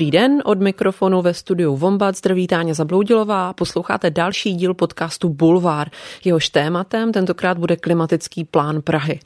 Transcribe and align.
Dobrý 0.00 0.10
den, 0.10 0.42
od 0.44 0.60
mikrofonu 0.60 1.22
ve 1.22 1.34
studiu 1.34 1.76
Vombat 1.76 2.16
zdraví 2.16 2.46
Táně 2.46 2.74
Zabloudilová. 2.74 3.52
Posloucháte 3.52 4.10
další 4.10 4.54
díl 4.54 4.74
podcastu 4.74 5.28
Bulvár. 5.28 5.90
Jehož 6.24 6.48
tématem 6.48 7.12
tentokrát 7.12 7.58
bude 7.58 7.76
klimatický 7.76 8.44
plán 8.44 8.82
Prahy. 8.82 9.20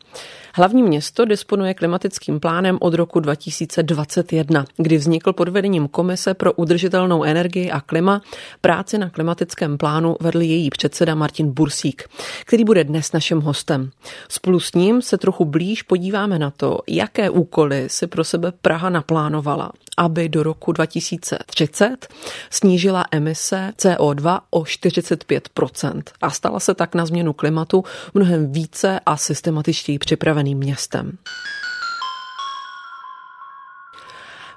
Hlavní 0.57 0.83
město 0.83 1.25
disponuje 1.25 1.75
klimatickým 1.75 2.41
plánem 2.41 2.79
od 2.81 2.95
roku 2.95 3.21
2021, 3.21 4.65
kdy 4.77 4.97
vznikl 4.97 5.33
pod 5.33 5.49
vedením 5.49 5.89
Komise 5.89 6.35
pro 6.35 6.53
udržitelnou 6.53 7.25
energii 7.25 7.71
a 7.71 7.81
klima. 7.81 8.21
Práci 8.61 8.99
na 8.99 9.11
klimatickém 9.11 9.79
plánu 9.79 10.17
vedl 10.21 10.41
její 10.41 10.71
předseda 10.71 11.15
Martin 11.15 11.53
Bursík, 11.53 12.09
který 12.45 12.65
bude 12.65 12.85
dnes 12.85 13.13
naším 13.13 13.41
hostem. 13.41 13.91
Spolu 14.29 14.61
s 14.61 14.75
ním 14.75 15.03
se 15.03 15.19
trochu 15.19 15.45
blíž 15.45 15.83
podíváme 15.83 16.39
na 16.39 16.51
to, 16.51 16.79
jaké 16.89 17.31
úkoly 17.31 17.89
si 17.89 18.07
pro 18.07 18.25
sebe 18.25 18.53
Praha 18.63 18.91
naplánovala, 18.91 19.73
aby 19.97 20.29
do 20.29 20.43
roku 20.43 20.73
2030 20.73 22.09
snížila 22.51 23.05
emise 23.11 23.73
CO2 23.79 24.41
o 24.51 24.61
45% 24.61 26.03
a 26.23 26.31
stala 26.31 26.61
se 26.61 26.75
tak 26.75 26.95
na 26.95 27.07
změnu 27.07 27.33
klimatu 27.33 27.85
mnohem 28.15 28.53
více 28.53 29.01
a 29.07 29.17
systematičtěji 29.17 29.99
připravená 29.99 30.44
vzdělaným 30.45 30.59
městem. 30.59 31.19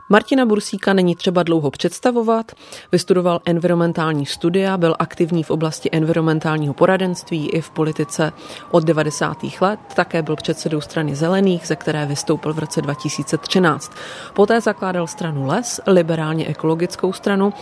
Martina 0.09 0.45
Bursíka 0.45 0.93
není 0.93 1.16
třeba 1.16 1.43
dlouho 1.43 1.71
představovat. 1.71 2.52
Vystudoval 2.91 3.39
environmentální 3.45 4.25
studia, 4.25 4.77
byl 4.77 4.95
aktivní 4.99 5.43
v 5.43 5.52
oblasti 5.52 5.89
environmentálního 5.91 6.73
poradenství 6.73 7.49
i 7.49 7.61
v 7.61 7.69
politice 7.69 8.31
od 8.71 8.83
90. 8.83 9.38
let. 9.61 9.80
Také 9.95 10.21
byl 10.21 10.35
předsedou 10.35 10.81
strany 10.81 11.15
Zelených, 11.15 11.67
ze 11.67 11.75
které 11.75 12.05
vystoupil 12.05 12.53
v 12.53 12.59
roce 12.59 12.81
2013. 12.81 13.91
Poté 14.33 14.61
zakládal 14.61 15.08
stranu 15.08 15.47
Les, 15.47 15.81
liberálně 15.88 16.47
ekologickou 16.47 17.13
stranu, 17.13 17.53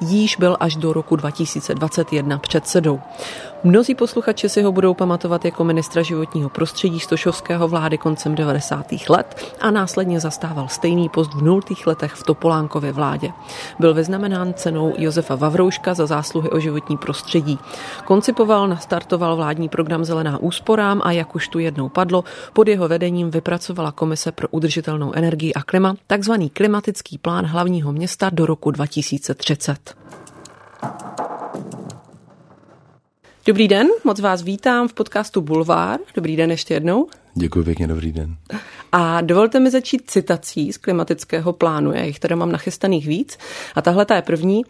jíž 0.00 0.36
byl 0.36 0.56
až 0.60 0.76
do 0.76 0.92
roku 0.92 1.16
2021 1.16 2.38
předsedou. 2.38 3.00
Mnozí 3.66 3.94
posluchači 3.94 4.48
si 4.48 4.62
ho 4.62 4.72
budou 4.72 4.94
pamatovat 4.94 5.44
jako 5.44 5.64
ministra 5.64 6.02
životního 6.02 6.48
prostředí 6.48 7.00
Stošovského 7.00 7.68
vlády 7.68 7.98
koncem 7.98 8.34
90. 8.34 8.86
let 9.08 9.54
a 9.60 9.70
následně 9.70 10.20
zastával 10.20 10.68
stejný 10.68 11.08
post 11.08 11.34
v 11.34 11.42
nultých 11.42 11.86
letech 11.86 12.12
v 12.12 12.22
Topolánkově 12.22 12.92
vládě. 12.92 13.30
Byl 13.78 13.94
vyznamenán 13.94 14.54
cenou 14.54 14.94
Josefa 14.98 15.34
Vavrouška 15.34 15.94
za 15.94 16.06
zásluhy 16.06 16.50
o 16.50 16.60
životní 16.60 16.96
prostředí. 16.96 17.58
Koncipoval, 18.04 18.68
nastartoval 18.68 19.36
vládní 19.36 19.68
program 19.68 20.04
Zelená 20.04 20.38
úsporám 20.38 21.00
a 21.04 21.12
jak 21.12 21.34
už 21.34 21.48
tu 21.48 21.58
jednou 21.58 21.88
padlo, 21.88 22.24
pod 22.52 22.68
jeho 22.68 22.88
vedením 22.88 23.30
vypracovala 23.30 23.92
Komise 23.92 24.32
pro 24.32 24.48
udržitelnou 24.48 25.12
energii 25.12 25.54
a 25.54 25.62
klima 25.62 25.94
takzvaný 26.06 26.50
klimatický 26.50 27.18
plán 27.18 27.46
hlavního 27.46 27.92
města 27.92 28.30
do 28.30 28.46
roku 28.46 28.70
2030. 28.70 29.94
Dobrý 33.46 33.68
den, 33.68 33.88
moc 34.04 34.20
vás 34.20 34.42
vítám 34.42 34.88
v 34.88 34.92
podcastu 34.92 35.40
Bulvár. 35.40 36.00
Dobrý 36.14 36.36
den 36.36 36.50
ještě 36.50 36.74
jednou. 36.74 37.08
Děkuji 37.34 37.64
pěkně, 37.64 37.86
dobrý 37.86 38.12
den. 38.12 38.36
A 38.92 39.20
dovolte 39.20 39.60
mi 39.60 39.70
začít 39.70 40.10
citací 40.10 40.72
z 40.72 40.78
klimatického 40.78 41.52
plánu. 41.52 41.92
Já 41.92 42.02
jich 42.02 42.18
tady 42.18 42.36
mám 42.36 42.52
nachystaných 42.52 43.06
víc. 43.06 43.38
A 43.74 43.82
tahle 43.82 44.04
ta 44.04 44.16
je 44.16 44.22
první. 44.22 44.64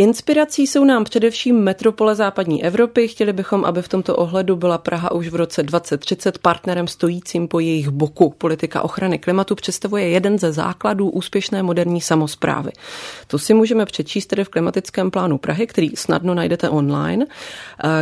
Inspirací 0.00 0.66
jsou 0.66 0.84
nám 0.84 1.04
především 1.04 1.56
metropole 1.56 2.14
západní 2.14 2.64
Evropy. 2.64 3.08
Chtěli 3.08 3.32
bychom, 3.32 3.64
aby 3.64 3.82
v 3.82 3.88
tomto 3.88 4.16
ohledu 4.16 4.56
byla 4.56 4.78
Praha 4.78 5.12
už 5.12 5.28
v 5.28 5.34
roce 5.34 5.62
2030 5.62 6.38
partnerem 6.38 6.88
stojícím 6.88 7.48
po 7.48 7.60
jejich 7.60 7.88
boku. 7.88 8.34
Politika 8.38 8.82
ochrany 8.82 9.18
klimatu 9.18 9.54
představuje 9.54 10.08
jeden 10.08 10.38
ze 10.38 10.52
základů 10.52 11.10
úspěšné 11.10 11.62
moderní 11.62 12.00
samozprávy. 12.00 12.70
To 13.26 13.38
si 13.38 13.54
můžeme 13.54 13.84
přečíst 13.86 14.26
tedy 14.26 14.44
v 14.44 14.48
klimatickém 14.48 15.10
plánu 15.10 15.38
Prahy, 15.38 15.66
který 15.66 15.90
snadno 15.94 16.34
najdete 16.34 16.68
online. 16.68 17.26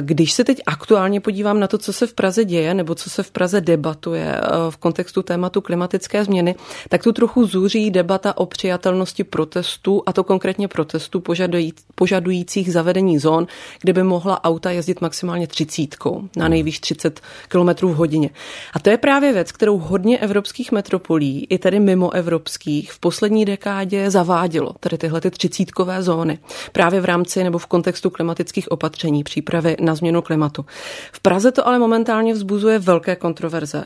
Když 0.01 0.33
se 0.33 0.45
teď 0.45 0.61
aktuálně 0.67 1.21
podívám 1.21 1.61
na 1.61 1.67
to, 1.67 1.79
co 1.79 1.93
se 1.93 2.07
v 2.07 2.15
Praze 2.15 2.45
děje, 2.45 2.75
nebo 2.75 2.95
co 2.95 3.11
se 3.11 3.23
v 3.23 3.31
Praze 3.31 3.61
debatuje 3.61 4.41
eh, 4.41 4.49
v 4.71 4.77
kontextu 4.77 5.23
tématu 5.23 5.61
klimatické 5.61 6.25
změny, 6.25 6.55
tak 6.89 7.03
tu 7.03 7.13
trochu 7.13 7.47
zůří 7.47 7.91
debata 7.91 8.37
o 8.37 8.47
přijatelnosti 8.47 9.25
protestů, 9.25 10.03
a 10.07 10.13
to 10.13 10.25
konkrétně 10.25 10.69
protestů 10.69 11.21
požadující 11.21 11.86
požadujících 11.95 12.73
zavedení 12.73 13.19
zón, 13.19 13.47
kde 13.81 13.93
by 13.93 14.03
mohla 14.03 14.45
auta 14.45 14.71
jezdit 14.71 15.01
maximálně 15.01 15.47
třicítkou, 15.47 16.29
na 16.37 16.49
nejvýš 16.49 16.81
30 16.81 17.21
km 17.49 17.87
v 17.87 17.95
hodině. 17.95 18.31
A 18.73 18.79
to 18.79 18.91
je 18.91 18.99
právě 18.99 19.33
věc, 19.33 19.53
kterou 19.53 19.79
hodně 19.79 20.19
evropských 20.19 20.73
metropolí, 20.73 21.47
i 21.51 21.59
tedy 21.59 21.81
mimo 21.81 22.15
evropských, 22.15 22.93
v 22.93 22.99
poslední 22.99 23.45
dekádě 23.45 24.11
zavádělo, 24.11 24.73
tedy 24.81 24.99
tyhle 24.99 25.21
ty 25.21 25.31
třicítkové 25.31 26.03
zóny, 26.03 26.39
právě 26.73 27.01
v 27.01 27.05
rámci 27.05 27.45
nebo 27.45 27.59
v 27.59 27.67
kontextu 27.67 28.11
klimatických 28.11 28.71
opatření, 28.71 29.25
přípravy 29.25 29.77
na 29.81 29.95
změnu 29.95 30.23
klimatu. 30.23 30.67
V 31.13 31.21
Praze 31.21 31.53
to 31.53 31.67
ale 31.67 31.79
momentálně 31.79 32.35
vzbuzuje 32.35 32.79
velké 32.79 33.17
kontroverze. 33.17 33.85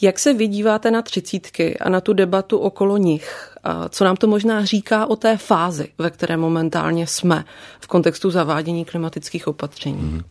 Jak 0.00 0.18
se 0.18 0.32
vydíváte 0.32 0.90
na 0.90 1.02
třicítky 1.02 1.78
a 1.78 1.88
na 1.88 2.00
tu 2.00 2.12
debatu 2.12 2.58
okolo 2.58 2.96
nich? 2.96 3.51
Co 3.88 4.04
nám 4.04 4.16
to 4.16 4.26
možná 4.26 4.64
říká 4.64 5.06
o 5.06 5.16
té 5.16 5.36
fázi, 5.36 5.88
ve 5.98 6.10
které 6.10 6.36
momentálně 6.36 7.06
jsme 7.06 7.44
v 7.80 7.86
kontextu 7.86 8.30
zavádění 8.30 8.84
klimatických 8.84 9.48
opatření? 9.48 10.00
Hmm. 10.00 10.22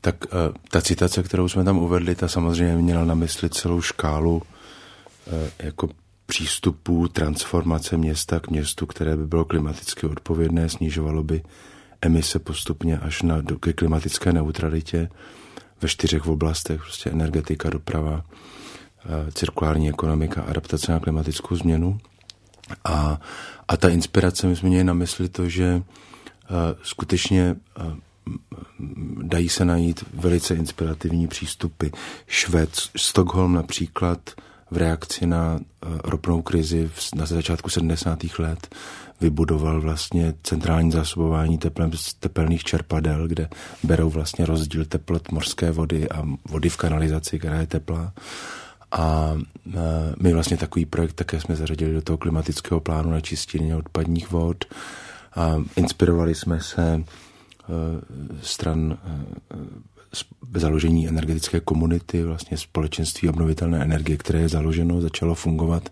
Tak 0.00 0.14
eh, 0.26 0.52
ta 0.70 0.80
citace, 0.80 1.22
kterou 1.22 1.48
jsme 1.48 1.64
tam 1.64 1.78
uvedli, 1.78 2.14
ta 2.14 2.28
samozřejmě 2.28 2.76
měla 2.76 3.04
na 3.04 3.14
mysli 3.14 3.50
celou 3.50 3.80
škálu 3.80 4.42
eh, 5.26 5.50
jako 5.58 5.88
přístupů 6.26 7.08
transformace 7.08 7.96
města 7.96 8.40
k 8.40 8.50
městu, 8.50 8.86
které 8.86 9.16
by 9.16 9.26
bylo 9.26 9.44
klimaticky 9.44 10.06
odpovědné, 10.06 10.68
snižovalo 10.68 11.22
by 11.22 11.42
emise 12.00 12.38
postupně 12.38 12.98
až 12.98 13.22
na, 13.22 13.42
ke 13.60 13.72
klimatické 13.72 14.32
neutralitě 14.32 15.08
ve 15.82 15.88
čtyřech 15.88 16.26
oblastech, 16.26 16.80
prostě 16.80 17.10
energetika, 17.10 17.70
doprava, 17.70 18.24
eh, 19.04 19.32
cirkulární 19.32 19.88
ekonomika, 19.88 20.42
adaptace 20.42 20.92
na 20.92 21.00
klimatickou 21.00 21.56
změnu. 21.56 21.98
A, 22.84 23.20
a 23.68 23.76
ta 23.76 23.88
inspirace, 23.88 24.46
my 24.46 24.56
jsme 24.56 24.68
měli 24.68 24.84
na 24.84 24.94
mysli 24.94 25.28
to, 25.28 25.48
že 25.48 25.74
uh, 25.76 26.56
skutečně 26.82 27.56
uh, 27.78 27.92
dají 29.22 29.48
se 29.48 29.64
najít 29.64 30.04
velice 30.14 30.54
inspirativní 30.54 31.28
přístupy. 31.28 31.86
Švéd, 32.26 32.70
Stockholm 32.96 33.54
například 33.54 34.30
v 34.70 34.76
reakci 34.76 35.26
na 35.26 35.54
uh, 35.54 35.60
ropnou 36.04 36.42
krizi 36.42 36.90
v, 36.94 37.14
na 37.14 37.26
začátku 37.26 37.70
70. 37.70 38.18
let 38.38 38.74
vybudoval 39.20 39.80
vlastně 39.80 40.34
centrální 40.42 40.92
zásobování 40.92 41.58
teplem 41.58 41.92
z 41.92 42.14
tepelných 42.14 42.64
čerpadel, 42.64 43.28
kde 43.28 43.48
berou 43.82 44.10
vlastně 44.10 44.46
rozdíl 44.46 44.84
teplot 44.84 45.32
morské 45.32 45.70
vody 45.70 46.08
a 46.08 46.22
vody 46.48 46.68
v 46.68 46.76
kanalizaci, 46.76 47.38
která 47.38 47.60
je 47.60 47.66
teplá. 47.66 48.12
A 48.96 49.36
e, 49.74 49.80
my 50.22 50.32
vlastně 50.32 50.56
takový 50.56 50.86
projekt 50.86 51.12
také 51.12 51.40
jsme 51.40 51.56
zařadili 51.56 51.94
do 51.94 52.02
toho 52.02 52.18
klimatického 52.18 52.80
plánu 52.80 53.10
na 53.10 53.20
čistění 53.20 53.74
odpadních 53.74 54.30
vod. 54.30 54.64
A 55.34 55.56
inspirovali 55.76 56.34
jsme 56.34 56.60
se 56.60 56.82
e, 56.82 57.02
stran 58.42 58.98
e, 59.04 60.58
založení 60.58 61.08
energetické 61.08 61.60
komunity, 61.60 62.22
vlastně 62.22 62.56
společenství 62.56 63.28
obnovitelné 63.28 63.82
energie, 63.82 64.16
které 64.16 64.40
je 64.40 64.48
založeno, 64.48 65.00
začalo 65.00 65.34
fungovat. 65.34 65.88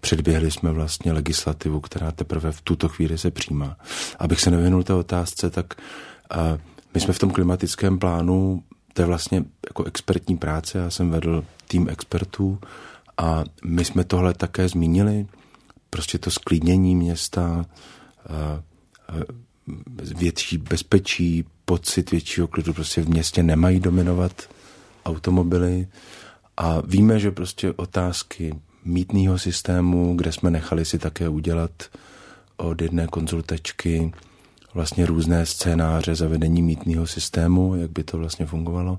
Předběhli 0.00 0.50
jsme 0.50 0.72
vlastně 0.72 1.12
legislativu, 1.12 1.80
která 1.80 2.12
teprve 2.12 2.52
v 2.52 2.60
tuto 2.60 2.88
chvíli 2.88 3.18
se 3.18 3.30
přijímá. 3.30 3.76
Abych 4.18 4.40
se 4.40 4.50
nevěnul 4.50 4.82
té 4.82 4.94
otázce, 4.94 5.50
tak 5.50 5.74
my 6.94 7.00
jsme 7.00 7.12
v 7.12 7.18
tom 7.18 7.30
klimatickém 7.30 7.98
plánu 7.98 8.62
to 8.98 9.02
je 9.02 9.06
vlastně 9.06 9.44
jako 9.68 9.84
expertní 9.84 10.36
práce. 10.36 10.78
Já 10.78 10.90
jsem 10.90 11.10
vedl 11.10 11.44
tým 11.68 11.88
expertů 11.88 12.58
a 13.18 13.44
my 13.64 13.84
jsme 13.84 14.04
tohle 14.04 14.34
také 14.34 14.68
zmínili. 14.68 15.26
Prostě 15.90 16.18
to 16.18 16.30
sklidnění 16.30 16.96
města, 16.96 17.66
větší 20.16 20.58
bezpečí, 20.58 21.44
pocit 21.64 22.10
většího 22.10 22.48
klidu. 22.48 22.74
Prostě 22.74 23.02
v 23.02 23.08
městě 23.08 23.42
nemají 23.42 23.80
dominovat 23.80 24.50
automobily. 25.04 25.88
A 26.56 26.82
víme, 26.86 27.20
že 27.20 27.30
prostě 27.30 27.72
otázky 27.72 28.54
mítného 28.84 29.38
systému, 29.38 30.16
kde 30.16 30.32
jsme 30.32 30.50
nechali 30.50 30.84
si 30.84 30.98
také 30.98 31.28
udělat 31.28 31.70
od 32.56 32.82
jedné 32.82 33.06
konzultačky 33.06 34.12
vlastně 34.74 35.06
různé 35.06 35.46
scénáře 35.46 36.14
zavedení 36.14 36.62
mítného 36.62 37.06
systému, 37.06 37.76
jak 37.76 37.90
by 37.90 38.04
to 38.04 38.18
vlastně 38.18 38.46
fungovalo, 38.46 38.98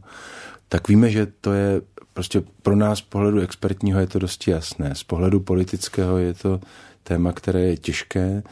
tak 0.69 0.87
víme, 0.87 1.09
že 1.09 1.27
to 1.41 1.53
je 1.53 1.81
prostě 2.13 2.43
pro 2.61 2.75
nás 2.75 2.97
z 2.97 3.01
pohledu 3.01 3.39
expertního 3.39 3.99
je 3.99 4.07
to 4.07 4.19
dosti 4.19 4.51
jasné. 4.51 4.95
Z 4.95 5.03
pohledu 5.03 5.39
politického 5.39 6.17
je 6.17 6.33
to 6.33 6.59
téma, 7.03 7.31
které 7.31 7.61
je 7.61 7.77
těžké 7.77 8.43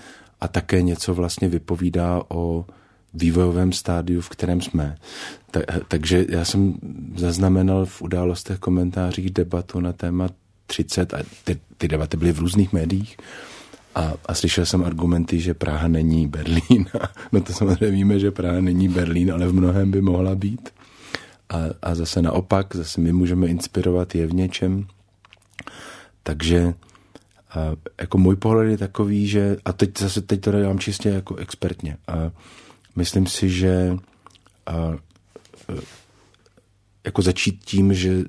a 0.42 0.48
také 0.48 0.82
něco 0.82 1.14
vlastně 1.14 1.48
vypovídá 1.48 2.22
o 2.28 2.66
vývojovém 3.14 3.74
stádiu, 3.74 4.22
v 4.22 4.30
kterém 4.30 4.62
jsme. 4.62 4.98
Ta, 5.52 5.60
takže 5.88 6.26
já 6.30 6.46
jsem 6.46 6.74
zaznamenal 7.16 7.86
v 7.86 8.02
událostech 8.02 8.60
komentářích 8.60 9.30
debatu 9.30 9.80
na 9.80 9.94
téma 9.94 10.30
30 10.68 11.14
a 11.14 11.18
ty, 11.44 11.60
ty 11.78 11.88
debaty 11.88 12.18
byly 12.18 12.32
v 12.32 12.40
různých 12.40 12.74
médiích 12.74 13.18
A, 13.98 14.14
a 14.26 14.34
slyšel 14.34 14.66
jsem 14.66 14.84
argumenty, 14.84 15.40
že 15.40 15.54
Praha 15.54 15.88
není 15.88 16.28
Berlín. 16.28 16.86
no 17.32 17.42
to 17.42 17.54
samozřejmě 17.54 17.92
víme, 17.92 18.20
že 18.20 18.32
Praha 18.32 18.62
není 18.62 18.90
Berlín, 18.90 19.32
ale 19.32 19.48
v 19.48 19.54
mnohem 19.54 19.92
by 19.92 20.02
mohla 20.02 20.36
být. 20.36 20.70
A, 21.50 21.58
a 21.82 21.96
zase 21.96 22.22
naopak, 22.22 22.76
zase 22.76 23.02
my 23.02 23.14
můžeme 23.14 23.48
inspirovat 23.48 24.16
je 24.16 24.28
v 24.28 24.34
něčem. 24.34 24.88
Takže 26.24 26.74
a 27.50 27.72
jako 28.02 28.18
můj 28.18 28.36
pohled 28.36 28.70
je 28.70 28.78
takový, 28.78 29.28
že, 29.28 29.58
a 29.66 29.74
teď 29.74 30.00
zase 30.00 30.22
teď 30.22 30.42
to 30.42 30.52
dělám 30.52 30.80
čistě 30.80 31.10
jako 31.10 31.36
expertně, 31.36 31.98
a 32.08 32.32
myslím 32.96 33.28
si, 33.28 33.50
že 33.50 33.98
a, 34.66 34.96
jako 37.06 37.22
začít 37.22 37.66
tím, 37.66 37.94
že 37.94 38.24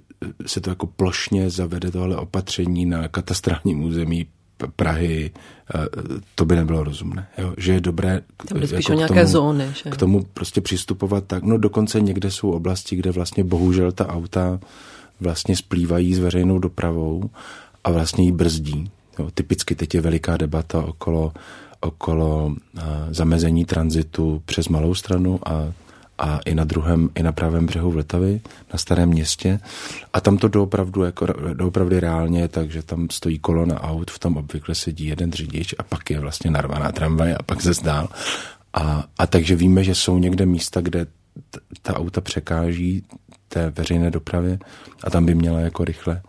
se 0.46 0.60
to 0.60 0.70
jako 0.70 0.86
plošně 0.86 1.50
zavede 1.50 1.90
tohle 1.90 2.16
opatření 2.16 2.86
na 2.86 3.08
katastrálním 3.08 3.82
území 3.82 4.26
Prahy, 4.76 5.30
to 6.34 6.44
by 6.44 6.56
nebylo 6.56 6.84
rozumné. 6.84 7.28
Jo? 7.38 7.54
Že 7.56 7.72
je 7.72 7.80
dobré 7.80 8.20
Tam 8.48 8.62
jako 8.62 8.92
nějaké 8.92 9.14
tomu, 9.14 9.26
zóny, 9.26 9.66
že? 9.84 9.90
k 9.90 9.96
tomu 9.96 10.24
prostě 10.34 10.60
přistupovat 10.60 11.24
tak. 11.24 11.42
No 11.42 11.58
dokonce 11.58 12.00
někde 12.00 12.30
jsou 12.30 12.50
oblasti, 12.50 12.96
kde 12.96 13.10
vlastně 13.10 13.44
bohužel 13.44 13.92
ta 13.92 14.08
auta 14.08 14.60
vlastně 15.20 15.56
splývají 15.56 16.14
s 16.14 16.18
veřejnou 16.18 16.58
dopravou 16.58 17.30
a 17.84 17.90
vlastně 17.90 18.24
ji 18.24 18.32
brzdí. 18.32 18.90
Jo? 19.18 19.30
Typicky 19.34 19.74
teď 19.74 19.94
je 19.94 20.00
veliká 20.00 20.36
debata 20.36 20.82
okolo, 20.82 21.32
okolo 21.80 22.54
zamezení 23.10 23.64
tranzitu 23.64 24.42
přes 24.44 24.68
malou 24.68 24.94
stranu 24.94 25.40
a 25.46 25.72
a 26.18 26.38
i 26.44 26.54
na 26.54 26.64
druhém, 26.64 27.10
i 27.14 27.22
na 27.22 27.32
pravém 27.32 27.66
břehu 27.66 27.90
Vltavy, 27.90 28.40
na 28.72 28.78
starém 28.78 29.08
městě. 29.08 29.60
A 30.12 30.20
tam 30.20 30.38
to 30.38 30.48
doopravdu, 30.48 31.02
jako, 31.02 31.26
doopravdy 31.54 32.00
reálně 32.00 32.40
je 32.40 32.48
tak, 32.48 32.70
že 32.70 32.82
tam 32.82 33.06
stojí 33.10 33.38
kolona 33.38 33.80
aut, 33.80 34.10
v 34.10 34.18
tom 34.18 34.36
obvykle 34.36 34.74
sedí 34.74 35.06
jeden 35.06 35.32
řidič 35.32 35.74
a 35.78 35.82
pak 35.82 36.10
je 36.10 36.20
vlastně 36.20 36.50
narvaná 36.50 36.92
tramvaj 36.92 37.34
a 37.34 37.42
pak 37.42 37.62
se 37.62 37.72
zdál. 37.72 38.08
A, 38.74 39.04
a 39.18 39.26
takže 39.26 39.56
víme, 39.56 39.84
že 39.84 39.94
jsou 39.94 40.18
někde 40.18 40.46
místa, 40.46 40.80
kde 40.80 41.04
t- 41.50 41.60
ta 41.82 41.96
auta 41.96 42.20
překáží 42.20 43.04
té 43.48 43.70
veřejné 43.70 44.10
dopravě 44.10 44.58
a 45.04 45.10
tam 45.10 45.26
by 45.26 45.34
měla 45.34 45.60
jako 45.60 45.84
rychle 45.84 46.22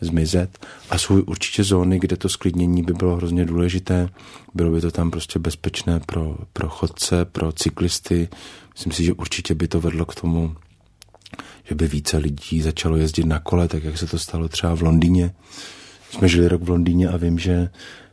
zmizet. 0.00 0.66
A 0.90 0.98
jsou 0.98 1.22
určitě 1.22 1.64
zóny, 1.64 1.98
kde 2.00 2.16
to 2.16 2.28
sklidnění 2.28 2.82
by 2.82 2.92
bylo 2.92 3.16
hrozně 3.16 3.44
důležité. 3.44 4.08
Bylo 4.54 4.70
by 4.70 4.80
to 4.80 4.90
tam 4.90 5.10
prostě 5.10 5.38
bezpečné 5.38 6.00
pro, 6.00 6.36
pro 6.52 6.68
chodce, 6.68 7.24
pro 7.24 7.52
cyklisty. 7.52 8.28
Myslím 8.76 8.92
si, 8.92 9.04
že 9.04 9.12
určitě 9.12 9.54
by 9.54 9.68
to 9.68 9.80
vedlo 9.80 10.04
k 10.04 10.14
tomu, 10.14 10.56
že 11.64 11.74
by 11.74 11.88
více 11.88 12.16
lidí 12.16 12.62
začalo 12.62 12.96
jezdit 12.96 13.24
na 13.26 13.38
kole, 13.38 13.68
tak 13.68 13.84
jak 13.84 13.98
se 13.98 14.06
to 14.06 14.18
stalo 14.18 14.48
třeba 14.48 14.76
v 14.76 14.82
Londýně. 14.82 15.34
Jsme 16.10 16.28
žili 16.28 16.48
rok 16.48 16.62
v 16.62 16.68
Londýně 16.70 17.08
a 17.08 17.16
vím, 17.16 17.38
že 17.38 17.68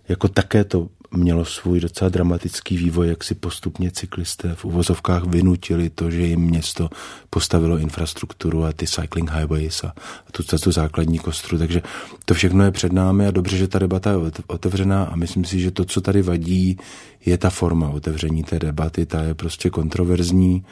jako 0.09 0.27
také 0.27 0.63
to 0.63 0.89
mělo 1.13 1.45
svůj 1.45 1.79
docela 1.79 2.09
dramatický 2.09 2.77
vývoj, 2.77 3.07
jak 3.07 3.23
si 3.23 3.35
postupně 3.35 3.91
cyklisté 3.91 4.55
v 4.55 4.65
uvozovkách 4.65 5.23
vynutili 5.23 5.89
to, 5.89 6.11
že 6.11 6.21
jim 6.21 6.39
město 6.39 6.89
postavilo 7.29 7.77
infrastrukturu 7.77 8.65
a 8.65 8.73
ty 8.73 8.87
cycling 8.87 9.31
highways 9.31 9.83
a, 9.83 9.93
tu, 10.31 10.43
tu 10.43 10.71
základní 10.71 11.19
kostru. 11.19 11.57
Takže 11.57 11.81
to 12.25 12.33
všechno 12.33 12.63
je 12.63 12.71
před 12.71 12.93
námi 12.93 13.27
a 13.27 13.31
dobře, 13.31 13.57
že 13.57 13.67
ta 13.67 13.79
debata 13.79 14.11
je 14.11 14.17
otevřená 14.47 15.03
a 15.03 15.15
myslím 15.15 15.45
si, 15.45 15.59
že 15.59 15.71
to, 15.71 15.85
co 15.85 16.01
tady 16.01 16.21
vadí, 16.21 16.77
je 17.25 17.37
ta 17.37 17.49
forma 17.49 17.89
otevření 17.89 18.43
té 18.43 18.59
debaty, 18.59 19.05
ta 19.05 19.21
je 19.21 19.33
prostě 19.33 19.69
kontroverzní 19.69 20.65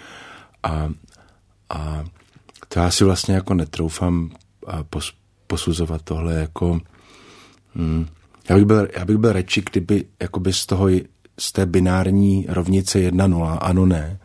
a, 0.63 0.89
a 1.69 2.03
to 2.67 2.79
já 2.79 2.91
si 2.91 3.03
vlastně 3.03 3.35
jako 3.35 3.53
netroufám 3.53 4.31
pos, 4.89 5.13
posuzovat 5.47 6.01
tohle 6.01 6.33
jako 6.33 6.79
hmm, 7.75 8.07
já 8.51 8.57
bych 8.57 8.65
byl, 8.65 8.88
já 8.98 9.06
bych 9.06 9.18
byl 9.18 9.33
radši, 9.33 9.63
kdyby 9.71 10.06
jakoby 10.21 10.53
z 10.53 10.65
toho, 10.65 10.88
z 11.39 11.51
té 11.51 11.65
binární 11.65 12.45
rovnice 12.50 13.00
1-0, 13.00 13.57
ano, 13.62 13.86
ne, 13.86 14.19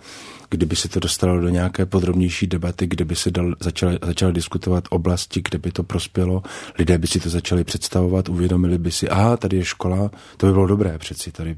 kdyby 0.50 0.76
se 0.76 0.88
to 0.88 1.00
dostalo 1.00 1.40
do 1.40 1.49
nějaké 1.49 1.87
podrobnější 1.87 2.46
debaty, 2.46 2.87
kdyby 2.87 3.17
se 3.17 3.31
dal, 3.31 3.55
začal, 3.61 3.99
začal 4.02 4.32
diskutovat 4.32 4.84
oblasti, 4.90 5.43
kde 5.49 5.58
by 5.58 5.73
to 5.73 5.82
prospělo, 5.82 6.43
lidé 6.78 6.99
by 6.99 7.06
si 7.06 7.20
to 7.20 7.31
začali 7.31 7.64
představovat, 7.64 8.28
uvědomili 8.28 8.78
by 8.78 8.93
si, 8.93 9.08
aha, 9.08 9.37
tady 9.37 9.56
je 9.56 9.64
škola, 9.64 10.11
to 10.37 10.46
by 10.46 10.52
bylo 10.52 10.67
dobré 10.67 10.99
přeci, 10.99 11.32
tady 11.32 11.56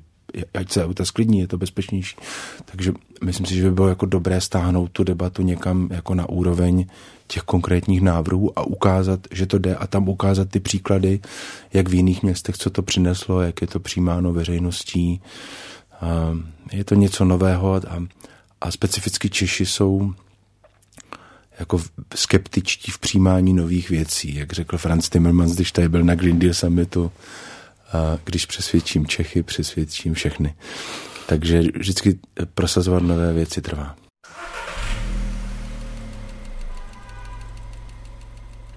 ať 0.55 0.73
se 0.73 0.85
auta 0.85 1.05
sklidní, 1.05 1.39
je 1.39 1.49
to 1.49 1.59
bezpečnější. 1.59 2.17
Takže 2.65 2.93
myslím 3.25 3.47
si, 3.47 3.55
že 3.55 3.63
by 3.63 3.71
bylo 3.71 3.89
jako 3.89 4.07
dobré 4.07 4.41
stáhnout 4.41 4.91
tu 4.93 5.05
debatu 5.05 5.43
někam 5.43 5.89
jako 5.91 6.15
na 6.15 6.29
úroveň 6.29 6.87
těch 7.27 7.43
konkrétních 7.43 8.01
návrhů 8.01 8.59
a 8.59 8.63
ukázat, 8.63 9.21
že 9.31 9.47
to 9.47 9.59
jde 9.59 9.77
a 9.77 9.87
tam 9.87 10.09
ukázat 10.09 10.49
ty 10.49 10.61
příklady, 10.61 11.21
jak 11.73 11.89
v 11.89 11.95
jiných 11.95 12.23
městech, 12.23 12.57
co 12.59 12.71
to 12.71 12.83
přineslo, 12.83 13.41
jak 13.43 13.61
je 13.61 13.67
to 13.67 13.81
přijímáno 13.81 14.33
veřejností. 14.33 15.21
A 16.01 16.39
je 16.73 16.85
to 16.85 16.95
něco 16.95 17.25
nového 17.25 17.75
a, 17.75 18.05
a 18.61 18.71
specificky 18.71 19.31
Češi 19.31 19.67
jsou 19.67 20.13
jako 21.59 21.83
skeptičtí 22.15 22.91
v 22.91 22.99
přijímání 22.99 23.53
nových 23.53 23.91
věcí, 23.91 24.35
jak 24.35 24.53
řekl 24.53 24.79
Franz 24.79 25.09
Timmermans, 25.09 25.55
když 25.55 25.73
tady 25.73 25.89
byl 25.89 26.05
na 26.05 26.15
Green 26.15 26.39
Deal 26.39 26.55
Summitu, 26.55 27.13
když 28.25 28.47
přesvědčím 28.47 29.07
Čechy, 29.07 29.43
přesvědčím 29.43 30.15
všechny. 30.15 30.55
Takže 31.27 31.63
vždycky 31.79 32.19
prosazovat 32.55 33.03
nové 33.03 33.33
věci 33.33 33.63
trvá. 33.63 33.97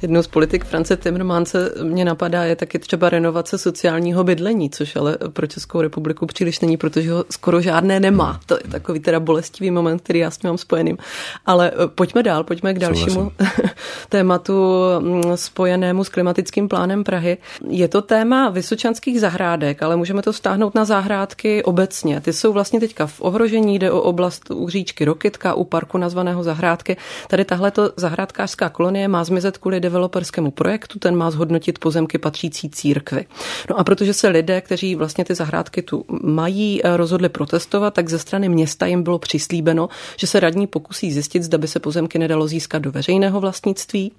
Jednou 0.02 0.24
z 0.24 0.28
politik 0.28 0.66
France 0.66 0.98
Timmermanse 0.98 1.74
mě 1.84 2.06
napadá 2.06 2.44
je 2.44 2.56
taky 2.56 2.80
třeba 2.80 3.10
renovace 3.10 3.58
sociálního 3.58 4.24
bydlení, 4.24 4.70
což 4.70 4.96
ale 4.96 5.18
pro 5.34 5.48
Českou 5.48 5.82
republiku 5.82 6.26
příliš 6.26 6.60
není, 6.60 6.78
protože 6.78 7.12
ho 7.12 7.26
skoro 7.30 7.62
žádné 7.62 8.00
nemá. 8.00 8.40
To 8.46 8.54
je 8.54 8.72
takový 8.72 9.00
teda 9.00 9.20
bolestivý 9.20 9.72
moment, 9.72 10.00
který 10.00 10.20
já 10.20 10.32
s 10.32 10.38
tím 10.38 10.50
mám 10.50 10.58
spojeným. 10.58 10.98
Ale 11.46 11.72
eh, 11.72 11.88
pojďme 11.88 12.24
dál, 12.24 12.44
pojďme 12.44 12.74
k 12.74 12.80
dalšímu 12.80 13.32
tématu 14.10 14.54
mm, 15.00 15.24
spojenému 15.36 16.04
s 16.04 16.10
klimatickým 16.10 16.68
plánem 16.68 17.04
Prahy. 17.04 17.38
Je 17.70 17.88
to 17.88 18.02
téma 18.02 18.50
vysočanských 18.50 19.20
zahrádek, 19.22 19.84
ale 19.84 19.96
můžeme 19.96 20.22
to 20.22 20.34
stáhnout 20.34 20.76
na 20.76 20.86
zahrádky 20.86 21.64
obecně. 21.64 22.22
Ty 22.22 22.34
jsou 22.34 22.54
vlastně 22.54 22.80
teďka 22.80 23.08
v 23.08 23.22
ohrožení, 23.22 23.80
jde 23.80 23.92
o 23.92 24.02
oblast 24.02 24.52
u 24.52 24.70
říčky 24.70 25.06
Rokitka, 25.06 25.54
u 25.54 25.64
parku 25.64 25.98
nazvaného 25.98 26.44
zahrádky. 26.44 26.98
Tady 27.28 27.46
tahle 27.46 27.72
zahrádkářská 27.96 28.70
kolonie 28.70 29.08
má 29.08 29.24
zmizet 29.24 29.58
kvůli 29.58 29.80
developerskému 29.92 30.52
projektu, 30.52 31.00
ten 31.00 31.16
má 31.16 31.32
zhodnotit 31.32 31.80
pozemky 31.80 32.18
patřící 32.18 32.70
církvi. 32.70 33.26
No 33.70 33.80
a 33.80 33.84
protože 33.84 34.14
se 34.14 34.28
lidé, 34.28 34.62
kteří 34.62 34.96
vlastně 34.96 35.26
ty 35.26 35.36
zahrádky 35.36 35.82
tu 35.82 36.06
mají, 36.24 36.82
eh, 36.84 36.98
rozhodli 36.98 37.30
protestovat, 37.30 37.94
tak 37.94 38.10
ze 38.10 38.20
strany 38.20 38.50
města 38.50 38.86
jim 38.86 39.04
bylo 39.04 39.20
přislíbeno, 39.20 39.90
že 40.18 40.28
se 40.28 40.40
radní 40.40 40.68
pokusí 40.68 41.12
zjistit, 41.12 41.44
zda 41.44 41.58
by 41.58 41.68
se 41.68 41.80
pozemky 41.80 42.20
nedalo 42.20 42.48
získat 42.48 42.80
do 42.80 42.92
veřejného 42.92 43.40
vlastnictví. 43.40 44.12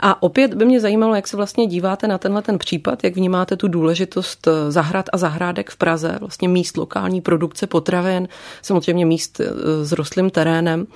A 0.00 0.22
opět 0.22 0.54
by 0.54 0.64
mě 0.64 0.80
zajímalo, 0.80 1.14
jak 1.14 1.28
se 1.28 1.36
vlastně 1.36 1.66
díváte 1.66 2.06
na 2.06 2.18
tenhle 2.18 2.42
ten 2.42 2.58
případ, 2.58 3.04
jak 3.04 3.16
vnímáte 3.16 3.56
tu 3.56 3.68
důležitost 3.68 4.46
eh, 4.46 4.70
zahrad 4.70 5.06
a 5.12 5.18
zahrádek 5.18 5.70
v 5.70 5.76
Praze, 5.76 6.16
vlastně 6.20 6.48
míst 6.48 6.76
lokální 6.76 7.20
produkce 7.20 7.66
potravin, 7.66 8.28
samozřejmě 8.62 9.06
míst 9.06 9.40
eh, 9.40 9.44
s 9.84 9.92
rostlým 9.92 10.30
terénem. 10.30 10.86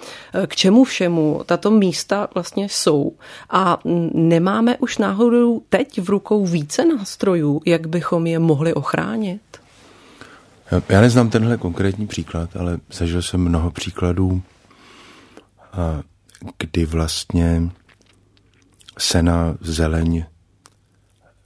K 0.46 0.56
čemu 0.56 0.84
všemu 0.84 1.42
tato 1.46 1.70
místa 1.70 2.28
vlastně 2.34 2.68
jsou 2.70 3.12
a 3.50 3.78
nemáme 4.28 4.78
už 4.78 4.98
náhodou 4.98 5.62
teď 5.68 6.00
v 6.00 6.08
rukou 6.08 6.46
více 6.46 6.84
nástrojů, 6.84 7.60
jak 7.66 7.86
bychom 7.86 8.26
je 8.26 8.38
mohli 8.38 8.74
ochránit? 8.74 9.40
Já 10.88 11.00
neznám 11.00 11.30
tenhle 11.30 11.56
konkrétní 11.56 12.06
příklad, 12.06 12.56
ale 12.56 12.78
zažil 12.92 13.22
jsem 13.22 13.40
mnoho 13.40 13.70
příkladů, 13.70 14.42
kdy 16.58 16.86
vlastně 16.86 17.70
sena, 18.98 19.56
zeleň, 19.60 20.24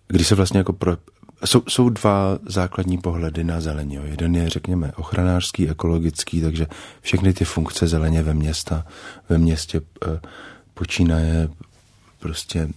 kdy 0.09 0.25
se 0.25 0.35
vlastně 0.35 0.59
jako 0.59 0.73
pro, 0.73 0.97
jsou, 1.45 1.63
jsou 1.69 1.89
dva 1.89 2.39
základní 2.47 2.99
pohledy 2.99 3.45
na 3.45 3.61
zeleň. 3.61 3.93
Jo. 3.93 4.03
Jeden 4.05 4.37
je, 4.37 4.49
řekněme, 4.49 4.93
ochranářský, 4.97 5.69
ekologický, 5.69 6.41
takže 6.41 6.67
všechny 7.01 7.33
ty 7.33 7.45
funkce 7.45 7.87
zeleně 7.87 8.23
ve 8.23 8.35
města, 8.35 8.87
ve 9.29 9.39
městě 9.39 9.79
e, 9.79 10.21
počínaje 10.75 11.49
prostě 12.25 12.69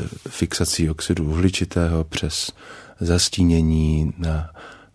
eh, 0.00 0.04
fixací 0.28 0.90
oxidu 0.90 1.24
uhličitého 1.24 2.04
přes 2.04 2.52
zastínění 3.00 4.14
na 4.18 4.50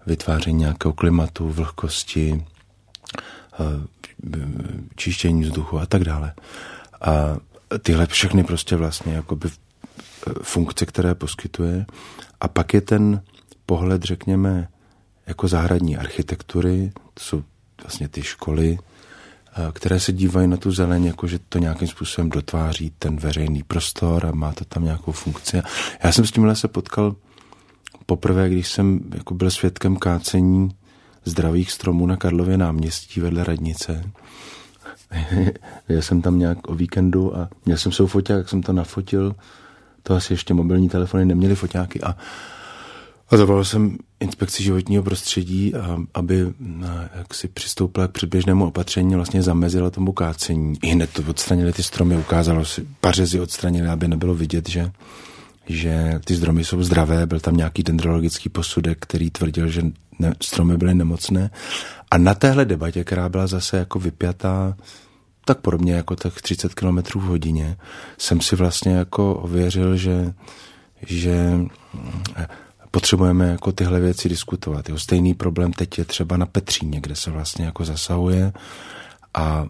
vytváření 0.06 0.58
nějakého 0.60 0.94
klimatu, 0.94 1.50
vlhkosti, 1.50 2.46
eh, 3.54 3.66
čištění 4.96 5.44
vzduchu 5.44 5.80
a 5.80 5.86
tak 5.86 6.04
dále. 6.04 6.34
A 7.02 7.38
tyhle 7.82 8.08
všechny 8.08 8.44
prostě 8.44 8.76
vlastně 8.76 9.14
jakoby 9.14 9.50
eh, 9.50 10.32
funkce, 10.44 10.86
které 10.86 11.16
poskytuje. 11.16 11.86
A 12.42 12.48
pak 12.48 12.74
je 12.74 12.82
ten 12.82 13.22
pohled, 13.66 14.04
řekněme, 14.04 14.68
jako 15.28 15.48
zahradní 15.48 15.98
architektury, 15.98 16.92
to 17.14 17.24
jsou 17.24 17.44
vlastně 17.84 18.08
ty 18.08 18.24
školy, 18.24 18.80
které 19.74 20.00
se 20.00 20.14
dívají 20.14 20.48
na 20.48 20.58
tu 20.58 20.72
zeleň, 20.72 21.06
jako 21.06 21.28
že 21.28 21.40
to 21.50 21.60
nějakým 21.60 21.88
způsobem 21.88 22.30
dotváří 22.30 22.92
ten 23.00 23.18
veřejný 23.18 23.64
prostor 23.64 24.26
a 24.26 24.32
má 24.32 24.52
to 24.52 24.66
tam 24.66 24.84
nějakou 24.84 25.12
funkci. 25.12 25.62
Já 26.04 26.12
jsem 26.12 26.26
s 26.26 26.32
tímhle 26.32 26.56
se 26.56 26.68
potkal 26.68 27.16
poprvé, 28.06 28.50
když 28.50 28.68
jsem 28.68 29.00
jako 29.14 29.34
byl 29.34 29.52
svědkem 29.52 29.96
kácení 29.96 30.70
zdravých 31.26 31.72
stromů 31.72 32.06
na 32.06 32.18
Karlově 32.18 32.58
náměstí 32.58 33.20
vedle 33.20 33.44
radnice. 33.44 34.04
Já 35.90 36.02
jsem 36.02 36.22
tam 36.22 36.40
nějak 36.40 36.70
o 36.70 36.76
víkendu 36.76 37.38
a 37.38 37.50
měl 37.66 37.78
jsem 37.78 37.92
svou 37.92 38.08
foťák, 38.08 38.38
jak 38.38 38.50
jsem 38.50 38.62
to 38.62 38.74
nafotil. 38.74 39.36
To 40.04 40.16
asi 40.16 40.34
ještě 40.34 40.54
mobilní 40.54 40.90
telefony 40.90 41.26
neměly 41.26 41.56
foťáky 41.56 42.02
a, 42.02 42.18
a 43.30 43.38
zavolal 43.38 43.66
jsem 43.66 43.98
inspekci 44.20 44.64
životního 44.64 45.04
prostředí, 45.04 45.76
a, 45.76 45.98
aby 46.14 46.54
jak 47.16 47.34
si 47.34 47.48
přistoupila 47.48 48.08
k 48.08 48.12
předběžnému 48.12 48.68
opatření, 48.68 49.16
vlastně 49.16 49.44
zamezila 49.44 49.90
tomu 49.90 50.12
kácení. 50.12 50.74
I 50.82 50.88
hned 50.88 51.10
to 51.14 51.24
odstranili 51.28 51.74
ty 51.74 51.84
stromy, 51.84 52.18
ukázalo 52.18 52.66
si, 52.66 52.88
pařezy 53.02 53.40
odstranili, 53.40 53.88
aby 53.88 54.08
nebylo 54.08 54.36
vidět, 54.36 54.70
že 54.70 54.92
že 55.70 56.20
ty 56.26 56.36
stromy 56.36 56.66
jsou 56.66 56.84
zdravé, 56.84 57.26
byl 57.26 57.40
tam 57.40 57.58
nějaký 57.58 57.84
dendrologický 57.84 58.50
posudek, 58.50 58.98
který 59.00 59.30
tvrdil, 59.30 59.68
že 59.68 59.82
ne, 60.20 60.34
stromy 60.42 60.78
byly 60.78 60.96
nemocné. 60.96 61.50
A 62.12 62.18
na 62.18 62.34
téhle 62.34 62.66
debatě, 62.66 63.04
která 63.04 63.30
byla 63.30 63.48
zase 63.48 63.78
jako 63.78 64.00
vypjatá, 64.00 64.78
tak 65.46 65.60
podobně 65.60 65.94
jako 65.94 66.16
tak 66.16 66.42
30 66.42 66.74
km 66.74 66.98
v 66.98 67.24
hodině, 67.24 67.78
jsem 68.18 68.42
si 68.42 68.56
vlastně 68.56 68.92
jako 68.96 69.36
ověřil, 69.36 69.98
že, 69.98 70.34
že 71.08 71.60
potřebujeme 72.92 73.48
jako 73.48 73.72
tyhle 73.72 74.00
věci 74.00 74.30
diskutovat. 74.30 74.90
Jo, 74.90 75.00
stejný 75.00 75.34
problém 75.34 75.74
teď 75.74 75.98
je 75.98 76.06
třeba 76.06 76.38
na 76.38 76.46
Petříně, 76.46 77.02
kde 77.02 77.16
se 77.16 77.32
vlastně 77.32 77.66
jako 77.66 77.86
zasahuje 77.86 78.54
a 79.34 79.66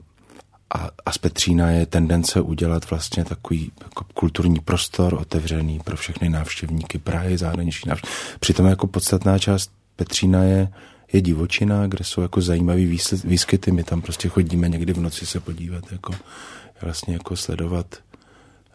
a, 0.76 0.90
a 1.06 1.12
z 1.12 1.18
Petřína 1.18 1.72
je 1.72 1.86
tendence 1.86 2.42
udělat 2.42 2.90
vlastně 2.90 3.26
takový 3.26 3.72
jako 3.84 4.06
kulturní 4.14 4.60
prostor 4.60 5.14
otevřený 5.14 5.80
pro 5.80 5.98
všechny 5.98 6.30
návštěvníky 6.30 6.98
Prahy, 6.98 7.38
zahraniční 7.38 7.90
návštěvníky. 7.90 8.40
Přitom 8.40 8.66
jako 8.66 8.88
podstatná 8.88 9.40
část 9.40 9.72
Petřína 9.96 10.44
je, 10.44 10.70
je 11.14 11.22
divočina, 11.22 11.88
kde 11.88 12.04
jsou 12.04 12.22
jako 12.22 12.42
zajímavý 12.42 13.00
výskyty. 13.24 13.72
My 13.72 13.84
tam 13.84 14.02
prostě 14.02 14.30
chodíme 14.30 14.70
někdy 14.70 14.94
v 14.94 15.00
noci 15.00 15.26
se 15.26 15.40
podívat, 15.40 15.92
jako 15.92 16.14
vlastně 16.82 17.14
jako 17.14 17.36
sledovat 17.36 17.96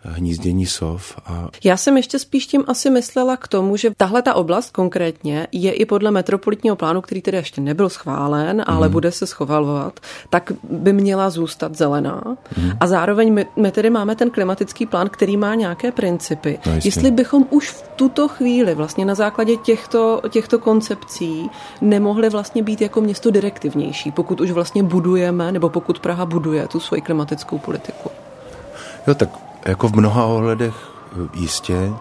hnízdění 0.04 0.66
sov. 0.66 1.18
A... 1.26 1.48
Já 1.64 1.76
jsem 1.76 1.96
ještě 1.96 2.18
spíš 2.18 2.46
tím 2.46 2.64
asi 2.66 2.90
myslela 2.90 3.36
k 3.36 3.48
tomu, 3.48 3.76
že 3.76 3.90
tahle 3.96 4.22
ta 4.22 4.34
oblast 4.34 4.70
konkrétně 4.70 5.46
je 5.52 5.72
i 5.72 5.84
podle 5.84 6.10
metropolitního 6.10 6.76
plánu, 6.76 7.00
který 7.00 7.22
tedy 7.22 7.36
ještě 7.36 7.60
nebyl 7.60 7.88
schválen, 7.88 8.64
ale 8.66 8.88
mm. 8.88 8.92
bude 8.92 9.12
se 9.12 9.26
schovalovat, 9.26 10.00
tak 10.30 10.52
by 10.62 10.92
měla 10.92 11.30
zůstat 11.30 11.76
zelená. 11.76 12.22
Mm. 12.56 12.70
A 12.80 12.86
zároveň 12.86 13.32
my, 13.32 13.46
my 13.56 13.70
tedy 13.70 13.90
máme 13.90 14.16
ten 14.16 14.30
klimatický 14.30 14.86
plán, 14.86 15.08
který 15.08 15.36
má 15.36 15.54
nějaké 15.54 15.92
principy. 15.92 16.58
No, 16.66 16.72
Jestli 16.84 17.10
bychom 17.10 17.46
už 17.50 17.70
v 17.70 17.82
tuto 17.96 18.28
chvíli 18.28 18.74
vlastně 18.74 19.04
na 19.04 19.14
základě 19.14 19.56
těchto, 19.56 20.20
těchto 20.30 20.58
koncepcí 20.58 21.50
nemohli 21.80 22.28
vlastně 22.28 22.62
být 22.62 22.80
jako 22.80 23.00
město 23.00 23.30
direktivnější, 23.30 24.10
pokud 24.10 24.40
už 24.40 24.50
vlastně 24.50 24.82
budujeme, 24.82 25.52
nebo 25.52 25.68
pokud 25.68 25.98
Praha 25.98 26.26
buduje 26.26 26.68
tu 26.68 26.80
svoji 26.80 27.02
klimatickou 27.02 27.58
politiku. 27.58 28.10
Jo, 29.06 29.14
tak 29.14 29.51
jako 29.66 29.88
v 29.88 29.96
mnoha 29.96 30.24
ohledech 30.24 30.74
jistě, 31.34 31.92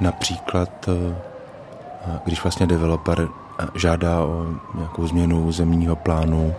například 0.00 0.88
eh, 0.88 1.16
když 2.24 2.42
vlastně 2.42 2.66
developer 2.66 3.28
eh, 3.58 3.66
žádá 3.74 4.20
o 4.20 4.46
nějakou 4.74 5.06
změnu 5.06 5.52
zemního 5.52 5.96
plánu, 5.96 6.54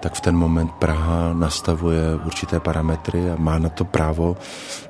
tak 0.00 0.14
v 0.14 0.20
ten 0.20 0.36
moment 0.36 0.70
Praha 0.72 1.32
nastavuje 1.32 2.00
určité 2.26 2.60
parametry 2.60 3.30
a 3.30 3.36
má 3.36 3.58
na 3.58 3.68
to 3.68 3.84
právo. 3.84 4.36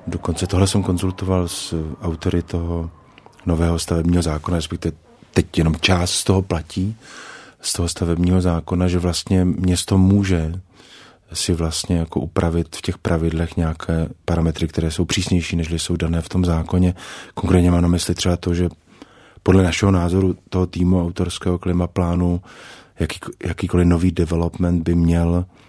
Dokonce 0.07 0.47
tohle 0.47 0.67
jsem 0.67 0.83
konzultoval 0.83 1.49
s 1.49 1.95
autory 2.03 2.43
toho 2.43 2.91
nového 3.47 3.79
stavebního 3.79 4.23
zákona, 4.23 4.57
respektive 4.57 4.97
teď 5.35 5.59
jenom 5.59 5.77
část 5.81 6.11
z 6.11 6.25
toho 6.25 6.43
platí, 6.43 6.97
z 7.61 7.73
toho 7.73 7.89
stavebního 7.89 8.41
zákona, 8.41 8.89
že 8.89 8.99
vlastně 8.99 9.45
město 9.45 9.99
může 9.99 10.61
si 11.33 11.53
vlastně 11.53 11.97
jako 11.97 12.21
upravit 12.21 12.77
v 12.77 12.83
těch 12.83 12.99
pravidlech 12.99 13.57
nějaké 13.57 14.09
parametry, 14.25 14.69
které 14.69 14.91
jsou 14.91 15.05
přísnější, 15.05 15.57
než 15.57 15.69
jsou 15.71 15.97
dané 15.97 16.21
v 16.21 16.29
tom 16.29 16.45
zákoně. 16.45 16.95
Konkrétně 17.35 17.71
mám 17.71 17.83
na 17.83 17.89
mysli 17.89 18.15
třeba 18.15 18.37
to, 18.37 18.55
že 18.55 18.69
podle 19.43 19.63
našeho 19.63 19.93
názoru 19.93 20.37
toho 20.49 20.67
týmu 20.67 21.03
autorského 21.03 21.59
klimaplánu 21.59 22.41
jaký, 23.01 23.19
jakýkoliv 23.45 23.87
nový 23.87 24.11
development 24.11 24.83
by 24.83 24.95
měl 24.95 25.45
eh, 25.49 25.68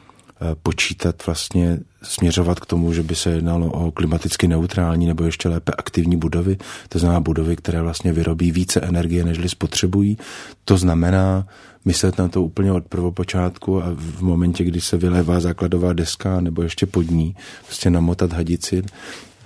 počítat 0.63 1.25
vlastně 1.25 1.79
směřovat 2.03 2.59
k 2.59 2.65
tomu, 2.65 2.93
že 2.93 3.03
by 3.03 3.15
se 3.15 3.29
jednalo 3.29 3.71
o 3.71 3.91
klimaticky 3.91 4.47
neutrální 4.47 5.07
nebo 5.07 5.23
ještě 5.23 5.49
lépe 5.49 5.71
aktivní 5.77 6.17
budovy, 6.17 6.57
to 6.89 6.99
znamená 6.99 7.19
budovy, 7.19 7.55
které 7.55 7.81
vlastně 7.81 8.13
vyrobí 8.13 8.51
více 8.51 8.81
energie, 8.81 9.23
než 9.23 9.51
spotřebují. 9.51 10.17
To 10.65 10.77
znamená 10.77 11.47
myslet 11.85 12.17
na 12.17 12.27
to 12.27 12.43
úplně 12.43 12.71
od 12.71 12.85
prvopočátku 12.85 13.83
a 13.83 13.85
v 13.95 14.21
momentě, 14.21 14.63
kdy 14.63 14.81
se 14.81 14.97
vylevá 14.97 15.39
základová 15.39 15.93
deska 15.93 16.41
nebo 16.41 16.61
ještě 16.61 16.85
pod 16.85 17.11
ní, 17.11 17.35
prostě 17.65 17.89
namotat 17.89 18.33
hadici, 18.33 18.83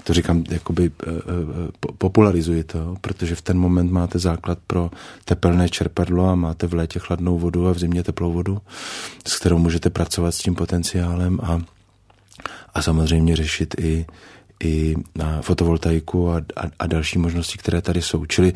to 0.04 0.14
říkám, 0.14 0.44
jakoby 0.50 0.92
eh, 1.08 1.10
eh, 1.10 1.92
popularizuji 1.98 2.64
to, 2.64 2.96
protože 3.02 3.36
v 3.36 3.42
ten 3.42 3.58
moment 3.58 3.92
máte 3.92 4.20
základ 4.20 4.60
pro 4.68 4.92
tepelné 5.26 5.70
čerpadlo 5.70 6.30
a 6.30 6.36
máte 6.36 6.68
v 6.68 6.74
létě 6.74 7.00
chladnou 7.00 7.38
vodu 7.38 7.68
a 7.68 7.74
v 7.74 7.80
zimě 7.80 8.04
teplou 8.04 8.34
vodu, 8.34 8.62
s 9.28 9.40
kterou 9.40 9.58
můžete 9.58 9.90
pracovat 9.90 10.32
s 10.32 10.38
tím 10.38 10.56
potenciálem 10.56 11.40
a, 11.44 11.62
a 12.74 12.82
samozřejmě 12.82 13.36
řešit 13.36 13.76
i, 13.80 14.06
i 14.64 14.96
na 15.16 15.42
fotovoltaiku 15.42 16.30
a, 16.30 16.38
a, 16.38 16.64
a 16.80 16.88
další 16.88 17.20
možnosti, 17.20 17.58
které 17.58 17.82
tady 17.82 18.02
jsou. 18.02 18.26
Čili 18.26 18.54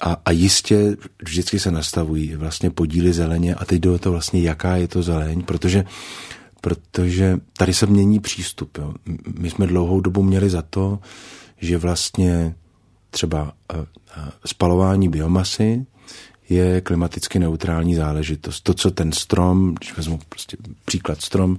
a, 0.00 0.16
a 0.24 0.30
jistě 0.30 0.96
vždycky 1.22 1.58
se 1.58 1.70
nastavují 1.70 2.34
vlastně 2.36 2.70
podíly 2.70 3.12
zeleně 3.12 3.54
a 3.54 3.64
teď 3.64 3.80
jde 3.80 3.90
o 3.90 3.98
to 3.98 4.10
vlastně, 4.10 4.40
jaká 4.40 4.76
je 4.76 4.88
to 4.88 5.02
zeleň, 5.02 5.42
protože 5.42 5.84
protože 6.62 7.38
tady 7.52 7.74
se 7.74 7.86
mění 7.86 8.20
přístup. 8.20 8.78
Jo. 8.78 8.94
My 9.38 9.50
jsme 9.50 9.66
dlouhou 9.66 10.00
dobu 10.00 10.22
měli 10.22 10.50
za 10.50 10.62
to, 10.62 10.98
že 11.58 11.78
vlastně 11.78 12.54
třeba 13.10 13.52
eh, 13.72 13.76
eh, 14.16 14.30
spalování 14.44 15.08
biomasy 15.08 15.86
je 16.48 16.80
klimaticky 16.80 17.38
neutrální 17.38 17.94
záležitost. 17.94 18.60
To, 18.60 18.74
co 18.74 18.90
ten 18.90 19.12
strom, 19.12 19.74
když 19.74 19.96
vezmu 19.96 20.20
prostě 20.28 20.56
příklad 20.84 21.22
strom, 21.22 21.58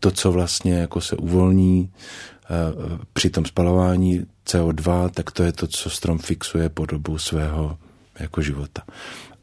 to, 0.00 0.10
co 0.10 0.32
vlastně 0.32 0.74
jako 0.74 1.00
se 1.00 1.16
uvolní 1.16 1.90
eh, 1.90 2.98
při 3.12 3.30
tom 3.30 3.44
spalování 3.44 4.26
CO2, 4.46 5.10
tak 5.10 5.30
to 5.30 5.42
je 5.42 5.52
to, 5.52 5.66
co 5.66 5.90
strom 5.90 6.18
fixuje 6.18 6.68
po 6.68 6.86
dobu 6.86 7.18
svého 7.18 7.78
jako 8.18 8.42
života. 8.42 8.82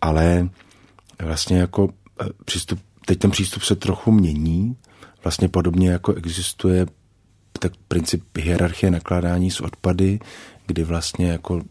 Ale 0.02 0.50
vlastně 1.24 1.58
jako 1.58 1.90
přístup, 2.46 2.80
teď 3.06 3.20
ten 3.20 3.32
přístup 3.32 3.64
se 3.64 3.76
trochu 3.76 4.12
mění 4.12 4.76
vlastně 5.26 5.50
podobně 5.50 5.90
jako 5.90 6.14
existuje 6.14 6.86
tak 7.60 7.72
princip 7.88 8.24
hierarchie 8.38 8.92
nakládání 8.92 9.52
s 9.52 9.62
odpady, 9.62 10.20
kdy 10.68 10.84
vlastně 10.84 11.30
jako 11.30 11.62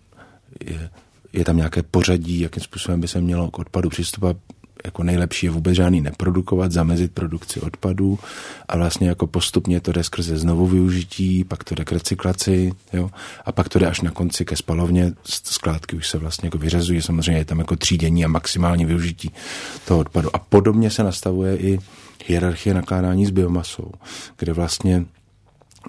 je, 0.64 0.90
je 1.32 1.44
tam 1.44 1.56
nějaké 1.56 1.82
pořadí, 1.82 2.40
jakým 2.40 2.62
způsobem 2.62 3.00
by 3.00 3.08
se 3.08 3.20
mělo 3.20 3.50
k 3.50 3.58
odpadu 3.58 3.88
přistupovat. 3.88 4.36
Jako 4.84 5.02
nejlepší 5.02 5.46
je 5.46 5.50
vůbec 5.50 5.74
žádný 5.74 6.00
neprodukovat, 6.00 6.72
zamezit 6.72 7.12
produkci 7.12 7.60
odpadů 7.60 8.18
a 8.68 8.76
vlastně 8.76 9.08
jako 9.08 9.26
postupně 9.26 9.80
to 9.80 9.92
jde 9.92 10.04
skrze 10.04 10.38
znovu 10.38 10.66
využití, 10.66 11.44
pak 11.44 11.64
to 11.64 11.74
jde 11.74 11.84
k 11.84 11.92
recyklaci, 11.92 12.72
jo, 12.92 13.10
a 13.44 13.52
pak 13.52 13.68
to 13.68 13.78
jde 13.78 13.86
až 13.86 14.00
na 14.00 14.10
konci 14.10 14.44
ke 14.44 14.56
spalovně, 14.56 15.12
skládky 15.24 15.96
už 15.96 16.08
se 16.08 16.18
vlastně 16.18 16.46
jako 16.46 16.58
vyřazují, 16.58 17.02
samozřejmě 17.02 17.40
je 17.40 17.44
tam 17.44 17.58
jako 17.58 17.76
třídění 17.76 18.24
a 18.24 18.28
maximální 18.28 18.84
využití 18.84 19.30
toho 19.84 20.00
odpadu. 20.00 20.36
A 20.36 20.38
podobně 20.38 20.90
se 20.90 21.02
nastavuje 21.02 21.56
i 21.56 21.78
hierarchie 22.26 22.74
nakládání 22.74 23.26
s 23.26 23.30
biomasou, 23.30 23.92
kde 24.38 24.52
vlastně 24.52 25.04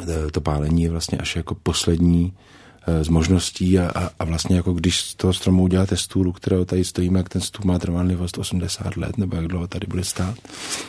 eh, 0.02 0.32
to 0.32 0.42
pálení 0.42 0.84
je 0.84 0.90
vlastně 0.90 1.18
až 1.18 1.36
jako 1.36 1.56
poslední 1.56 2.34
z 3.02 3.08
možností 3.08 3.80
a, 3.80 3.92
a, 3.96 4.10
a 4.20 4.26
vlastně 4.26 4.56
jako 4.56 4.74
když 4.74 5.02
z 5.02 5.16
toho 5.16 5.34
stromu 5.34 5.64
uděláte 5.64 5.98
stůl, 5.98 6.28
u 6.28 6.32
kterého 6.32 6.66
tady 6.66 6.84
stojíme, 6.84 7.20
jak 7.20 7.30
ten 7.30 7.42
stůl 7.42 7.66
má 7.66 7.80
trvanlivost 7.80 8.38
80 8.38 8.98
let, 8.98 9.18
nebo 9.18 9.36
jak 9.36 9.48
dlouho 9.48 9.68
tady 9.68 9.88
bude 9.88 10.04
stát. 10.04 10.36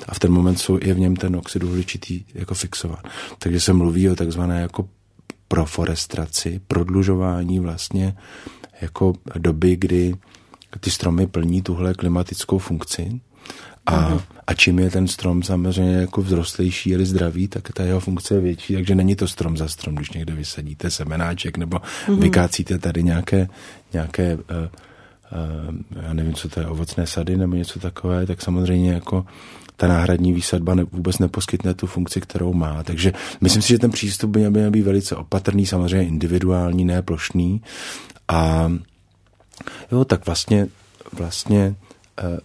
A 0.09 0.15
v 0.15 0.19
ten 0.19 0.33
moment 0.33 0.57
jsou, 0.57 0.79
je 0.83 0.95
v 0.95 0.99
něm 0.99 1.17
ten 1.17 1.37
oxid 1.37 1.63
uhličitý 1.63 2.25
jako 2.35 2.55
fixován. 2.55 3.03
Takže 3.39 3.61
se 3.61 3.73
mluví 3.73 4.11
o 4.11 4.15
takzvané 4.15 4.61
jako 4.61 4.89
proforestraci, 5.49 6.61
prodlužování 6.67 7.61
vlastně 7.61 8.17
jako 8.81 9.13
doby, 9.39 9.77
kdy 9.77 10.15
ty 10.81 10.91
stromy 10.91 11.27
plní 11.27 11.63
tuhle 11.63 11.95
klimatickou 11.95 12.59
funkci 12.59 13.21
a, 13.87 14.19
a 14.47 14.55
čím 14.55 14.79
je 14.79 14.91
ten 14.91 15.09
strom 15.09 15.43
samozřejmě 15.43 15.97
jako 15.97 16.23
vzrostlejší 16.23 16.91
ili 16.91 17.07
zdravý, 17.07 17.49
tak 17.49 17.73
ta 17.73 17.83
jeho 17.83 18.01
funkce 18.01 18.35
je 18.35 18.41
větší, 18.41 18.75
takže 18.75 18.95
není 18.95 19.17
to 19.17 19.29
strom 19.29 19.57
za 19.57 19.69
strom, 19.69 19.95
když 19.95 20.11
někde 20.11 20.35
vysadíte 20.35 20.91
semenáček 20.91 21.59
nebo 21.59 21.77
mm-hmm. 21.77 22.21
vykácíte 22.21 22.79
tady 22.79 23.03
nějaké, 23.03 23.49
nějaké 23.93 24.35
uh, 24.35 24.41
uh, 24.41 26.03
já 26.03 26.13
nevím, 26.13 26.35
co 26.35 26.49
to 26.49 26.61
je, 26.61 26.67
ovocné 26.67 27.07
sady 27.07 27.37
nebo 27.37 27.57
něco 27.57 27.79
takové, 27.79 28.27
tak 28.27 28.43
samozřejmě 28.43 28.93
jako 28.93 29.27
ta 29.77 29.89
náhradní 29.89 30.33
výsadba 30.33 30.75
ne, 30.75 30.85
vůbec 30.85 31.19
neposkytne 31.19 31.75
tu 31.75 31.87
funkci, 31.87 32.21
kterou 32.21 32.53
má. 32.53 32.83
Takže 32.83 33.13
myslím 33.41 33.63
si, 33.63 33.69
že 33.69 33.79
ten 33.79 33.91
přístup 33.91 34.31
by 34.31 34.51
měl 34.51 34.71
být 34.71 34.83
velice 34.83 35.17
opatrný, 35.17 35.67
samozřejmě 35.67 36.07
individuální, 36.07 36.85
ne 36.85 37.03
plošný. 37.03 37.63
A 38.29 38.73
Jo, 39.93 40.05
tak 40.05 40.27
vlastně, 40.27 40.69
vlastně 41.13 41.75
eh, 42.19 42.39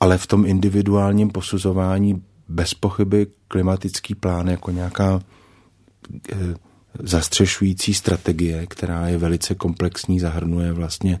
ale 0.00 0.18
v 0.18 0.26
tom 0.26 0.46
individuálním 0.46 1.30
posuzování 1.30 2.22
bez 2.48 2.74
pochyby 2.74 3.26
klimatický 3.48 4.14
plán 4.14 4.48
jako 4.48 4.70
nějaká 4.70 5.20
eh, 6.32 6.36
zastřešující 6.98 7.94
strategie, 7.94 8.66
která 8.66 9.08
je 9.08 9.18
velice 9.18 9.54
komplexní, 9.54 10.20
zahrnuje 10.20 10.72
vlastně 10.72 11.20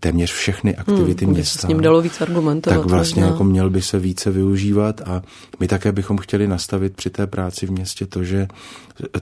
téměř 0.00 0.32
všechny 0.32 0.76
aktivity 0.76 1.24
hmm, 1.24 1.34
města. 1.34 1.60
S 1.60 1.68
ním 1.68 1.80
dalo 1.80 2.02
víc 2.02 2.20
argumentovat. 2.20 2.76
Tak 2.76 2.86
vlastně 2.86 3.22
možná. 3.22 3.32
jako 3.32 3.44
měl 3.44 3.70
by 3.70 3.82
se 3.82 3.98
více 3.98 4.30
využívat 4.30 5.00
a 5.00 5.22
my 5.60 5.68
také 5.68 5.92
bychom 5.92 6.18
chtěli 6.18 6.48
nastavit 6.48 6.96
při 6.96 7.10
té 7.10 7.26
práci 7.26 7.66
v 7.66 7.70
městě 7.70 8.06
to, 8.06 8.24
že 8.24 8.48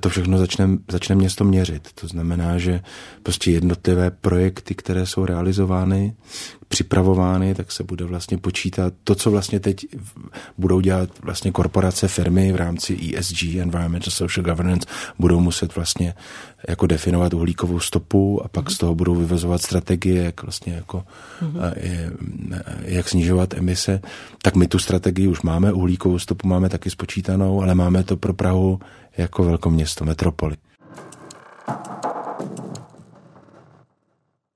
to 0.01 0.09
všechno 0.09 0.39
začne, 0.39 0.69
začne 0.91 1.15
město 1.15 1.45
měřit. 1.45 1.89
To 1.95 2.07
znamená, 2.09 2.59
že 2.59 2.81
prostě 3.23 3.51
jednotlivé 3.51 4.11
projekty, 4.11 4.75
které 4.75 5.07
jsou 5.07 5.25
realizovány, 5.25 6.15
připravovány, 6.69 7.55
tak 7.55 7.73
se 7.73 7.85
bude 7.85 8.05
vlastně 8.05 8.39
počítat 8.39 8.93
to, 9.05 9.15
co 9.15 9.31
vlastně 9.31 9.61
teď 9.61 9.87
budou 10.59 10.81
dělat 10.81 11.11
vlastně 11.23 11.53
korporace, 11.53 12.09
firmy 12.09 12.53
v 12.53 12.57
rámci 12.57 13.15
ESG, 13.17 13.43
Environmental 13.45 14.11
Social 14.11 14.45
Governance, 14.45 14.89
budou 15.19 15.41
muset 15.41 15.77
vlastně 15.77 16.15
jako 16.69 16.87
definovat 16.87 17.35
uhlíkovou 17.35 17.81
stopu 17.81 18.45
a 18.45 18.49
pak 18.49 18.71
z 18.71 18.79
toho 18.79 18.95
budou 18.95 19.15
vyvozovat 19.15 19.63
strategie, 19.63 20.25
jak 20.25 20.43
vlastně 20.43 20.73
jako 20.73 21.05
mm-hmm. 21.43 21.73
jak 22.83 23.09
snižovat 23.09 23.55
emise. 23.55 24.01
Tak 24.43 24.55
my 24.57 24.69
tu 24.69 24.79
strategii 24.79 25.29
už 25.29 25.43
máme, 25.43 25.73
uhlíkovou 25.73 26.19
stopu 26.19 26.49
máme 26.49 26.69
taky 26.69 26.91
spočítanou, 26.91 27.63
ale 27.63 27.75
máme 27.75 28.05
to 28.05 28.17
pro 28.17 28.35
Prahu 28.35 28.81
jako 29.17 29.45
velkoměsto, 29.45 30.05
metropoli. 30.05 30.57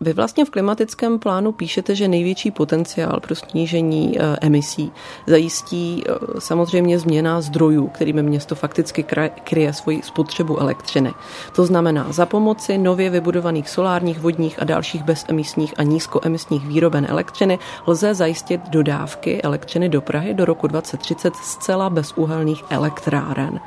Vy 0.00 0.12
vlastně 0.12 0.44
v 0.44 0.50
klimatickém 0.50 1.18
plánu 1.18 1.52
píšete, 1.52 1.94
že 1.94 2.08
největší 2.08 2.50
potenciál 2.50 3.20
pro 3.20 3.34
snížení 3.34 4.18
eh, 4.18 4.36
emisí 4.40 4.92
zajistí 5.26 6.04
eh, 6.06 6.12
samozřejmě 6.40 6.98
změna 6.98 7.40
zdrojů, 7.40 7.88
kterými 7.88 8.22
město 8.22 8.54
fakticky 8.54 9.04
kryje 9.44 9.72
svoji 9.72 10.02
spotřebu 10.02 10.60
elektřiny. 10.60 11.14
To 11.56 11.66
znamená 11.66 12.06
za 12.12 12.26
pomoci 12.26 12.78
nově 12.78 13.10
vybudovaných 13.10 13.68
solárních, 13.68 14.20
vodních 14.20 14.62
a 14.62 14.64
dalších 14.64 15.02
bezemisních 15.02 15.74
a 15.76 15.82
nízkoemisních 15.82 16.66
výroben 16.66 17.06
elektřiny 17.10 17.58
lze 17.86 18.14
zajistit 18.14 18.60
dodávky 18.68 19.42
elektřiny 19.42 19.88
do 19.88 20.00
Prahy 20.00 20.34
do 20.34 20.44
roku 20.44 20.66
2030 20.66 21.36
zcela 21.36 21.90
bez 21.90 22.12
uhelných 22.16 22.64
elektráren. 22.70 23.60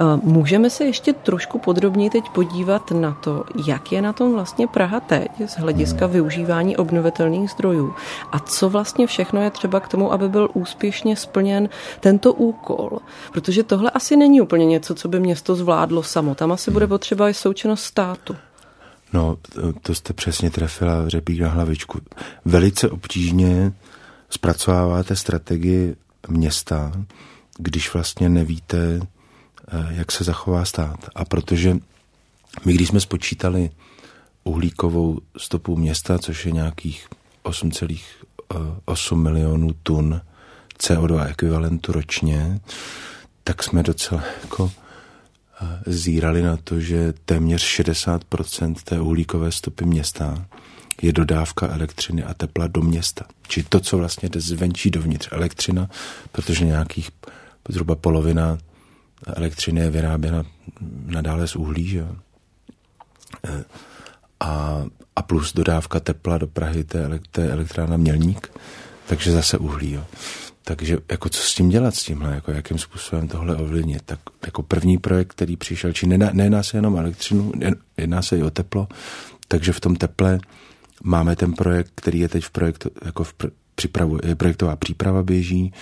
Eh, 0.00 0.04
můžeme 0.22 0.70
se 0.70 0.84
ještě 0.84 1.12
trošku 1.12 1.58
podrobněji 1.58 2.10
teď 2.10 2.24
podívat 2.28 2.90
na 2.90 3.16
to, 3.20 3.44
jak 3.66 3.92
je 3.92 4.02
na 4.02 4.12
tom 4.12 4.32
vlastně 4.32 4.66
Praha 4.66 5.00
teď 5.00 5.30
z 5.46 5.58
využívání 6.08 6.76
obnovitelných 6.76 7.50
zdrojů 7.50 7.94
a 8.32 8.38
co 8.38 8.70
vlastně 8.70 9.06
všechno 9.06 9.42
je 9.42 9.50
třeba 9.50 9.80
k 9.80 9.88
tomu, 9.88 10.12
aby 10.12 10.28
byl 10.28 10.48
úspěšně 10.54 11.16
splněn 11.16 11.68
tento 12.00 12.32
úkol. 12.32 12.98
Protože 13.32 13.62
tohle 13.62 13.90
asi 13.90 14.16
není 14.16 14.40
úplně 14.40 14.66
něco, 14.66 14.94
co 14.94 15.08
by 15.08 15.20
město 15.20 15.54
zvládlo 15.54 16.02
samo. 16.02 16.34
Tam 16.34 16.52
asi 16.52 16.70
bude 16.70 16.86
potřeba 16.86 17.28
i 17.28 17.34
součinnost 17.34 17.84
státu. 17.84 18.36
No, 19.12 19.36
to 19.82 19.94
jste 19.94 20.12
přesně 20.12 20.50
trefila 20.50 21.08
řepík 21.08 21.40
na 21.40 21.48
hlavičku. 21.48 22.00
Velice 22.44 22.90
obtížně 22.90 23.72
zpracováváte 24.30 25.16
strategii 25.16 25.96
města, 26.28 26.92
když 27.58 27.94
vlastně 27.94 28.28
nevíte, 28.28 29.00
Eh, 29.68 29.86
jak 29.90 30.12
se 30.12 30.24
zachová 30.24 30.64
stát. 30.64 31.08
A 31.14 31.24
protože 31.24 31.76
my, 32.64 32.72
když 32.72 32.88
jsme 32.88 33.00
spočítali 33.00 33.70
uhlíkovou 34.44 35.18
stopu 35.36 35.76
města, 35.76 36.18
což 36.18 36.46
je 36.46 36.52
nějakých 36.52 37.08
8,8 37.44 39.16
milionů 39.16 39.70
tun 39.82 40.20
CO2 40.78 41.26
ekvivalentu 41.30 41.92
ročně, 41.92 42.60
tak 43.44 43.62
jsme 43.62 43.82
docela 43.82 44.24
jako 44.42 44.72
eh, 45.62 45.82
zírali 45.86 46.42
na 46.42 46.56
to, 46.56 46.80
že 46.80 47.12
téměř 47.24 47.80
60% 47.80 48.74
té 48.84 49.00
uhlíkové 49.00 49.52
stopy 49.52 49.84
města 49.84 50.46
je 51.02 51.12
dodávka 51.12 51.68
elektřiny 51.68 52.24
a 52.24 52.34
tepla 52.34 52.66
do 52.66 52.82
města. 52.82 53.24
Či 53.48 53.62
to, 53.62 53.80
co 53.80 53.98
vlastně 53.98 54.28
jde 54.28 54.40
zvenčí 54.40 54.90
dovnitř. 54.90 55.28
Elektřina, 55.32 55.90
protože 56.32 56.64
nějakých 56.64 57.10
zhruba 57.68 57.94
polovina 57.94 58.58
elektřiny 59.26 59.80
je 59.80 59.90
vyráběna 59.90 60.44
nadále 61.06 61.48
z 61.48 61.56
uhlí, 61.56 61.88
že 61.88 62.06
a, 64.42 64.84
a 65.16 65.22
plus 65.22 65.52
dodávka 65.52 66.00
tepla 66.00 66.38
do 66.38 66.46
Prahy, 66.46 66.84
to 67.30 67.40
je 67.40 67.50
elektrána 67.50 67.96
Mělník, 67.96 68.50
takže 69.06 69.32
zase 69.32 69.58
uhlí, 69.58 69.92
jo. 69.92 70.04
Takže 70.64 70.98
jako 71.10 71.28
co 71.28 71.42
s 71.42 71.54
tím 71.54 71.68
dělat 71.68 71.94
s 71.94 72.02
tímhle, 72.02 72.34
jako 72.34 72.50
jakým 72.50 72.78
způsobem 72.78 73.28
tohle 73.28 73.56
ovlivnit, 73.56 74.02
tak 74.04 74.18
jako 74.46 74.62
první 74.62 74.98
projekt, 74.98 75.32
který 75.32 75.56
přišel, 75.56 75.92
či 75.92 76.06
nejedná 76.06 76.62
se 76.62 76.76
jenom 76.76 76.96
elektřinu, 76.96 77.52
jedná 77.96 78.22
se 78.22 78.38
i 78.38 78.42
o 78.42 78.50
teplo, 78.50 78.88
takže 79.48 79.72
v 79.72 79.80
tom 79.80 79.96
teple 79.96 80.38
máme 81.04 81.36
ten 81.36 81.52
projekt, 81.52 81.92
který 81.94 82.18
je 82.18 82.28
teď 82.28 82.44
v 82.44 82.50
projektu, 82.50 82.90
jako 83.04 83.24
v 83.24 83.34
pr- 83.34 83.50
připravu, 83.74 84.18
projektová 84.36 84.76
příprava 84.76 85.22
běží, 85.22 85.72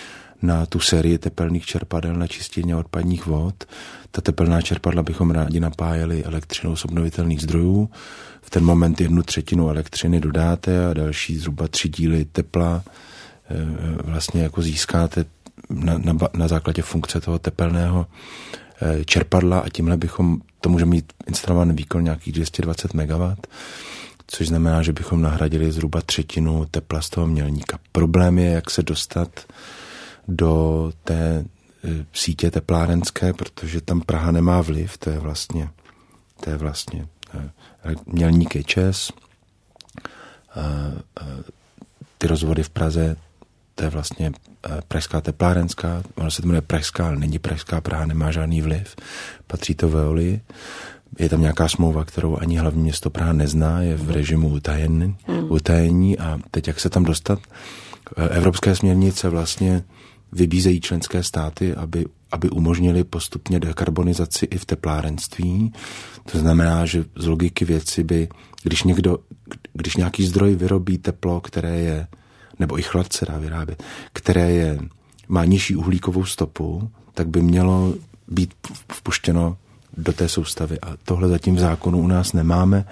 na 0.43 0.67
tu 0.67 0.81
sérii 0.81 1.19
tepelných 1.19 1.67
čerpadel 1.67 2.15
na 2.15 2.27
čistění 2.27 2.75
odpadních 2.75 3.27
vod. 3.27 3.65
Ta 4.11 4.21
tepelná 4.21 4.63
čerpadla 4.63 5.03
bychom 5.03 5.31
rádi 5.31 5.61
napájeli 5.61 6.25
elektřinou 6.25 6.77
z 6.77 6.85
obnovitelných 6.85 7.43
zdrojů. 7.43 7.91
V 8.43 8.51
ten 8.51 8.65
moment 8.65 9.01
jednu 9.01 9.23
třetinu 9.23 9.69
elektřiny 9.69 10.21
dodáte 10.21 10.87
a 10.87 10.95
další 10.95 11.37
zhruba 11.37 11.69
tři 11.69 11.89
díly 11.89 12.25
tepla 12.25 12.83
eh, 12.85 14.03
vlastně 14.03 14.43
jako 14.43 14.63
získáte 14.63 15.25
na, 15.71 15.99
na, 15.99 16.17
na 16.35 16.49
základě 16.49 16.83
funkce 16.83 17.21
toho 17.21 17.39
tepelného 17.39 18.07
eh, 18.83 19.05
čerpadla 19.05 19.59
a 19.59 19.69
tímhle 19.69 19.97
bychom, 19.97 20.41
to 20.61 20.69
může 20.69 20.85
mít 20.85 21.13
instalovaný 21.29 21.75
výkon 21.75 22.05
nějakých 22.05 22.33
220 22.33 22.95
MW, 22.95 23.35
což 24.27 24.49
znamená, 24.49 24.83
že 24.83 24.93
bychom 24.93 25.23
nahradili 25.23 25.73
zhruba 25.73 26.01
třetinu 26.01 26.67
tepla 26.71 27.01
z 27.01 27.11
toho 27.11 27.27
mělníka. 27.27 27.79
Problém 27.93 28.39
je, 28.39 28.51
jak 28.51 28.71
se 28.71 28.83
dostat 28.83 29.29
do 30.31 30.93
té 31.05 31.15
e, 31.15 31.45
sítě 32.13 32.51
teplárenské, 32.51 33.33
protože 33.33 33.81
tam 33.81 34.01
Praha 34.01 34.31
nemá 34.31 34.61
vliv, 34.61 34.99
to 34.99 35.11
je 35.11 35.19
vlastně, 35.19 35.69
to 36.45 36.51
je 36.51 36.57
vlastně 36.57 37.09
e, 37.35 37.51
mělník 38.07 38.55
je 38.55 38.65
Čes, 38.65 39.13
ty 42.19 42.27
rozvody 42.27 42.63
v 42.63 42.71
Praze, 42.71 43.17
to 43.75 43.85
je 43.85 43.91
vlastně 43.91 44.27
e, 44.27 44.33
pražská 44.89 45.21
teplárenská, 45.21 46.03
ono 46.15 46.31
se 46.31 46.43
to 46.43 46.49
jmenuje 46.49 46.63
pražská, 46.63 47.07
ale 47.07 47.17
není 47.17 47.39
pražská, 47.39 47.81
Praha 47.81 48.07
nemá 48.07 48.31
žádný 48.31 48.63
vliv, 48.63 48.97
patří 49.47 49.75
to 49.75 49.89
Veoli. 49.89 50.41
Je 51.19 51.29
tam 51.29 51.41
nějaká 51.41 51.69
smlouva, 51.69 52.05
kterou 52.05 52.39
ani 52.39 52.57
hlavní 52.57 52.83
město 52.83 53.11
Praha 53.11 53.33
nezná, 53.33 53.83
je 53.83 53.97
v 53.97 54.11
režimu 54.11 54.49
utajení, 54.49 55.17
hmm. 55.27 55.53
utajení 55.53 56.19
a 56.19 56.39
teď 56.51 56.69
jak 56.69 56.81
se 56.81 56.91
tam 56.91 57.05
dostat? 57.05 57.39
Evropské 58.31 58.77
směrnice 58.77 59.29
vlastně 59.29 59.85
vybízejí 60.33 60.81
členské 60.81 61.23
státy, 61.23 61.75
aby, 61.75 62.07
aby 62.33 62.51
umožnili 62.51 63.05
postupně 63.05 63.61
dekarbonizaci 63.61 64.47
i 64.47 64.59
v 64.59 64.65
teplárenství. 64.65 65.73
To 66.33 66.39
znamená, 66.39 66.87
že 66.87 67.05
z 67.17 67.27
logiky 67.27 67.65
věci 67.65 68.05
by, 68.05 68.29
když 68.63 68.83
někdo, 68.83 69.19
když 69.73 69.97
nějaký 69.97 70.27
zdroj 70.27 70.55
vyrobí 70.55 70.99
teplo, 70.99 71.41
které 71.41 71.81
je, 71.81 72.07
nebo 72.59 72.79
i 72.79 72.83
chlad 72.83 73.13
se 73.13 73.27
dá 73.27 73.39
vyrábět, 73.39 73.83
které 74.13 74.51
je, 74.51 74.79
má 75.29 75.45
nižší 75.45 75.77
uhlíkovou 75.77 76.25
stopu, 76.25 76.91
tak 77.15 77.29
by 77.29 77.43
mělo 77.43 77.95
být 78.29 78.55
vpuštěno 78.93 79.57
do 79.97 80.13
té 80.13 80.29
soustavy. 80.29 80.81
A 80.81 80.97
tohle 81.05 81.29
zatím 81.29 81.57
v 81.57 81.59
zákonu 81.59 81.99
u 81.99 82.07
nás 82.07 82.33
nemáme. 82.33 82.85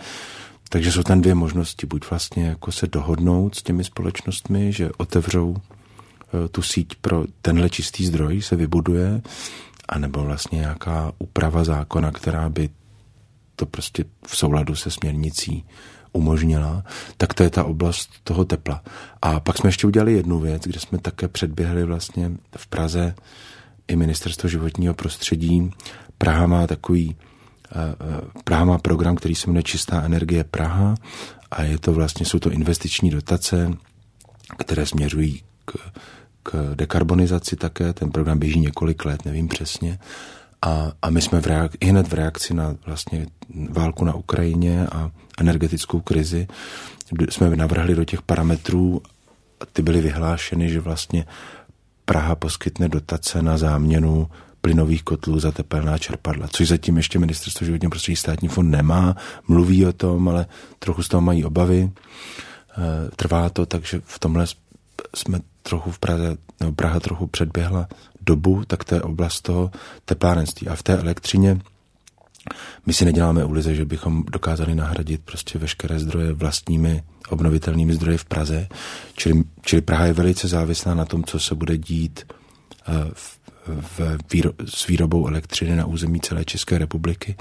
Takže 0.68 0.92
jsou 0.92 1.02
tam 1.02 1.20
dvě 1.20 1.34
možnosti. 1.34 1.86
Buď 1.86 2.10
vlastně 2.10 2.46
jako 2.46 2.72
se 2.72 2.86
dohodnout 2.86 3.54
s 3.54 3.62
těmi 3.62 3.84
společnostmi, 3.84 4.72
že 4.72 4.90
otevřou 4.96 5.56
tu 6.52 6.62
síť 6.62 6.94
pro 6.94 7.24
tenhle 7.42 7.70
čistý 7.70 8.06
zdroj 8.06 8.42
se 8.42 8.56
vybuduje, 8.56 9.22
anebo 9.88 10.24
vlastně 10.24 10.58
nějaká 10.58 11.12
úprava 11.18 11.64
zákona, 11.64 12.12
která 12.12 12.48
by 12.48 12.68
to 13.56 13.66
prostě 13.66 14.04
v 14.26 14.36
souladu 14.36 14.76
se 14.76 14.90
směrnicí 14.90 15.64
umožnila, 16.12 16.84
tak 17.16 17.34
to 17.34 17.42
je 17.42 17.50
ta 17.50 17.64
oblast 17.64 18.10
toho 18.24 18.44
tepla. 18.44 18.82
A 19.22 19.40
pak 19.40 19.58
jsme 19.58 19.68
ještě 19.68 19.86
udělali 19.86 20.12
jednu 20.12 20.38
věc, 20.38 20.62
kde 20.62 20.80
jsme 20.80 20.98
také 20.98 21.28
předběhli 21.28 21.84
vlastně 21.84 22.30
v 22.56 22.66
Praze 22.66 23.14
i 23.88 23.96
ministerstvo 23.96 24.48
životního 24.48 24.94
prostředí. 24.94 25.70
Praha 26.18 26.46
má 26.46 26.66
takový 26.66 27.16
eh, 27.16 27.74
eh, 28.00 28.40
Praha 28.44 28.64
má 28.64 28.78
program, 28.78 29.16
který 29.16 29.34
se 29.34 29.46
jmenuje 29.46 29.62
Čistá 29.62 30.02
energie 30.02 30.44
Praha 30.44 30.94
a 31.50 31.62
je 31.62 31.78
to 31.78 31.92
vlastně, 31.92 32.26
jsou 32.26 32.38
to 32.38 32.50
investiční 32.50 33.10
dotace 33.10 33.70
které 34.56 34.86
směřují 34.86 35.42
k, 35.64 35.72
k 36.48 36.74
dekarbonizaci 36.74 37.56
také. 37.56 37.92
Ten 37.92 38.10
program 38.10 38.38
běží 38.38 38.60
několik 38.60 39.04
let, 39.04 39.24
nevím 39.24 39.48
přesně. 39.48 39.98
A, 40.62 40.92
a 41.02 41.10
my 41.10 41.22
jsme 41.22 41.40
v 41.40 41.46
reak, 41.46 41.84
hned 41.84 42.08
v 42.08 42.12
reakci 42.12 42.54
na 42.54 42.76
vlastně 42.86 43.26
válku 43.70 44.04
na 44.04 44.14
Ukrajině 44.14 44.86
a 44.86 45.10
energetickou 45.38 46.00
krizi 46.00 46.48
jsme 47.28 47.56
navrhli 47.56 47.94
do 47.94 48.04
těch 48.04 48.22
parametrů, 48.22 49.02
ty 49.72 49.82
byly 49.82 50.00
vyhlášeny, 50.00 50.70
že 50.70 50.80
vlastně 50.80 51.24
Praha 52.04 52.34
poskytne 52.34 52.88
dotace 52.88 53.42
na 53.42 53.58
záměnu 53.58 54.28
plynových 54.60 55.02
kotlů 55.02 55.40
za 55.40 55.52
tepelná 55.52 55.98
čerpadla, 55.98 56.48
což 56.48 56.68
zatím 56.68 56.96
ještě 56.96 57.18
ministerstvo 57.18 57.64
životního 57.66 57.90
prostředí 57.90 58.16
státní 58.16 58.48
fond 58.48 58.70
nemá, 58.70 59.16
mluví 59.48 59.86
o 59.86 59.92
tom, 59.92 60.28
ale 60.28 60.46
trochu 60.78 61.02
z 61.02 61.08
toho 61.08 61.20
mají 61.20 61.44
obavy. 61.44 61.90
E, 61.90 61.90
trvá 63.16 63.50
to, 63.50 63.66
takže 63.66 64.00
v 64.04 64.18
tomhle 64.18 64.46
jsme 65.14 65.40
trochu 65.62 65.90
v 65.90 65.98
Praze, 65.98 66.36
nebo 66.60 66.72
Praha 66.72 67.00
trochu 67.00 67.26
předběhla 67.26 67.88
dobu, 68.20 68.64
tak 68.66 68.84
to 68.84 68.94
je 68.94 69.02
oblast 69.02 69.40
toho 69.40 69.70
teplárenství. 70.04 70.68
A 70.68 70.76
v 70.76 70.82
té 70.82 70.98
elektřině 70.98 71.60
my 72.86 72.92
si 72.92 73.04
neděláme 73.04 73.44
ulize, 73.44 73.74
že 73.74 73.84
bychom 73.84 74.24
dokázali 74.32 74.74
nahradit 74.74 75.20
prostě 75.24 75.58
veškeré 75.58 75.98
zdroje 75.98 76.32
vlastními 76.32 77.02
obnovitelnými 77.28 77.94
zdroji 77.94 78.18
v 78.18 78.24
Praze. 78.24 78.68
Čili, 79.14 79.44
čili 79.62 79.82
Praha 79.82 80.06
je 80.06 80.12
velice 80.12 80.48
závislá 80.48 80.94
na 80.94 81.04
tom, 81.04 81.24
co 81.24 81.40
se 81.40 81.54
bude 81.54 81.78
dít 81.78 82.32
eh, 82.88 82.92
v, 83.12 83.37
v 83.68 84.18
výro, 84.32 84.52
s 84.64 84.86
výrobou 84.86 85.26
elektřiny 85.26 85.76
na 85.76 85.86
území 85.86 86.20
celé 86.20 86.44
České 86.44 86.78
republiky. 86.78 87.36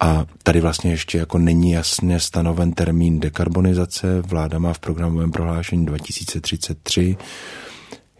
A 0.00 0.26
tady 0.42 0.60
vlastně 0.60 0.90
ještě 0.90 1.18
jako 1.18 1.38
není 1.38 1.70
jasně 1.70 2.20
stanoven 2.20 2.72
termín 2.72 3.20
dekarbonizace. 3.20 4.22
Vláda 4.22 4.58
má 4.58 4.72
v 4.72 4.78
programovém 4.78 5.30
prohlášení 5.30 5.86
2033 5.86 7.16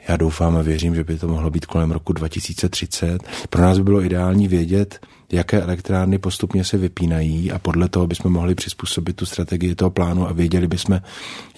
já 0.09 0.17
doufám 0.17 0.57
a 0.57 0.63
věřím, 0.63 0.95
že 0.95 1.05
by 1.05 1.19
to 1.19 1.29
mohlo 1.29 1.51
být 1.51 1.67
kolem 1.67 1.91
roku 1.91 2.13
2030. 2.13 3.23
Pro 3.51 3.63
nás 3.63 3.79
by 3.79 3.85
bylo 3.85 4.03
ideální 4.03 4.49
vědět, 4.49 5.07
jaké 5.33 5.63
elektrárny 5.63 6.19
postupně 6.19 6.65
se 6.65 6.79
vypínají 6.79 7.53
a 7.53 7.59
podle 7.59 7.89
toho 7.89 8.07
bychom 8.07 8.33
mohli 8.33 8.55
přizpůsobit 8.55 9.17
tu 9.17 9.27
strategii 9.27 9.75
toho 9.75 9.91
plánu 9.91 10.29
a 10.29 10.33
věděli 10.33 10.67
bychom, 10.69 11.01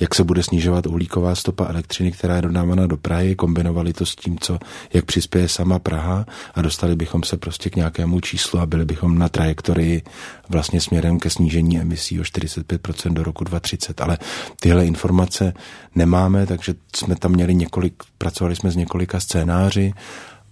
jak 0.01 0.15
se 0.15 0.25
bude 0.25 0.43
snižovat 0.43 0.87
uhlíková 0.87 1.35
stopa 1.35 1.67
elektřiny, 1.67 2.13
která 2.13 2.37
je 2.37 2.43
dodávána 2.43 2.87
do 2.87 2.97
Prahy, 2.97 3.35
kombinovali 3.35 3.93
to 3.93 4.07
s 4.07 4.17
tím, 4.17 4.39
co, 4.39 4.59
jak 4.95 5.05
přispěje 5.05 5.49
sama 5.49 5.79
Praha 5.79 6.27
a 6.55 6.63
dostali 6.63 6.97
bychom 6.97 7.23
se 7.23 7.37
prostě 7.37 7.71
k 7.71 7.77
nějakému 7.77 8.21
číslu 8.21 8.61
a 8.61 8.67
byli 8.67 8.85
bychom 8.85 9.19
na 9.19 9.29
trajektorii 9.29 10.03
vlastně 10.49 10.81
směrem 10.81 11.19
ke 11.19 11.31
snížení 11.31 11.79
emisí 11.79 12.21
o 12.21 12.23
45% 12.23 13.13
do 13.13 13.23
roku 13.23 13.45
2030. 13.45 14.01
Ale 14.01 14.19
tyhle 14.61 14.87
informace 14.87 15.55
nemáme, 15.95 16.47
takže 16.47 16.75
jsme 16.97 17.17
tam 17.17 17.33
měli 17.33 17.55
několik, 17.55 17.95
pracovali 18.19 18.57
jsme 18.57 18.71
s 18.71 18.77
několika 18.77 19.21
scénáři 19.21 19.93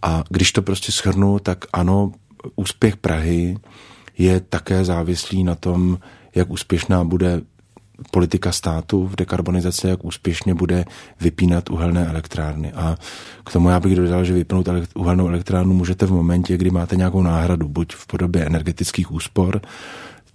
a 0.03 0.25
když 0.29 0.53
to 0.53 0.63
prostě 0.63 0.93
shrnu, 0.93 1.39
tak 1.39 1.65
ano, 1.73 2.13
úspěch 2.57 2.97
Prahy 2.97 3.59
je 4.19 4.41
také 4.41 4.85
závislý 4.85 5.45
na 5.45 5.55
tom, 5.55 5.99
jak 6.35 6.51
úspěšná 6.51 7.05
bude 7.05 7.41
politika 8.11 8.53
státu 8.53 9.07
v 9.07 9.17
dekarbonizaci, 9.17 9.89
jak 9.89 10.05
úspěšně 10.05 10.55
bude 10.55 10.85
vypínat 11.21 11.71
uhelné 11.71 12.07
elektrárny. 12.07 12.73
A 12.73 12.97
k 13.45 13.53
tomu 13.53 13.69
já 13.69 13.81
bych 13.81 13.97
dodal, 13.97 14.25
že 14.25 14.33
vypnout 14.33 14.69
uhelnou 14.95 15.29
elektrárnu 15.29 15.75
můžete 15.75 16.07
v 16.07 16.13
momentě, 16.13 16.57
kdy 16.57 16.71
máte 16.71 16.97
nějakou 16.97 17.23
náhradu, 17.23 17.69
buď 17.69 17.95
v 17.95 18.07
podobě 18.07 18.45
energetických 18.45 19.13
úspor, 19.13 19.61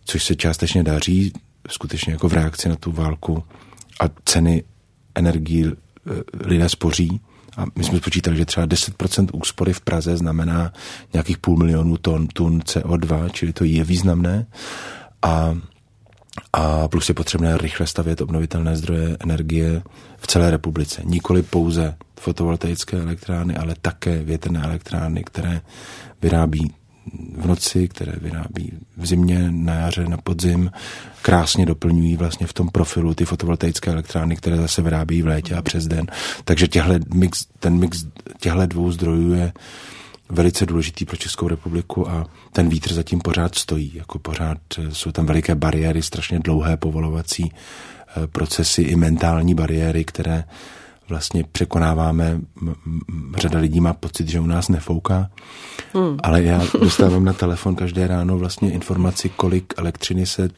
což 0.05 0.23
se 0.23 0.35
částečně 0.35 0.83
daří, 0.83 1.33
skutečně 1.69 2.13
jako 2.13 2.29
v 2.29 2.33
reakci 2.33 2.69
na 2.69 2.75
tu 2.75 2.91
válku 2.91 3.43
a 3.99 4.03
ceny 4.25 4.63
energii 5.15 5.65
eh, 5.65 5.73
lidé 6.33 6.69
spoří, 6.69 7.21
a 7.57 7.65
my 7.75 7.83
jsme 7.83 7.97
spočítali, 7.97 8.37
že 8.37 8.45
třeba 8.45 8.67
10% 8.67 9.27
úspory 9.33 9.73
v 9.73 9.81
Praze 9.81 10.17
znamená 10.17 10.73
nějakých 11.13 11.37
půl 11.37 11.57
milionu 11.57 11.97
ton 11.97 12.27
tun 12.27 12.59
CO2, 12.59 13.29
čili 13.29 13.53
to 13.53 13.63
je 13.63 13.83
významné. 13.83 14.45
A 15.21 15.55
a 16.53 16.87
plus 16.87 17.09
je 17.09 17.15
potřebné 17.15 17.57
rychle 17.57 17.87
stavět 17.87 18.21
obnovitelné 18.21 18.75
zdroje 18.75 19.17
energie 19.19 19.83
v 20.17 20.27
celé 20.27 20.51
republice. 20.51 21.01
Nikoli 21.05 21.41
pouze 21.43 21.95
fotovoltaické 22.19 22.97
elektrárny, 22.97 23.55
ale 23.55 23.75
také 23.81 24.23
větrné 24.23 24.61
elektrárny, 24.63 25.23
které 25.23 25.61
vyrábí 26.21 26.73
v 27.37 27.45
noci, 27.45 27.87
které 27.87 28.13
vyrábí 28.21 28.73
v 28.97 29.05
zimě, 29.05 29.47
na 29.51 29.73
jaře, 29.73 30.05
na 30.05 30.17
podzim, 30.17 30.71
krásně 31.21 31.65
doplňují 31.65 32.17
vlastně 32.17 32.47
v 32.47 32.53
tom 32.53 32.69
profilu 32.69 33.13
ty 33.13 33.25
fotovoltaické 33.25 33.91
elektrárny, 33.91 34.35
které 34.35 34.57
zase 34.57 34.81
vyrábí 34.81 35.21
v 35.21 35.27
létě 35.27 35.55
a 35.55 35.61
přes 35.61 35.87
den. 35.87 36.07
Takže 36.45 36.67
těhle 36.67 36.99
mix, 37.13 37.45
ten 37.59 37.79
mix 37.79 38.05
těchto 38.39 38.65
dvou 38.65 38.91
zdrojů 38.91 39.33
je 39.33 39.53
velice 40.29 40.65
důležitý 40.65 41.05
pro 41.05 41.17
Českou 41.17 41.47
republiku 41.47 42.09
a 42.09 42.25
ten 42.53 42.69
vítr 42.69 42.93
zatím 42.93 43.19
pořád 43.19 43.55
stojí. 43.55 43.91
Jako 43.95 44.19
pořád 44.19 44.57
eh, 44.77 44.91
jsou 44.91 45.11
tam 45.11 45.25
veliké 45.25 45.55
bariéry, 45.55 46.01
strašně 46.01 46.39
dlouhé 46.39 46.77
povolovací 46.77 47.51
eh, 47.51 48.27
procesy 48.27 48.81
i 48.81 48.95
mentální 48.95 49.55
bariéry, 49.55 50.05
které 50.05 50.43
vlastně 51.11 51.43
překonáváme. 51.51 52.39
Řada 53.37 53.59
lidí 53.59 53.79
má 53.79 53.93
pocit, 53.93 54.29
že 54.29 54.39
u 54.39 54.45
nás 54.45 54.69
nefouká, 54.69 55.29
hmm. 55.93 56.17
ale 56.23 56.43
já 56.43 56.61
dostávám 56.79 57.25
na 57.25 57.33
telefon 57.33 57.75
každé 57.75 58.07
ráno 58.07 58.37
vlastně 58.37 58.71
informaci, 58.71 59.29
kolik 59.29 59.73
elektřiny 59.77 60.25
se 60.25 60.49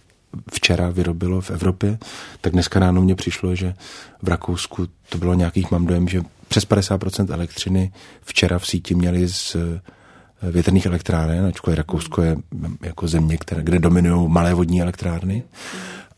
včera 0.52 0.90
vyrobilo 0.90 1.42
v 1.42 1.52
Evropě, 1.52 1.98
tak 2.42 2.54
dneska 2.54 2.80
ráno 2.80 3.02
mě 3.02 3.16
přišlo, 3.16 3.56
že 3.56 3.74
v 4.22 4.28
Rakousku 4.28 4.88
to 5.10 5.18
bylo 5.18 5.34
nějakých, 5.34 5.72
mám 5.72 5.86
dojem, 5.86 6.08
že 6.08 6.22
přes 6.48 6.68
50% 6.68 7.34
elektřiny 7.34 7.92
včera 8.22 8.60
v 8.60 8.68
síti 8.68 8.96
měli 8.96 9.30
z 9.30 9.56
eh, 9.56 9.82
větrných 10.52 10.86
elektráren, 10.86 11.46
ačkoliv 11.46 11.78
Rakousko 11.78 12.22
je 12.22 12.36
jako 12.82 13.08
země, 13.08 13.38
které, 13.38 13.64
kde 13.64 13.80
dominují 13.80 14.30
malé 14.30 14.54
vodní 14.54 14.82
elektrárny. 14.82 15.44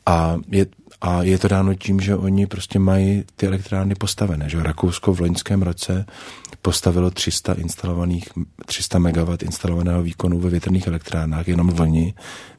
A 0.06 0.38
je, 0.52 0.66
a 1.02 1.24
je 1.24 1.38
to 1.38 1.48
dáno 1.48 1.74
tím, 1.74 2.00
že 2.00 2.16
oni 2.16 2.48
prostě 2.48 2.80
mají 2.80 3.24
ty 3.36 3.48
elektrárny 3.48 3.96
postavené. 3.96 4.50
Že 4.50 4.64
Rakousko 4.64 5.14
v 5.14 5.20
loňském 5.20 5.62
roce 5.62 6.06
postavilo 6.62 7.12
300 7.12 7.54
instalovaných, 7.54 8.30
300 8.66 9.00
MW 9.00 9.36
instalovaného 9.42 10.04
výkonu 10.04 10.40
ve 10.40 10.50
větrných 10.50 10.88
elektrárnách 10.88 11.48
jenom 11.48 11.70
v 11.70 11.80
loni. 11.80 12.14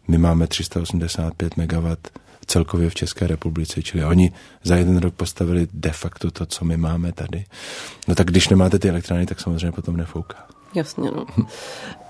My 0.09 0.19
máme 0.19 0.47
385 0.47 1.57
MW 1.57 1.97
celkově 2.47 2.91
v 2.91 2.95
České 2.95 3.27
republice, 3.27 3.83
čili 3.83 4.05
oni 4.05 4.33
za 4.65 4.77
jeden 4.77 4.97
rok 4.97 5.15
postavili 5.15 5.69
de 5.73 5.93
facto 5.93 6.31
to, 6.31 6.47
co 6.47 6.65
my 6.65 6.77
máme 6.77 7.13
tady. 7.13 7.45
No 8.09 8.15
tak 8.15 8.27
když 8.27 8.49
nemáte 8.49 8.79
ty 8.79 8.89
elektrárny, 8.89 9.27
tak 9.27 9.41
samozřejmě 9.41 9.73
potom 9.73 9.97
nefouká. 9.97 10.56
Jasně, 10.75 11.11
no. 11.11 11.25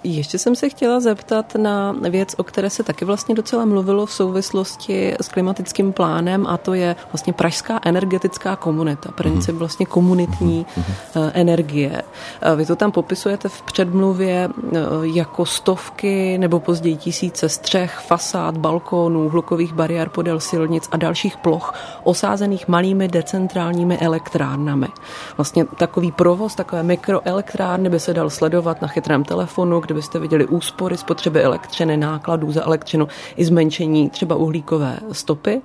Ještě 0.05 0.38
jsem 0.38 0.57
se 0.57 0.69
chtěla 0.69 1.01
zeptat 1.01 1.55
na 1.55 1.95
věc, 2.11 2.35
o 2.37 2.45
které 2.45 2.71
se 2.71 2.83
taky 2.83 3.05
vlastně 3.05 3.35
docela 3.35 3.64
mluvilo 3.64 4.07
v 4.07 4.12
souvislosti 4.12 5.14
s 5.21 5.29
klimatickým 5.29 5.92
plánem 5.92 6.47
a 6.47 6.57
to 6.57 6.75
je 6.75 6.97
vlastně 7.12 7.33
pražská 7.33 7.81
energetická 7.85 8.57
komunita, 8.57 9.11
princip 9.11 9.53
mhm. 9.53 9.59
vlastně 9.59 9.87
komunitní 9.87 10.66
mhm. 10.77 10.95
Eh, 11.16 11.31
energie. 11.35 12.03
Eh, 12.40 12.57
vy 12.57 12.66
to 12.66 12.77
tam 12.77 12.92
popisujete 12.92 13.49
v 13.49 13.62
předmluvě 13.62 14.49
eh, 14.49 14.79
jako 15.03 15.47
stovky 15.47 16.38
nebo 16.38 16.61
později 16.61 16.97
tisíce 16.97 17.49
střech, 17.49 17.99
fasád, 18.07 18.57
balkónů, 18.57 19.29
hlukových 19.29 19.73
bariér 19.73 20.09
podél 20.09 20.40
silnic 20.40 20.88
a 20.92 20.97
dalších 20.97 21.37
ploch 21.37 21.75
osázených 22.05 22.69
malými 22.69 23.09
decentrálními 23.09 23.99
elektrárnami. 23.99 24.88
Vlastně 25.37 25.64
takový 25.64 26.12
provoz, 26.12 26.55
takové 26.55 26.83
mikroelektrárny 26.83 27.88
by 27.88 28.01
se 28.01 28.14
dal 28.14 28.31
sledovat 28.31 28.46
na 28.83 28.89
chytrém 28.89 29.25
telefonu, 29.25 29.81
kde 29.81 29.95
byste 29.95 30.19
viděli 30.19 30.47
úspory 30.47 30.97
spotřeby 30.97 31.43
elektřiny, 31.43 31.97
nákladů 31.97 32.53
za 32.53 32.65
elektřinu 32.65 33.09
i 33.37 33.45
zmenšení 33.45 34.11
třeba 34.11 34.37
uhlíkové 34.37 34.99
stopy 35.13 35.61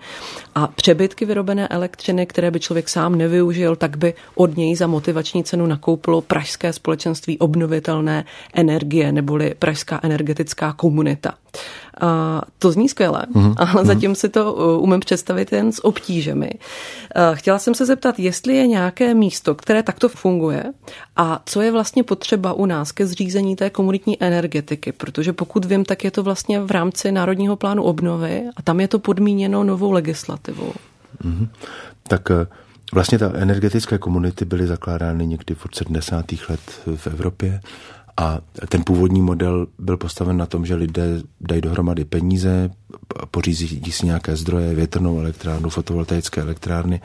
a 0.56 0.68
přebytky 0.68 1.26
vyrobené 1.26 1.68
elektřiny, 1.68 2.26
které 2.26 2.52
by 2.52 2.60
člověk 2.60 2.90
sám 2.90 3.16
nevyužil, 3.16 3.76
tak 3.76 3.98
by 3.98 4.14
od 4.36 4.58
něj 4.58 4.76
za 4.76 4.88
motivační 4.88 5.44
cenu 5.44 5.66
nakoupilo 5.66 6.22
Pražské 6.22 6.74
společenství 6.74 7.40
obnovitelné 7.40 8.26
energie 8.54 9.12
neboli 9.12 9.54
Pražská 9.60 10.00
energetická 10.04 10.74
komunita. 10.74 11.34
A 12.02 12.42
to 12.60 12.72
zní 12.72 12.90
skvěle, 12.90 13.26
mm-hmm. 13.34 13.56
ale 13.58 13.74
mhm. 13.74 13.86
zatím 13.86 14.16
si 14.16 14.30
to 14.30 14.54
uh, 14.54 14.84
umím 14.84 15.00
představit 15.00 15.52
jen 15.52 15.72
s 15.72 15.86
obtížemi. 15.86 16.52
Chtěla 17.34 17.60
jsem 17.60 17.76
se 17.76 17.86
zeptat, 17.86 18.20
jestli 18.20 18.56
je 18.56 18.68
nějaké 18.68 19.14
místo, 19.14 19.56
které 19.56 19.84
takto 19.84 20.10
funguje 20.10 20.64
a 21.16 21.42
co 21.46 21.62
je 21.62 21.72
vlastně 21.72 22.04
potřeba 22.04 22.54
u 22.54 22.66
nás 22.66 22.92
ke 22.92 23.08
zřízení 23.08 23.56
té 23.56 23.70
komunitní 23.70 24.24
energetiky, 24.24 24.92
protože 24.92 25.34
pokud 25.34 25.66
vím, 25.66 25.86
tak 25.86 26.04
je 26.04 26.12
to 26.12 26.24
vlastně 26.24 26.60
v 26.60 26.72
rámci 26.72 27.12
Národního 27.12 27.56
plánu 27.56 27.84
obnovy 27.84 28.44
a 28.56 28.62
tam 28.62 28.80
je 28.80 28.88
to 28.88 29.00
podmíněno 29.00 29.64
novou 29.64 29.92
legislativou. 29.92 30.74
Mm-hmm. 31.24 31.48
Tak 32.08 32.32
eh, 32.32 32.48
Vlastně 32.94 33.20
ta 33.20 33.32
energetické 33.36 33.98
komunity 33.98 34.46
byly 34.46 34.68
zakládány 34.68 35.28
někdy 35.28 35.56
v 35.56 35.68
70. 35.74 36.26
let 36.50 36.60
v 36.96 37.08
Evropě 37.08 37.62
a 38.18 38.40
ten 38.70 38.84
původní 38.84 39.22
model 39.22 39.68
byl 39.80 39.98
postaven 39.98 40.38
na 40.38 40.46
tom, 40.46 40.66
že 40.66 40.76
lidé 40.76 41.22
dají 41.42 41.62
dohromady 41.62 42.06
peníze, 42.06 42.70
pořízí 43.32 43.92
si 43.92 44.06
nějaké 44.06 44.36
zdroje, 44.36 44.76
větrnou 44.76 45.20
elektrárnu, 45.20 45.70
fotovoltaické 45.70 46.42
elektrárny, 46.42 47.02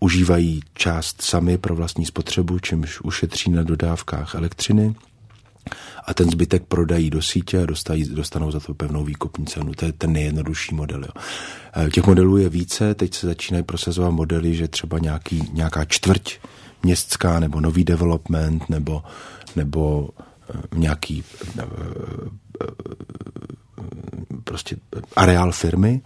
užívají 0.00 0.60
část 0.74 1.22
sami 1.22 1.58
pro 1.58 1.76
vlastní 1.76 2.06
spotřebu, 2.06 2.58
čímž 2.58 3.00
ušetří 3.00 3.50
na 3.50 3.62
dodávkách 3.62 4.34
elektřiny 4.34 4.94
a 6.06 6.14
ten 6.14 6.30
zbytek 6.30 6.62
prodají 6.68 7.10
do 7.10 7.22
sítě 7.22 7.62
a 7.62 7.66
dostají, 7.66 8.04
dostanou 8.04 8.50
za 8.50 8.60
to 8.60 8.74
pevnou 8.74 9.04
výkupní 9.04 9.46
cenu. 9.46 9.74
To 9.74 9.84
je 9.84 9.92
ten 9.92 10.12
nejjednodušší 10.12 10.74
model. 10.74 11.02
Jo. 11.02 11.22
E, 11.86 11.90
těch 11.90 12.06
modelů 12.06 12.36
je 12.36 12.48
více, 12.48 12.94
teď 12.94 13.14
se 13.14 13.26
začínají 13.26 13.64
prosazovat 13.64 14.10
modely, 14.10 14.54
že 14.54 14.68
třeba 14.68 14.98
nějaký, 14.98 15.50
nějaká 15.52 15.84
čtvrť 15.84 16.38
městská 16.82 17.40
nebo 17.40 17.60
nový 17.60 17.84
development 17.84 18.68
nebo, 18.68 19.02
nebo 19.56 20.08
e, 20.10 20.78
nějaký 20.78 21.24
e, 21.58 21.62
prostě 24.44 24.76
areál 25.16 25.52
firmy, 25.52 26.00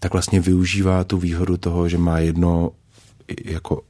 tak 0.00 0.12
vlastně 0.12 0.40
využívá 0.40 1.04
tu 1.04 1.18
výhodu 1.18 1.56
toho, 1.56 1.88
že 1.88 1.98
má 1.98 2.18
jedno 2.18 2.72
jako 3.44 3.82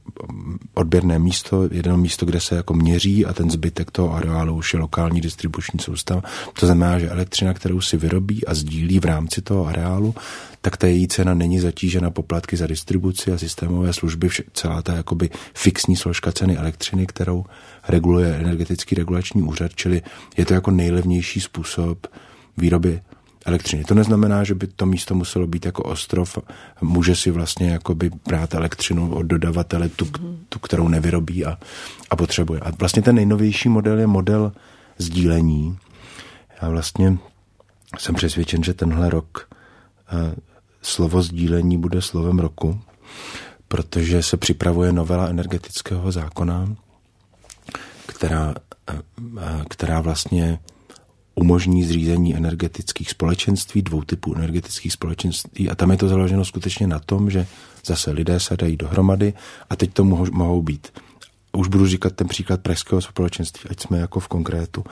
odběrné 0.73 1.19
místo, 1.19 1.69
jedno 1.71 1.97
místo, 1.97 2.25
kde 2.25 2.39
se 2.39 2.55
jako 2.55 2.73
měří 2.73 3.25
a 3.25 3.33
ten 3.33 3.51
zbytek 3.51 3.91
toho 3.91 4.13
areálu 4.13 4.55
už 4.55 4.73
je 4.73 4.79
lokální 4.79 5.21
distribuční 5.21 5.79
soustava. 5.79 6.21
To 6.59 6.65
znamená, 6.65 6.99
že 6.99 7.09
elektřina, 7.09 7.53
kterou 7.53 7.81
si 7.81 7.97
vyrobí 7.97 8.45
a 8.45 8.53
sdílí 8.53 8.99
v 8.99 9.05
rámci 9.05 9.41
toho 9.41 9.67
areálu, 9.67 10.15
tak 10.61 10.77
ta 10.77 10.87
její 10.87 11.07
cena 11.07 11.33
není 11.33 11.59
zatížena 11.59 12.09
poplatky 12.09 12.57
za 12.57 12.67
distribuci 12.67 13.31
a 13.31 13.37
systémové 13.37 13.93
služby, 13.93 14.29
celá 14.53 14.81
ta 14.81 14.93
jakoby 14.93 15.29
fixní 15.53 15.95
složka 15.95 16.31
ceny 16.31 16.57
elektřiny, 16.57 17.05
kterou 17.07 17.45
reguluje 17.87 18.35
energetický 18.35 18.95
regulační 18.95 19.41
úřad, 19.41 19.71
čili 19.75 20.01
je 20.37 20.45
to 20.45 20.53
jako 20.53 20.71
nejlevnější 20.71 21.41
způsob 21.41 22.07
výroby 22.57 23.01
elektřiny. 23.49 23.83
To 23.83 23.95
neznamená, 23.95 24.43
že 24.43 24.55
by 24.55 24.67
to 24.67 24.85
místo 24.85 25.15
muselo 25.15 25.47
být 25.47 25.65
jako 25.65 25.83
ostrov. 25.83 26.37
Může 26.81 27.15
si 27.15 27.31
vlastně 27.31 27.69
jakoby 27.69 28.11
brát 28.27 28.53
elektřinu 28.53 29.15
od 29.15 29.23
dodavatele, 29.23 29.89
tu, 29.89 30.05
tu 30.49 30.59
kterou 30.59 30.87
nevyrobí 30.87 31.45
a, 31.45 31.57
a 32.09 32.15
potřebuje. 32.15 32.59
A 32.59 32.71
vlastně 32.79 33.01
ten 33.01 33.15
nejnovější 33.15 33.69
model 33.69 33.99
je 33.99 34.07
model 34.07 34.51
sdílení. 34.97 35.77
Já 36.61 36.69
vlastně 36.69 37.17
jsem 37.97 38.15
přesvědčen, 38.15 38.63
že 38.63 38.73
tenhle 38.73 39.09
rok 39.09 39.49
eh, 40.11 40.35
slovo 40.81 41.21
sdílení 41.21 41.77
bude 41.77 42.01
slovem 42.01 42.39
roku, 42.39 42.79
protože 43.67 44.23
se 44.23 44.37
připravuje 44.37 44.91
novela 44.91 45.27
energetického 45.27 46.11
zákona, 46.11 46.75
která, 48.05 48.55
eh, 48.89 49.01
která 49.69 50.01
vlastně 50.01 50.59
umožní 51.39 51.83
zřízení 51.83 52.35
energetických 52.35 53.09
společenství, 53.09 53.81
dvou 53.81 54.01
typů 54.01 54.35
energetických 54.35 54.93
společenství 54.93 55.69
a 55.69 55.75
tam 55.75 55.91
je 55.91 55.97
to 55.97 56.07
založeno 56.07 56.45
skutečně 56.45 56.87
na 56.87 56.99
tom, 56.99 57.29
že 57.29 57.47
zase 57.85 58.11
lidé 58.11 58.39
se 58.39 58.57
dají 58.57 58.77
dohromady 58.77 59.33
a 59.69 59.75
teď 59.75 59.93
to 59.93 60.03
mohou, 60.03 60.25
mohou 60.31 60.61
být 60.61 60.87
už 61.53 61.67
budu 61.67 61.87
říkat 61.87 62.13
ten 62.13 62.27
příklad 62.27 62.61
pražského 62.61 63.01
společenství, 63.01 63.69
ať 63.69 63.79
jsme 63.79 63.99
jako 63.99 64.19
v 64.19 64.27
konkrétu. 64.27 64.83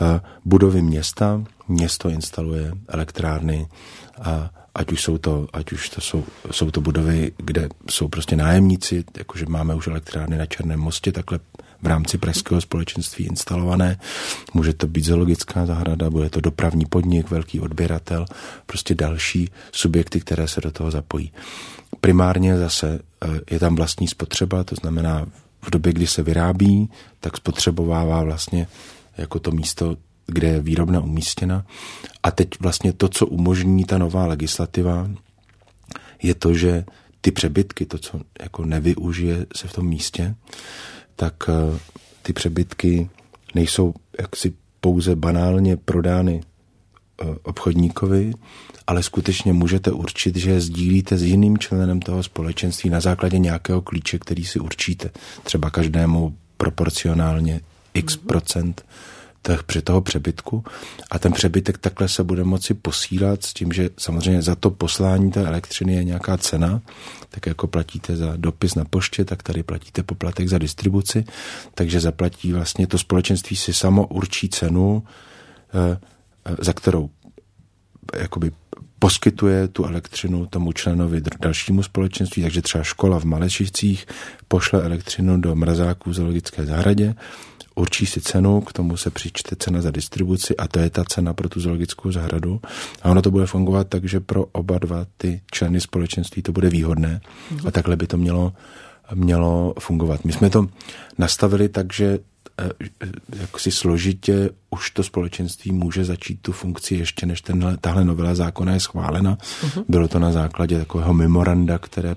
Eh, 0.00 0.20
budovy 0.44 0.82
města, 0.82 1.44
město 1.68 2.08
instaluje 2.08 2.72
elektrárny, 2.88 3.68
a 4.22 4.50
ať 4.74 4.92
už 4.92 5.02
jsou 5.02 5.18
to, 5.18 5.48
ať 5.52 5.72
už 5.72 5.88
to 5.88 6.00
jsou, 6.00 6.24
jsou 6.50 6.70
to 6.70 6.80
budovy, 6.80 7.32
kde 7.36 7.68
jsou 7.90 8.08
prostě 8.08 8.36
nájemníci, 8.36 9.04
jakože 9.18 9.46
máme 9.48 9.74
už 9.74 9.86
elektrárny 9.86 10.38
na 10.38 10.46
Černém 10.46 10.80
mostě, 10.80 11.12
takhle 11.12 11.40
v 11.82 11.86
rámci 11.86 12.18
pražského 12.18 12.60
společenství 12.60 13.24
instalované. 13.24 13.98
Může 14.54 14.72
to 14.72 14.86
být 14.86 15.04
zoologická 15.04 15.66
zahrada, 15.66 16.10
bude 16.10 16.30
to 16.30 16.40
dopravní 16.40 16.86
podnik, 16.86 17.30
velký 17.30 17.60
odběratel, 17.60 18.26
prostě 18.66 18.94
další 18.94 19.50
subjekty, 19.72 20.20
které 20.20 20.48
se 20.48 20.60
do 20.60 20.70
toho 20.70 20.90
zapojí. 20.90 21.32
Primárně 22.00 22.58
zase 22.58 22.98
eh, 23.24 23.28
je 23.50 23.58
tam 23.58 23.74
vlastní 23.74 24.08
spotřeba, 24.08 24.64
to 24.64 24.74
znamená 24.74 25.26
v 25.62 25.70
době, 25.70 25.92
kdy 25.92 26.06
se 26.06 26.22
vyrábí, 26.22 26.90
tak 27.20 27.36
spotřebovává 27.36 28.22
vlastně 28.22 28.66
jako 29.18 29.38
to 29.38 29.50
místo, 29.50 29.96
kde 30.26 30.48
je 30.48 30.60
výrobna 30.60 31.00
umístěna. 31.00 31.66
A 32.22 32.30
teď 32.30 32.48
vlastně 32.60 32.92
to, 32.92 33.08
co 33.08 33.26
umožní 33.26 33.84
ta 33.84 33.98
nová 33.98 34.26
legislativa, 34.26 35.10
je 36.22 36.34
to, 36.34 36.54
že 36.54 36.84
ty 37.20 37.30
přebytky, 37.30 37.86
to, 37.86 37.98
co 37.98 38.20
jako 38.40 38.64
nevyužije 38.64 39.46
se 39.56 39.68
v 39.68 39.72
tom 39.72 39.86
místě, 39.86 40.34
tak 41.16 41.34
eh, 41.48 41.78
ty 42.22 42.32
přebytky 42.32 43.10
nejsou 43.54 43.94
jaksi 44.20 44.52
pouze 44.80 45.16
banálně 45.16 45.76
prodány 45.76 46.40
eh, 46.40 47.24
obchodníkovi, 47.42 48.32
ale 48.86 49.02
skutečně 49.02 49.52
můžete 49.52 49.90
určit, 49.90 50.36
že 50.36 50.60
sdílíte 50.60 51.18
s 51.18 51.22
jiným 51.22 51.58
členem 51.58 52.00
toho 52.00 52.22
společenství 52.22 52.90
na 52.90 53.00
základě 53.00 53.38
nějakého 53.38 53.82
klíče, 53.82 54.18
který 54.18 54.44
si 54.44 54.60
určíte. 54.60 55.10
Třeba 55.44 55.70
každému 55.70 56.36
proporcionálně 56.56 57.60
x 57.94 58.16
procent 58.16 58.84
při 59.66 59.82
toho 59.82 60.00
přebytku. 60.00 60.64
A 61.10 61.18
ten 61.18 61.32
přebytek 61.32 61.78
takhle 61.78 62.08
se 62.08 62.24
bude 62.24 62.44
moci 62.44 62.74
posílat 62.74 63.44
s 63.44 63.54
tím, 63.54 63.72
že 63.72 63.90
samozřejmě 63.98 64.42
za 64.42 64.54
to 64.54 64.70
poslání 64.70 65.30
té 65.30 65.46
elektřiny 65.46 65.94
je 65.94 66.04
nějaká 66.04 66.36
cena, 66.36 66.80
tak 67.30 67.46
jako 67.46 67.66
platíte 67.66 68.16
za 68.16 68.32
dopis 68.36 68.74
na 68.74 68.84
poště, 68.84 69.24
tak 69.24 69.42
tady 69.42 69.62
platíte 69.62 70.02
poplatek 70.02 70.48
za 70.48 70.58
distribuci, 70.58 71.24
takže 71.74 72.00
zaplatí 72.00 72.52
vlastně 72.52 72.86
to 72.86 72.98
společenství 72.98 73.56
si 73.56 73.74
samo 73.74 74.06
určí 74.06 74.48
cenu, 74.48 75.02
eh, 75.74 75.98
eh, 76.44 76.56
za 76.58 76.72
kterou 76.72 77.10
jakoby 78.18 78.52
poskytuje 78.98 79.68
tu 79.68 79.84
elektřinu 79.84 80.46
tomu 80.46 80.72
členovi 80.72 81.22
dalšímu 81.40 81.82
společenství, 81.82 82.42
takže 82.42 82.62
třeba 82.62 82.84
škola 82.84 83.20
v 83.20 83.24
Malešicích 83.24 84.06
pošle 84.48 84.82
elektřinu 84.82 85.40
do 85.40 85.54
mrazáků 85.54 86.10
v 86.10 86.14
zoologické 86.14 86.66
zahradě, 86.66 87.14
určí 87.76 88.06
si 88.06 88.20
cenu, 88.20 88.60
k 88.60 88.72
tomu 88.72 88.96
se 88.96 89.10
přičte 89.10 89.56
cena 89.56 89.82
za 89.82 89.90
distribuci 89.90 90.56
a 90.56 90.68
to 90.68 90.78
je 90.78 90.90
ta 90.90 91.04
cena 91.04 91.34
pro 91.34 91.48
tu 91.48 91.60
zoologickou 91.60 92.12
zahradu. 92.12 92.60
A 93.02 93.10
ono 93.10 93.22
to 93.22 93.30
bude 93.30 93.46
fungovat 93.46 93.88
tak, 93.88 94.04
že 94.04 94.20
pro 94.20 94.44
oba 94.44 94.78
dva 94.78 95.06
ty 95.16 95.40
členy 95.52 95.80
společenství 95.80 96.42
to 96.42 96.52
bude 96.52 96.68
výhodné 96.68 97.20
a 97.66 97.70
takhle 97.70 97.96
by 97.96 98.06
to 98.06 98.16
mělo, 98.16 98.52
mělo 99.14 99.74
fungovat. 99.78 100.24
My 100.24 100.32
jsme 100.32 100.50
to 100.50 100.66
nastavili 101.18 101.68
tak, 101.68 101.92
že 101.92 102.18
eh, 102.60 102.70
jak 103.36 103.60
si 103.60 103.70
složitě 103.70 104.50
už 104.70 104.90
to 104.90 105.02
společenství 105.02 105.72
může 105.72 106.04
začít 106.04 106.40
tu 106.42 106.52
funkci 106.52 106.94
ještě 106.94 107.26
než 107.26 107.40
tenhle, 107.40 107.76
tahle 107.76 108.04
novela 108.04 108.34
zákona 108.34 108.72
je 108.72 108.80
schválena. 108.80 109.36
Uh-huh. 109.36 109.84
Bylo 109.88 110.08
to 110.08 110.18
na 110.18 110.32
základě 110.32 110.78
takového 110.78 111.14
memoranda, 111.14 111.78
které 111.78 112.14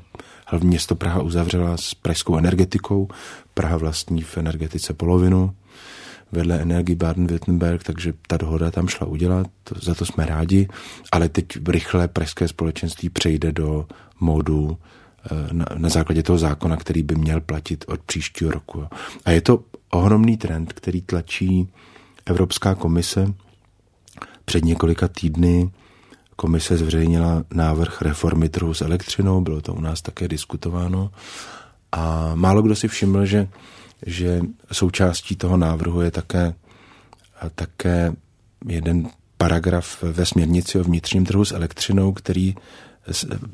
hlavní 0.49 0.67
město 0.67 0.95
Praha 0.95 1.21
uzavřela 1.21 1.77
s 1.77 1.93
pražskou 1.93 2.37
energetikou. 2.37 3.07
Praha 3.53 3.77
vlastní 3.77 4.21
v 4.21 4.37
energetice 4.37 4.93
polovinu 4.93 5.53
vedle 6.31 6.61
Energie 6.61 6.95
Baden-Württemberg, 6.95 7.79
takže 7.83 8.13
ta 8.27 8.37
dohoda 8.37 8.71
tam 8.71 8.87
šla 8.87 9.07
udělat, 9.07 9.47
za 9.81 9.95
to 9.95 10.05
jsme 10.05 10.25
rádi, 10.25 10.67
ale 11.11 11.29
teď 11.29 11.45
rychle 11.67 12.07
pražské 12.07 12.47
společenství 12.47 13.09
přejde 13.09 13.51
do 13.51 13.87
módu 14.19 14.77
eh, 15.25 15.53
na, 15.53 15.65
na 15.77 15.89
základě 15.89 16.23
toho 16.23 16.37
zákona, 16.37 16.77
který 16.77 17.03
by 17.03 17.15
měl 17.15 17.41
platit 17.41 17.85
od 17.87 18.01
příštího 18.01 18.51
roku. 18.51 18.85
A 19.25 19.31
je 19.31 19.41
to 19.41 19.63
ohromný 19.89 20.37
trend, 20.37 20.73
který 20.73 21.01
tlačí 21.01 21.67
Evropská 22.25 22.75
komise. 22.75 23.33
Před 24.45 24.65
několika 24.65 25.07
týdny 25.07 25.69
komise 26.39 26.77
zveřejnila 26.77 27.43
návrh 27.53 28.01
reformy 28.01 28.49
trhu 28.49 28.73
s 28.73 28.81
elektřinou, 28.81 29.41
bylo 29.41 29.61
to 29.61 29.73
u 29.73 29.81
nás 29.81 30.01
také 30.01 30.27
diskutováno. 30.27 31.11
A 31.91 32.31
málo 32.35 32.61
kdo 32.61 32.75
si 32.75 32.87
všiml, 32.87 33.25
že, 33.25 33.47
že 34.05 34.41
součástí 34.71 35.35
toho 35.35 35.57
návrhu 35.57 36.01
je 36.01 36.11
také, 36.11 36.53
také 37.55 38.13
jeden 38.67 39.09
paragraf 39.37 40.03
ve 40.03 40.25
směrnici 40.25 40.79
o 40.79 40.83
vnitřním 40.83 41.25
trhu 41.25 41.45
s 41.45 41.51
elektřinou, 41.51 42.13
který 42.13 42.55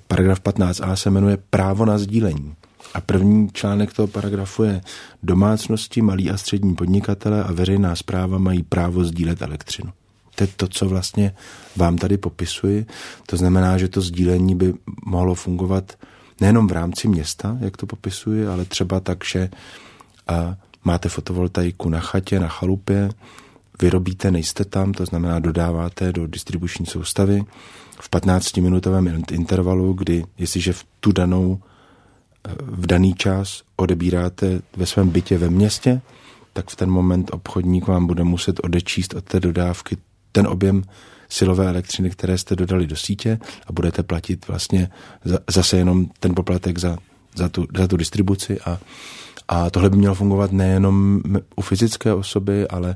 paragraf 0.07 0.41
15a 0.41 0.93
se 0.93 1.09
jmenuje 1.09 1.37
právo 1.49 1.85
na 1.85 1.97
sdílení. 1.97 2.55
A 2.93 3.01
první 3.01 3.49
článek 3.53 3.93
toho 3.93 4.07
paragrafu 4.07 4.63
je 4.63 4.81
domácnosti, 5.23 6.01
malí 6.01 6.29
a 6.29 6.37
střední 6.37 6.75
podnikatele 6.75 7.43
a 7.43 7.51
veřejná 7.51 7.95
zpráva 7.95 8.37
mají 8.37 8.63
právo 8.63 9.03
sdílet 9.03 9.41
elektřinu. 9.41 9.93
To 10.35 10.47
to, 10.47 10.67
co 10.67 10.89
vlastně 10.89 11.33
vám 11.75 11.97
tady 11.97 12.17
popisuji. 12.17 12.85
To 13.25 13.37
znamená, 13.37 13.77
že 13.77 13.87
to 13.87 14.01
sdílení 14.01 14.55
by 14.55 14.73
mohlo 15.05 15.35
fungovat 15.35 15.97
nejenom 16.41 16.67
v 16.67 16.71
rámci 16.71 17.07
města, 17.07 17.57
jak 17.59 17.77
to 17.77 17.85
popisuji, 17.85 18.47
ale 18.47 18.65
třeba 18.65 18.99
tak, 18.99 19.25
že 19.25 19.49
a 20.27 20.55
máte 20.83 21.09
fotovoltaiku 21.09 21.89
na 21.89 21.99
chatě, 21.99 22.39
na 22.39 22.47
chalupě, 22.47 23.09
vyrobíte, 23.81 24.31
nejste 24.31 24.65
tam, 24.65 24.91
to 24.91 25.05
znamená 25.05 25.39
dodáváte 25.39 26.11
do 26.11 26.27
distribuční 26.27 26.85
soustavy 26.85 27.43
v 27.99 28.09
15-minutovém 28.09 29.23
intervalu, 29.31 29.93
kdy 29.93 30.23
jestliže 30.37 30.73
v 30.73 30.85
tu 30.99 31.11
danou 31.11 31.59
v 32.61 32.87
daný 32.87 33.13
čas 33.13 33.63
odebíráte 33.75 34.61
ve 34.77 34.85
svém 34.85 35.09
bytě 35.09 35.37
ve 35.37 35.49
městě, 35.49 36.01
tak 36.53 36.69
v 36.69 36.75
ten 36.75 36.89
moment 36.89 37.33
obchodník 37.33 37.87
vám 37.87 38.07
bude 38.07 38.23
muset 38.23 38.59
odečíst 38.63 39.13
od 39.13 39.23
té 39.23 39.39
dodávky 39.39 39.97
ten 40.35 40.47
objem 40.47 40.83
silové 41.29 41.67
elektřiny, 41.67 42.09
které 42.09 42.37
jste 42.37 42.55
dodali 42.55 42.87
do 42.87 42.95
sítě 42.95 43.39
a 43.67 43.73
budete 43.73 44.03
platit 44.03 44.47
vlastně 44.47 44.89
za, 45.25 45.37
zase 45.49 45.77
jenom 45.77 46.05
ten 46.19 46.35
poplatek 46.35 46.77
za 46.77 46.97
za 47.35 47.49
tu, 47.49 47.65
za 47.77 47.87
tu 47.87 47.97
distribuci 47.97 48.59
a, 48.59 48.79
a 49.47 49.69
tohle 49.69 49.89
by 49.89 49.97
mělo 49.97 50.15
fungovat 50.15 50.51
nejenom 50.51 51.21
u 51.55 51.61
fyzické 51.61 52.13
osoby, 52.13 52.67
ale 52.67 52.95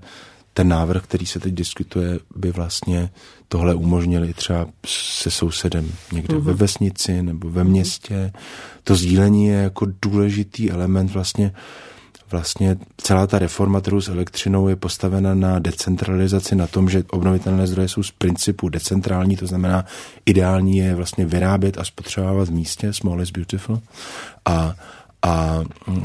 ten 0.54 0.68
návrh, 0.68 1.04
který 1.04 1.26
se 1.26 1.40
teď 1.40 1.54
diskutuje, 1.54 2.20
by 2.36 2.52
vlastně 2.52 3.10
tohle 3.48 3.76
umožnili 3.76 4.34
třeba 4.34 4.68
se 4.86 5.32
sousedem 5.32 5.92
někde 6.14 6.36
uh-huh. 6.36 6.42
ve 6.42 6.52
mhm. 6.52 6.60
vesnici 6.60 7.22
nebo 7.22 7.50
ve 7.50 7.64
městě. 7.64 8.34
To 8.84 8.96
sdílení 8.96 9.46
je 9.46 9.56
jako 9.56 9.88
důležitý 10.02 10.72
element 10.72 11.12
vlastně 11.12 11.52
vlastně 12.32 12.78
celá 12.98 13.28
ta 13.28 13.40
reforma 13.40 13.82
trhu 13.82 14.02
s 14.02 14.10
elektřinou 14.10 14.68
je 14.68 14.76
postavena 14.76 15.34
na 15.34 15.60
decentralizaci, 15.60 16.56
na 16.56 16.68
tom, 16.68 16.90
že 16.90 17.04
obnovitelné 17.12 17.68
zdroje 17.68 17.88
jsou 17.88 18.04
z 18.04 18.12
principu 18.12 18.70
decentrální, 18.70 19.38
to 19.38 19.48
znamená 19.48 19.86
ideální 20.26 20.78
je 20.78 20.96
vlastně 20.96 21.26
vyrábět 21.26 21.78
a 21.78 21.84
spotřebovávat 21.84 22.50
v 22.50 22.52
místě, 22.52 22.94
small 22.94 23.22
is 23.22 23.32
beautiful. 23.32 23.82
A, 24.46 24.76
a 25.22 25.64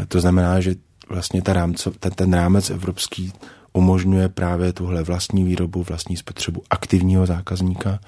to 0.08 0.20
znamená, 0.20 0.60
že 0.60 0.74
vlastně 1.08 1.42
ta 1.42 1.52
rámco, 1.52 1.90
ten, 1.90 2.12
ten 2.12 2.32
rámec 2.32 2.70
evropský 2.70 3.32
umožňuje 3.72 4.28
právě 4.28 4.72
tuhle 4.72 5.02
vlastní 5.02 5.44
výrobu, 5.44 5.82
vlastní 5.82 6.16
spotřebu 6.16 6.62
aktivního 6.70 7.26
zákazníka. 7.26 7.98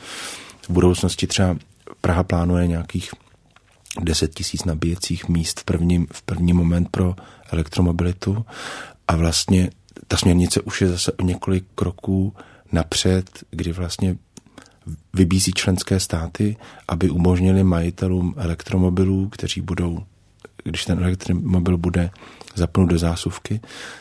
V 0.63 0.71
budoucnosti 0.71 1.27
třeba 1.27 1.57
Praha 2.01 2.23
plánuje 2.23 2.67
nějakých 2.67 3.11
10 4.01 4.35
tisíc 4.35 4.65
nabíjecích 4.65 5.29
míst 5.29 5.61
v 5.61 5.65
první, 5.65 6.07
v 6.13 6.23
první 6.23 6.53
moment 6.53 6.89
pro 6.91 7.15
elektromobilitu 7.53 8.47
a 9.09 9.17
vlastně 9.17 9.71
ta 10.09 10.17
směrnice 10.17 10.61
už 10.61 10.81
je 10.81 10.89
zase 10.89 11.13
o 11.13 11.23
několik 11.23 11.65
kroků 11.75 12.35
napřed, 12.73 13.31
kdy 13.51 13.73
vlastně 13.73 14.17
vybízí 15.15 15.53
členské 15.53 16.01
státy, 16.01 16.57
aby 16.89 17.11
umožnili 17.11 17.65
majitelům 17.65 18.35
elektromobilů, 18.37 19.29
kteří 19.29 19.61
budou, 19.61 19.99
když 20.65 20.85
ten 20.85 20.99
elektromobil 20.99 21.77
bude 21.77 22.11
zapnut 22.55 22.89
do 22.89 22.99
zásuvky, 22.99 23.61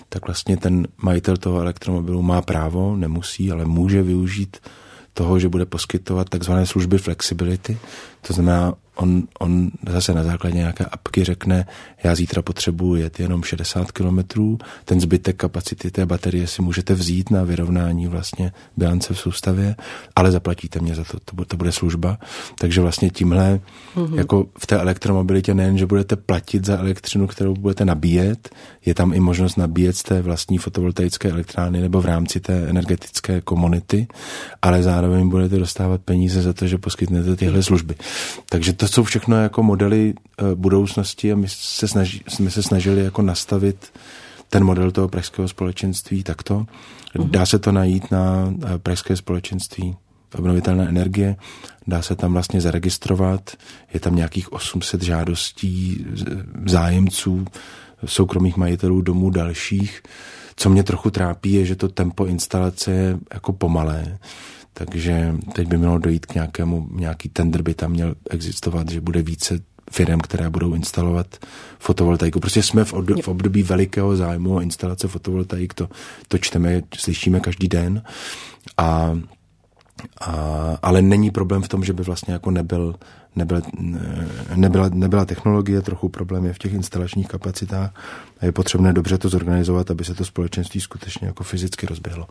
tak 0.09 0.27
vlastně 0.27 0.57
ten 0.57 0.87
majitel 0.97 1.37
toho 1.37 1.59
elektromobilu 1.59 2.21
má 2.21 2.41
právo, 2.41 2.95
nemusí, 2.95 3.51
ale 3.51 3.65
může 3.65 4.01
využít 4.01 4.57
toho, 5.13 5.39
že 5.39 5.49
bude 5.49 5.65
poskytovat 5.65 6.29
takzvané 6.29 6.65
služby 6.65 6.97
flexibility, 6.97 7.77
to 8.21 8.33
znamená 8.33 8.73
on, 8.95 9.23
on 9.39 9.71
zase 9.89 10.13
na 10.13 10.23
základě 10.23 10.57
nějaké 10.57 10.85
apky 10.85 11.23
řekne, 11.23 11.65
já 12.03 12.15
zítra 12.15 12.41
potřebuji 12.41 12.95
jet 12.95 13.19
jenom 13.19 13.43
60 13.43 13.91
kilometrů, 13.91 14.57
ten 14.85 15.01
zbytek 15.01 15.35
kapacity 15.35 15.91
té 15.91 16.05
baterie 16.05 16.47
si 16.47 16.61
můžete 16.61 16.93
vzít 16.93 17.31
na 17.31 17.43
vyrovnání 17.43 18.07
vlastně 18.07 18.51
bilance 18.77 19.13
v 19.13 19.19
soustavě, 19.19 19.75
ale 20.15 20.31
zaplatíte 20.31 20.79
mě 20.79 20.95
za 20.95 21.03
to, 21.03 21.19
to, 21.25 21.45
to 21.45 21.57
bude 21.57 21.71
služba. 21.71 22.17
Takže 22.59 22.81
vlastně 22.81 23.09
tímhle, 23.09 23.59
mm-hmm. 23.95 24.15
jako 24.15 24.45
v 24.59 24.67
té 24.67 24.79
elektromobilitě 24.79 25.53
nejen, 25.53 25.77
že 25.77 25.85
budete 25.85 26.15
platit 26.15 26.65
za 26.65 26.77
elektřinu, 26.77 27.27
kterou 27.27 27.53
budete 27.53 27.85
nabíjet, 27.85 28.49
je 28.85 28.93
tam 28.93 29.13
i 29.13 29.19
možnost 29.19 29.57
nabíjet 29.57 29.97
z 29.97 30.03
té 30.03 30.21
vlastní 30.21 30.57
fotovoltaické 30.57 31.29
elektrárny 31.29 31.81
nebo 31.81 32.01
v 32.01 32.05
rámci 32.05 32.39
té 32.39 32.53
energetické 32.69 33.41
komunity, 33.41 34.07
ale 34.61 34.83
zároveň 34.83 35.29
budete 35.29 35.57
dostávat 35.59 36.01
peníze 36.01 36.41
za 36.41 36.53
to, 36.53 36.67
že 36.67 36.77
poskytnete 36.77 37.35
tyhle 37.35 37.63
služby. 37.63 37.95
Takže 38.49 38.73
to 38.73 38.84
jsou 38.87 39.03
všechno 39.03 39.41
jako 39.41 39.63
modely 39.63 40.13
uh, 40.41 40.47
budoucnosti 40.55 41.31
a 41.31 41.35
my 41.35 41.47
se, 41.49 41.87
snaží, 41.87 42.23
jsme 42.27 42.51
se 42.51 42.63
snažili 42.63 43.03
jako 43.03 43.21
nastavit 43.21 43.93
ten 44.49 44.63
model 44.63 44.91
toho 44.91 45.07
pražského 45.07 45.47
společenství 45.47 46.23
takto. 46.23 46.65
Uh-huh. 47.15 47.29
Dá 47.29 47.45
se 47.45 47.59
to 47.59 47.71
najít 47.71 48.11
na 48.11 48.43
uh, 48.45 48.77
pražské 48.77 49.15
společenství 49.15 49.95
obnovitelné 50.37 50.89
energie, 50.89 51.35
dá 51.87 52.01
se 52.01 52.15
tam 52.15 52.33
vlastně 52.33 52.61
zaregistrovat, 52.61 53.57
je 53.93 53.99
tam 53.99 54.15
nějakých 54.15 54.53
800 54.53 55.01
žádostí 55.01 56.05
zájemců, 56.65 57.45
soukromých 58.05 58.57
majitelů 58.57 59.01
domů 59.01 59.29
dalších. 59.29 60.03
Co 60.55 60.69
mě 60.69 60.83
trochu 60.83 61.09
trápí, 61.09 61.53
je, 61.53 61.65
že 61.65 61.75
to 61.75 61.87
tempo 61.87 62.25
instalace 62.25 62.91
je 62.91 63.17
jako 63.33 63.53
pomalé. 63.53 64.17
Takže 64.77 65.35
teď 65.53 65.67
by 65.67 65.77
mělo 65.77 65.97
dojít 65.97 66.25
k 66.25 66.33
nějakému, 66.33 66.87
nějaký 66.91 67.29
tender 67.29 67.61
by 67.61 67.73
tam 67.73 67.91
měl 67.91 68.15
existovat, 68.29 68.89
že 68.89 69.01
bude 69.01 69.21
více 69.21 69.59
firm, 69.91 70.19
které 70.19 70.49
budou 70.49 70.73
instalovat 70.73 71.27
fotovoltaiku. 71.79 72.39
Prostě 72.39 72.63
jsme 72.63 72.83
v, 72.85 72.93
období, 72.93 73.21
v 73.21 73.27
období 73.27 73.63
velikého 73.63 74.15
zájmu 74.15 74.55
o 74.55 74.61
instalace 74.61 75.07
fotovoltaik, 75.07 75.73
to, 75.73 75.89
to 76.27 76.37
čteme, 76.37 76.81
slyšíme 76.97 77.39
každý 77.39 77.67
den. 77.67 78.03
A, 78.77 79.19
a, 80.21 80.31
ale 80.81 81.01
není 81.01 81.31
problém 81.31 81.61
v 81.61 81.67
tom, 81.67 81.83
že 81.83 81.93
by 81.93 82.03
vlastně 82.03 82.33
jako 82.33 82.51
nebyl, 82.51 82.95
nebyl, 83.35 83.61
nebyla, 84.55 84.89
nebyla 84.89 85.25
technologie, 85.25 85.81
trochu 85.81 86.09
problém 86.09 86.45
je 86.45 86.53
v 86.53 86.59
těch 86.59 86.73
instalačních 86.73 87.27
kapacitách 87.27 87.93
a 88.39 88.45
je 88.45 88.51
potřebné 88.51 88.93
dobře 88.93 89.17
to 89.17 89.29
zorganizovat, 89.29 89.91
aby 89.91 90.03
se 90.03 90.13
to 90.13 90.25
společenství 90.25 90.81
skutečně 90.81 91.27
jako 91.27 91.43
fyzicky 91.43 91.85
rozběhlo. 91.85 92.27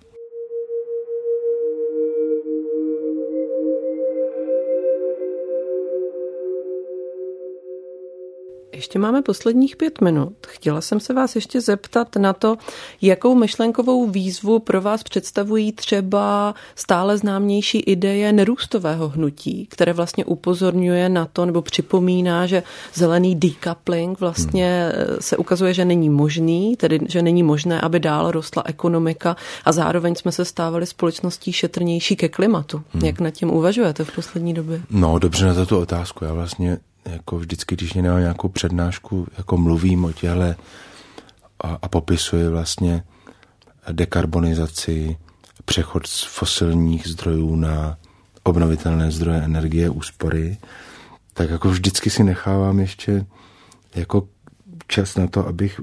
Ještě 8.75 8.99
máme 8.99 9.23
posledních 9.23 9.77
pět 9.77 10.01
minut. 10.01 10.33
Chtěla 10.47 10.81
jsem 10.81 11.01
se 11.01 11.15
vás 11.15 11.35
ještě 11.35 11.61
zeptat 11.61 12.17
na 12.17 12.33
to, 12.33 12.57
jakou 13.03 13.35
myšlenkovou 13.35 14.07
výzvu 14.07 14.59
pro 14.59 14.81
vás 14.81 15.03
představují 15.03 15.73
třeba 15.73 16.55
stále 16.75 17.19
známější 17.19 17.79
ideje 17.79 18.33
nerůstového 18.33 19.09
hnutí, 19.09 19.67
které 19.71 19.93
vlastně 19.93 20.25
upozorňuje 20.25 21.09
na 21.09 21.27
to 21.27 21.47
nebo 21.47 21.63
připomíná, 21.63 22.47
že 22.47 22.63
zelený 22.95 23.35
decoupling 23.35 24.21
vlastně 24.21 24.93
hmm. 24.95 25.17
se 25.21 25.37
ukazuje, 25.37 25.75
že 25.75 25.85
není 25.85 26.11
možný, 26.11 26.77
tedy 26.77 27.01
že 27.09 27.23
není 27.23 27.43
možné, 27.43 27.81
aby 27.81 28.01
dál 28.01 28.31
rostla 28.31 28.63
ekonomika 28.67 29.37
a 29.65 29.73
zároveň 29.73 30.15
jsme 30.15 30.33
se 30.33 30.45
stávali 30.45 30.87
společností 30.87 31.53
šetrnější 31.53 32.17
ke 32.17 32.29
klimatu. 32.29 32.83
Hmm. 32.93 33.05
Jak 33.05 33.21
nad 33.21 33.31
tím 33.31 33.51
uvažujete 33.51 34.05
v 34.05 34.15
poslední 34.15 34.55
době? 34.55 34.81
No, 34.91 35.19
dobře 35.19 35.47
na 35.47 35.65
tu 35.65 35.79
otázku. 35.79 36.25
Já 36.25 36.33
vlastně 36.33 36.79
jako 37.05 37.39
vždycky, 37.39 37.77
když 37.77 37.93
někdo 37.93 38.19
nějakou 38.19 38.49
přednášku, 38.49 39.27
jako 39.39 39.57
mluvím 39.57 40.05
o 40.05 40.13
těhle 40.13 40.57
a, 41.61 41.79
a 41.83 41.89
popisuji 41.89 42.49
vlastně 42.49 43.05
dekarbonizaci, 43.93 45.17
přechod 45.65 46.07
z 46.07 46.23
fosilních 46.23 47.07
zdrojů 47.09 47.57
na 47.57 47.99
obnovitelné 48.43 49.11
zdroje 49.11 49.43
energie, 49.43 49.91
úspory, 49.91 50.57
tak 51.33 51.51
jako 51.51 51.69
vždycky 51.69 52.11
si 52.11 52.25
nechávám 52.25 52.81
ještě 52.81 53.27
jako 53.95 54.29
čas 54.89 55.17
na 55.17 55.27
to, 55.27 55.47
abych, 55.47 55.81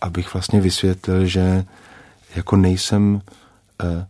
abych 0.00 0.34
vlastně 0.34 0.60
vysvětlil, 0.60 1.26
že 1.26 1.64
jako 2.36 2.56
nejsem 2.56 3.20
eh, 3.84 4.06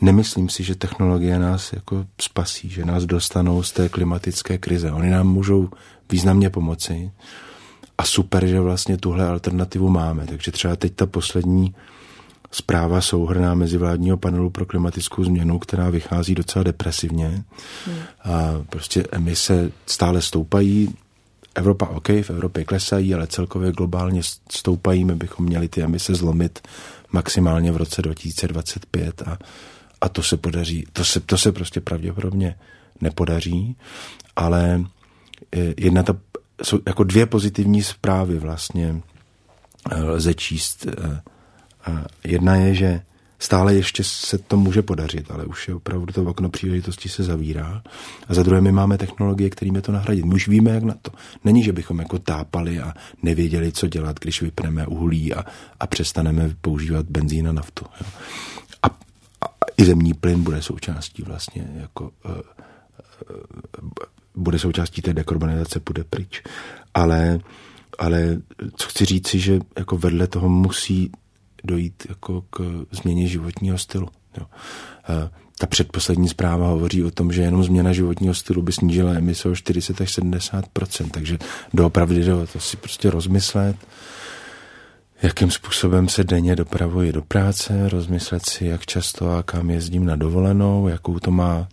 nemyslím 0.00 0.48
si, 0.48 0.64
že 0.64 0.74
technologie 0.74 1.38
nás 1.38 1.72
jako 1.72 2.06
spasí, 2.20 2.68
že 2.68 2.84
nás 2.84 3.04
dostanou 3.04 3.62
z 3.62 3.72
té 3.72 3.88
klimatické 3.88 4.58
krize. 4.58 4.92
Oni 4.92 5.10
nám 5.10 5.28
můžou 5.28 5.68
významně 6.10 6.50
pomoci 6.50 7.10
a 7.98 8.04
super, 8.04 8.46
že 8.46 8.60
vlastně 8.60 8.96
tuhle 8.96 9.28
alternativu 9.28 9.88
máme. 9.88 10.26
Takže 10.26 10.52
třeba 10.52 10.76
teď 10.76 10.94
ta 10.94 11.06
poslední 11.06 11.74
zpráva 12.50 13.00
souhrná 13.00 13.54
mezivládního 13.54 14.16
panelu 14.16 14.50
pro 14.50 14.66
klimatickou 14.66 15.24
změnu, 15.24 15.58
která 15.58 15.90
vychází 15.90 16.34
docela 16.34 16.62
depresivně. 16.62 17.44
Hmm. 17.86 17.96
A 18.24 18.64
prostě 18.70 19.04
emise 19.12 19.72
stále 19.86 20.22
stoupají, 20.22 20.94
Evropa 21.54 21.86
OK, 21.86 22.08
v 22.08 22.30
Evropě 22.30 22.64
klesají, 22.64 23.14
ale 23.14 23.26
celkově 23.26 23.72
globálně 23.72 24.22
stoupají. 24.50 25.04
My 25.04 25.14
bychom 25.14 25.46
měli 25.46 25.68
ty 25.68 25.82
emise 25.82 26.14
zlomit 26.14 26.68
maximálně 27.12 27.72
v 27.72 27.76
roce 27.76 28.02
2025 28.02 29.22
a 29.22 29.38
a 30.00 30.08
to 30.08 30.22
se 30.22 30.36
podaří, 30.36 30.86
to 30.92 31.04
se, 31.04 31.20
to 31.20 31.38
se 31.38 31.52
prostě 31.52 31.80
pravděpodobně 31.80 32.54
nepodaří, 33.00 33.76
ale 34.36 34.84
eh, 35.56 35.74
jedna 35.76 36.02
ta, 36.02 36.16
jsou 36.62 36.80
jako 36.86 37.04
dvě 37.04 37.26
pozitivní 37.26 37.82
zprávy 37.82 38.38
vlastně 38.38 39.00
eh, 39.90 40.02
lze 40.02 40.34
číst. 40.34 40.86
Eh, 40.86 41.20
jedna 42.24 42.56
je, 42.56 42.74
že 42.74 43.02
stále 43.38 43.74
ještě 43.74 44.04
se 44.04 44.38
to 44.38 44.56
může 44.56 44.82
podařit, 44.82 45.30
ale 45.30 45.44
už 45.44 45.68
je 45.68 45.74
opravdu 45.74 46.12
to 46.12 46.22
okno 46.22 46.50
příležitosti 46.50 47.08
se 47.08 47.22
zavírá. 47.22 47.82
A 48.28 48.34
za 48.34 48.42
druhé 48.42 48.60
my 48.60 48.72
máme 48.72 48.98
technologie, 48.98 49.50
kterými 49.50 49.80
to 49.80 49.92
nahradit. 49.92 50.24
My 50.24 50.34
už 50.34 50.48
víme, 50.48 50.70
jak 50.70 50.82
na 50.82 50.94
to. 51.02 51.10
Není, 51.44 51.62
že 51.62 51.72
bychom 51.72 51.98
jako 51.98 52.18
tápali 52.18 52.80
a 52.80 52.94
nevěděli, 53.22 53.72
co 53.72 53.86
dělat, 53.86 54.20
když 54.20 54.42
vypneme 54.42 54.86
uhlí 54.86 55.34
a, 55.34 55.44
a 55.80 55.86
přestaneme 55.86 56.54
používat 56.60 57.06
benzín 57.06 57.48
a 57.48 57.52
naftu. 57.52 57.84
Jo 58.00 58.06
i 59.80 59.84
zemní 59.84 60.14
plyn 60.14 60.42
bude 60.42 60.62
součástí 60.62 61.22
vlastně 61.22 61.70
jako 61.74 62.10
uh, 62.24 62.30
uh, 62.30 63.90
bude 64.34 64.58
součástí 64.58 65.02
té 65.02 65.14
dekarbonizace, 65.14 65.80
bude 65.86 66.04
pryč. 66.04 66.42
Ale, 66.94 67.38
ale 67.98 68.40
co 68.76 68.88
chci 68.88 69.04
říct 69.04 69.28
si, 69.28 69.38
že 69.38 69.60
jako 69.78 69.96
vedle 69.96 70.26
toho 70.26 70.48
musí 70.48 71.12
dojít 71.64 72.06
jako 72.08 72.44
k 72.50 72.86
změně 72.90 73.26
životního 73.26 73.78
stylu. 73.78 74.08
Jo. 74.38 74.46
Uh, 75.08 75.28
ta 75.58 75.66
předposlední 75.66 76.28
zpráva 76.28 76.68
hovoří 76.68 77.04
o 77.04 77.10
tom, 77.10 77.32
že 77.32 77.42
jenom 77.42 77.64
změna 77.64 77.92
životního 77.92 78.34
stylu 78.34 78.62
by 78.62 78.72
snížila 78.72 79.12
emise 79.12 79.48
o 79.48 79.54
40 79.54 80.00
až 80.00 80.18
70% 80.18 81.10
takže 81.10 81.38
doopravdy 81.74 82.24
jde 82.24 82.46
to 82.52 82.60
si 82.60 82.76
prostě 82.76 83.10
rozmyslet, 83.10 83.76
jakým 85.22 85.50
způsobem 85.50 86.08
se 86.08 86.24
denně 86.24 86.56
dopravuji 86.56 87.12
do 87.12 87.22
práce, 87.22 87.88
rozmyslet 87.88 88.46
si, 88.46 88.66
jak 88.66 88.86
často 88.86 89.30
a 89.30 89.42
kam 89.42 89.70
jezdím 89.70 90.06
na 90.06 90.16
dovolenou, 90.16 90.88
jakou 90.88 91.18
to 91.18 91.30
má, 91.30 91.68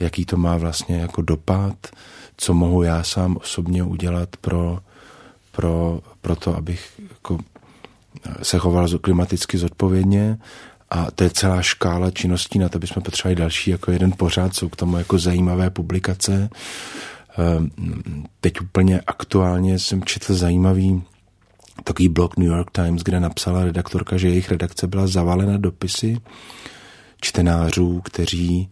jaký 0.00 0.24
to 0.24 0.36
má 0.36 0.56
vlastně 0.56 0.96
jako 0.96 1.22
dopad, 1.22 1.74
co 2.36 2.54
mohu 2.54 2.82
já 2.82 3.02
sám 3.02 3.36
osobně 3.36 3.82
udělat 3.82 4.28
pro, 4.40 4.78
pro, 5.52 6.00
pro 6.20 6.36
to, 6.36 6.56
abych 6.56 7.00
jako 7.10 7.38
se 8.42 8.58
choval 8.58 8.88
klimaticky 8.88 9.58
zodpovědně 9.58 10.38
a 10.90 11.10
to 11.10 11.24
je 11.24 11.30
celá 11.30 11.62
škála 11.62 12.10
činností, 12.10 12.58
na 12.58 12.68
to 12.68 12.78
bychom 12.78 13.02
potřebovali 13.02 13.36
další 13.36 13.70
jako 13.70 13.92
jeden 13.92 14.12
pořád, 14.12 14.54
jsou 14.54 14.68
k 14.68 14.76
tomu 14.76 14.98
jako 14.98 15.18
zajímavé 15.18 15.70
publikace. 15.70 16.50
Ehm, 17.38 17.70
teď 18.40 18.60
úplně 18.60 19.00
aktuálně 19.00 19.78
jsem 19.78 20.04
četl 20.04 20.34
zajímavý 20.34 21.02
takový 21.84 22.08
blog 22.08 22.36
New 22.36 22.48
York 22.48 22.70
Times, 22.70 23.02
kde 23.02 23.20
napsala 23.20 23.64
redaktorka, 23.64 24.16
že 24.16 24.28
jejich 24.28 24.50
redakce 24.50 24.86
byla 24.86 25.06
zavalena 25.06 25.56
dopisy 25.56 26.20
čtenářů, 27.20 28.00
kteří 28.04 28.68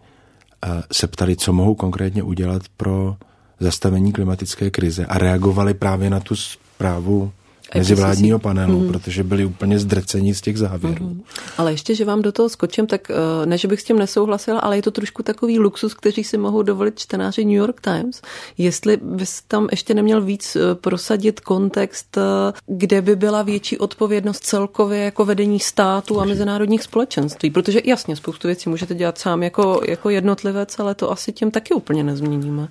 eh, 0.64 0.68
se 0.92 1.06
ptali, 1.06 1.36
co 1.36 1.52
mohou 1.52 1.74
konkrétně 1.74 2.22
udělat 2.22 2.62
pro 2.76 3.16
zastavení 3.60 4.12
klimatické 4.12 4.70
krize 4.70 5.06
a 5.06 5.18
reagovali 5.18 5.74
právě 5.74 6.10
na 6.10 6.20
tu 6.20 6.36
zprávu 6.36 7.32
mezivládního 7.74 8.38
panelu, 8.38 8.80
mm. 8.80 8.88
protože 8.88 9.24
byli 9.24 9.44
úplně 9.44 9.78
zdrceni 9.78 10.34
z 10.34 10.40
těch 10.40 10.58
závěrů. 10.58 11.04
Mm. 11.04 11.22
Ale 11.58 11.72
ještě, 11.72 11.94
že 11.94 12.04
vám 12.04 12.22
do 12.22 12.32
toho 12.32 12.48
skočím, 12.48 12.86
tak 12.86 13.10
eh, 13.10 13.46
ne, 13.46 13.58
že 13.58 13.68
bych 13.68 13.80
s 13.80 13.84
tím 13.84 13.98
nesouhlasila, 13.98 14.60
ale 14.60 14.76
je 14.76 14.82
to 14.82 14.90
trošku 14.90 15.22
takový 15.22 15.58
luxus, 15.58 15.94
kteří 15.94 16.24
si 16.24 16.38
mohou 16.38 16.62
dovolit 16.62 16.98
čtenáři 16.98 17.44
New 17.44 17.54
York 17.54 17.80
Times. 17.80 18.22
Jestli 18.58 18.96
bys 18.96 19.42
tam 19.48 19.68
ještě 19.70 19.94
neměl 19.94 20.20
víc 20.20 20.56
eh, 20.56 20.74
prosadit 20.74 21.40
kontext, 21.40 22.16
eh, 22.16 22.20
kde 22.66 23.02
by 23.02 23.16
byla 23.16 23.42
větší 23.42 23.78
odpovědnost 23.78 24.44
celkově 24.44 24.98
jako 24.98 25.24
vedení 25.24 25.60
státu 25.60 26.20
a 26.20 26.24
mezinárodních 26.24 26.82
společenství, 26.82 27.50
protože 27.50 27.80
jasně, 27.84 28.16
spoustu 28.16 28.48
věcí 28.48 28.70
můžete 28.70 28.94
dělat 28.94 29.18
sám 29.18 29.42
jako, 29.42 29.80
jako 29.88 30.10
jednotlivec, 30.10 30.78
ale 30.78 30.94
to 30.94 31.10
asi 31.10 31.32
tím 31.32 31.50
taky 31.50 31.74
úplně 31.74 32.02
nezměníme. 32.02 32.68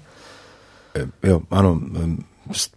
Jo, 1.23 1.41
ano, 1.51 1.79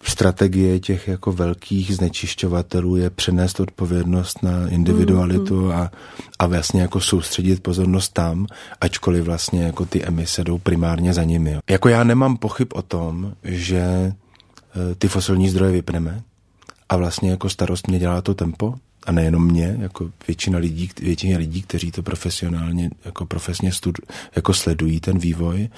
strategie 0.02 0.80
těch 0.80 1.08
jako 1.08 1.32
velkých 1.32 1.94
znečišťovatelů 1.94 2.96
je 2.96 3.10
přenést 3.10 3.60
odpovědnost 3.60 4.42
na 4.42 4.68
individualitu 4.68 5.54
mm, 5.54 5.64
mm. 5.64 5.72
a, 5.72 5.90
a 6.38 6.46
vlastně 6.46 6.82
jako 6.82 7.00
soustředit 7.00 7.62
pozornost 7.62 8.12
tam, 8.12 8.46
ačkoliv 8.80 9.24
vlastně 9.24 9.64
jako 9.64 9.84
ty 9.84 10.04
emise 10.04 10.44
jdou 10.44 10.58
primárně 10.58 11.14
za 11.14 11.24
nimi. 11.24 11.58
Jako 11.70 11.88
já 11.88 12.04
nemám 12.04 12.36
pochyb 12.36 12.68
o 12.74 12.82
tom, 12.82 13.32
že 13.42 13.78
e, 13.78 14.14
ty 14.98 15.08
fosilní 15.08 15.48
zdroje 15.48 15.72
vypneme 15.72 16.22
a 16.88 16.96
vlastně 16.96 17.30
jako 17.30 17.48
starost 17.48 17.88
mě 17.88 17.98
dělá 17.98 18.22
to 18.22 18.34
tempo, 18.34 18.74
a 19.06 19.12
nejenom 19.12 19.46
mě, 19.46 19.76
jako 19.80 20.10
většina 20.28 20.58
lidí, 20.58 20.90
většina 21.00 21.38
lidí, 21.38 21.62
kteří 21.62 21.90
to 21.90 22.02
profesionálně, 22.02 22.90
jako 23.04 23.26
profesně 23.26 23.72
stud, 23.72 23.98
jako 24.36 24.54
sledují 24.54 25.00
ten 25.00 25.18
vývoj 25.18 25.68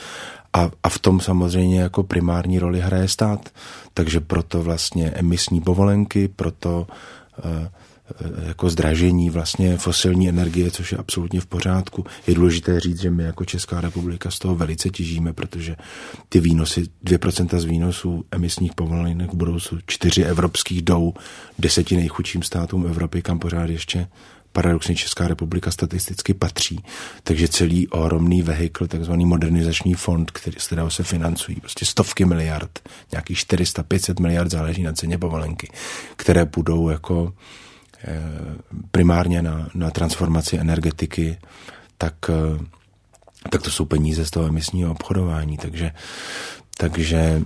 a, 0.52 0.70
a 0.82 0.88
v 0.88 0.98
tom 0.98 1.20
samozřejmě 1.20 1.80
jako 1.80 2.02
primární 2.02 2.58
roli 2.58 2.80
hraje 2.80 3.08
stát. 3.08 3.48
Takže 3.94 4.20
proto 4.20 4.62
vlastně 4.62 5.10
emisní 5.10 5.60
povolenky, 5.60 6.28
proto 6.28 6.86
uh, 7.44 7.68
jako 8.46 8.70
zdražení 8.70 9.30
vlastně 9.30 9.76
fosilní 9.76 10.28
energie, 10.28 10.70
což 10.70 10.92
je 10.92 10.98
absolutně 10.98 11.40
v 11.40 11.46
pořádku. 11.46 12.06
Je 12.26 12.34
důležité 12.34 12.80
říct, 12.80 13.00
že 13.00 13.10
my 13.10 13.22
jako 13.22 13.44
Česká 13.44 13.80
republika 13.80 14.30
z 14.30 14.38
toho 14.38 14.54
velice 14.54 14.90
těžíme, 14.90 15.32
protože 15.32 15.76
ty 16.28 16.40
výnosy, 16.40 16.84
2% 17.04 17.58
z 17.58 17.64
výnosů 17.64 18.24
emisních 18.30 18.74
povolenek 18.74 19.32
v 19.32 19.36
budoucnu 19.36 19.78
čtyři 19.86 20.22
evropských 20.22 20.82
jdou 20.82 21.14
deseti 21.58 21.96
nejchudším 21.96 22.42
státům 22.42 22.86
Evropy, 22.86 23.22
kam 23.22 23.38
pořád 23.38 23.70
ještě 23.70 24.08
paradoxně 24.52 24.96
Česká 24.96 25.28
republika 25.28 25.70
statisticky 25.70 26.34
patří. 26.34 26.84
Takže 27.22 27.48
celý 27.48 27.88
ohromný 27.88 28.42
vehikl, 28.42 28.86
takzvaný 28.86 29.26
modernizační 29.26 29.94
fond, 29.94 30.30
který, 30.30 30.56
z 30.60 30.66
kterého 30.66 30.90
se 30.90 31.02
financují 31.02 31.60
prostě 31.60 31.86
stovky 31.86 32.24
miliard, 32.24 32.78
nějakých 33.12 33.38
400-500 33.38 34.22
miliard 34.22 34.50
záleží 34.50 34.82
na 34.82 34.92
ceně 34.92 35.18
povolenky, 35.18 35.68
které 36.16 36.44
budou 36.44 36.88
jako 36.88 37.32
Eh, 37.32 37.63
primárně 38.90 39.42
na, 39.42 39.68
na 39.74 39.90
transformaci 39.90 40.58
energetiky, 40.58 41.38
tak, 41.98 42.14
eh, 42.28 42.64
tak 43.50 43.62
to 43.62 43.70
jsou 43.70 43.84
peníze 43.84 44.26
z 44.26 44.30
toho 44.30 44.46
emisního 44.46 44.92
obchodování. 44.92 45.58
Takže, 45.58 45.92
takže 46.78 47.42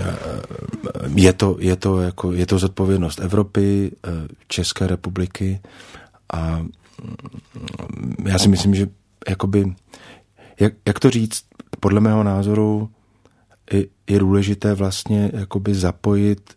eh, 0.00 0.16
je 1.14 1.32
to, 1.32 1.56
je, 1.58 1.76
to 1.76 2.00
jako, 2.00 2.32
je 2.32 2.46
to 2.46 2.58
zodpovědnost 2.58 3.20
Evropy, 3.20 3.92
České 4.48 4.86
republiky 4.86 5.60
a 6.32 6.58
mm, 6.58 8.26
já 8.28 8.38
si 8.38 8.48
myslím, 8.48 8.74
že 8.74 8.86
jakoby, 9.28 9.74
jak, 10.60 10.72
jak 10.86 10.98
to 10.98 11.10
říct, 11.10 11.44
podle 11.80 12.00
mého 12.00 12.22
názoru 12.22 12.90
je, 13.72 13.86
je 14.10 14.18
důležité 14.18 14.74
vlastně 14.74 15.30
jakoby 15.34 15.74
zapojit 15.74 16.54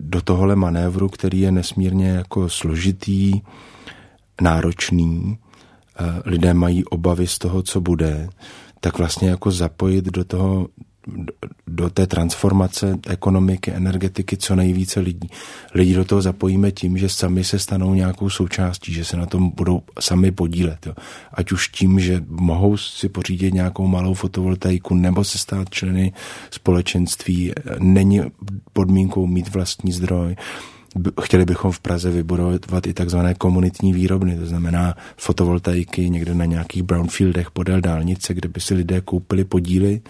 do 0.00 0.22
tohohle 0.22 0.56
manévru, 0.56 1.08
který 1.08 1.40
je 1.40 1.52
nesmírně 1.52 2.08
jako 2.08 2.48
složitý, 2.48 3.40
náročný, 4.40 5.38
lidé 6.24 6.54
mají 6.54 6.84
obavy 6.84 7.26
z 7.26 7.38
toho, 7.38 7.62
co 7.62 7.80
bude, 7.80 8.28
tak 8.80 8.98
vlastně 8.98 9.28
jako 9.28 9.50
zapojit 9.50 10.04
do 10.04 10.24
toho, 10.24 10.68
do 11.66 11.90
té 11.90 12.06
transformace 12.06 12.98
ekonomiky, 13.08 13.70
energetiky 13.70 14.36
co 14.36 14.56
nejvíce 14.56 15.00
lidí. 15.00 15.30
Lidi 15.74 15.94
do 15.94 16.04
toho 16.04 16.22
zapojíme 16.22 16.72
tím, 16.72 16.98
že 16.98 17.08
sami 17.08 17.44
se 17.44 17.58
stanou 17.58 17.94
nějakou 17.94 18.30
součástí, 18.30 18.92
že 18.92 19.04
se 19.04 19.16
na 19.16 19.26
tom 19.26 19.52
budou 19.56 19.82
sami 20.00 20.32
podílet. 20.32 20.86
Jo. 20.86 20.94
Ať 21.32 21.52
už 21.52 21.68
tím, 21.68 22.00
že 22.00 22.24
mohou 22.28 22.76
si 22.76 23.08
pořídit 23.08 23.54
nějakou 23.54 23.86
malou 23.86 24.14
fotovoltaiku 24.14 24.94
nebo 24.94 25.24
se 25.24 25.38
stát 25.38 25.70
členy 25.70 26.12
společenství, 26.50 27.52
není 27.78 28.22
podmínkou 28.72 29.26
mít 29.26 29.48
vlastní 29.48 29.92
zdroj 29.92 30.36
chtěli 31.22 31.44
bychom 31.44 31.72
v 31.72 31.80
Praze 31.80 32.10
vybudovat 32.10 32.86
i 32.86 32.94
takzvané 32.94 33.34
komunitní 33.34 33.92
výrobny, 33.92 34.38
to 34.38 34.46
znamená 34.46 34.94
fotovoltaiky 35.16 36.10
někde 36.10 36.34
na 36.34 36.44
nějakých 36.44 36.82
brownfieldech 36.82 37.50
podél 37.50 37.80
dálnice, 37.80 38.34
kde 38.34 38.48
by 38.48 38.60
si 38.60 38.74
lidé 38.74 39.00
koupili 39.00 39.44
podíly 39.44 40.00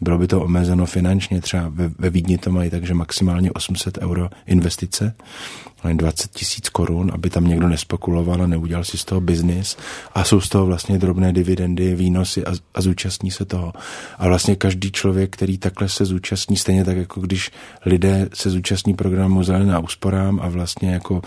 bylo 0.00 0.18
by 0.18 0.26
to 0.26 0.42
omezeno 0.42 0.86
finančně, 0.86 1.40
třeba 1.40 1.68
ve, 1.68 1.90
ve 1.98 2.10
Vídni 2.10 2.38
to 2.38 2.50
mají 2.52 2.70
takže 2.70 2.94
maximálně 2.94 3.52
800 3.52 3.98
euro 3.98 4.28
investice, 4.46 5.14
20 5.94 6.30
tisíc 6.30 6.68
korun, 6.68 7.10
aby 7.14 7.30
tam 7.30 7.44
někdo 7.44 7.68
nespekuloval 7.68 8.42
a 8.42 8.46
neudělal 8.46 8.84
si 8.84 8.98
z 8.98 9.04
toho 9.04 9.20
biznis 9.20 9.76
a 10.14 10.24
jsou 10.24 10.40
z 10.40 10.48
toho 10.48 10.66
vlastně 10.66 10.98
drobné 10.98 11.32
dividendy, 11.32 11.94
výnosy 11.94 12.46
a, 12.46 12.52
a 12.74 12.80
zúčastní 12.80 13.30
se 13.30 13.44
toho. 13.44 13.72
A 14.18 14.28
vlastně 14.28 14.56
každý 14.56 14.92
člověk, 14.92 15.30
který 15.30 15.58
takhle 15.58 15.88
se 15.88 16.04
zúčastní, 16.04 16.56
stejně 16.56 16.84
tak 16.84 16.96
jako 16.96 17.20
když 17.20 17.50
lidé 17.86 18.28
se 18.34 18.50
zúčastní 18.50 18.94
programu 18.94 19.42
Zelená 19.42 19.78
úsporám 19.78 20.40
a 20.42 20.48
vlastně 20.48 20.92
jako 20.92 21.22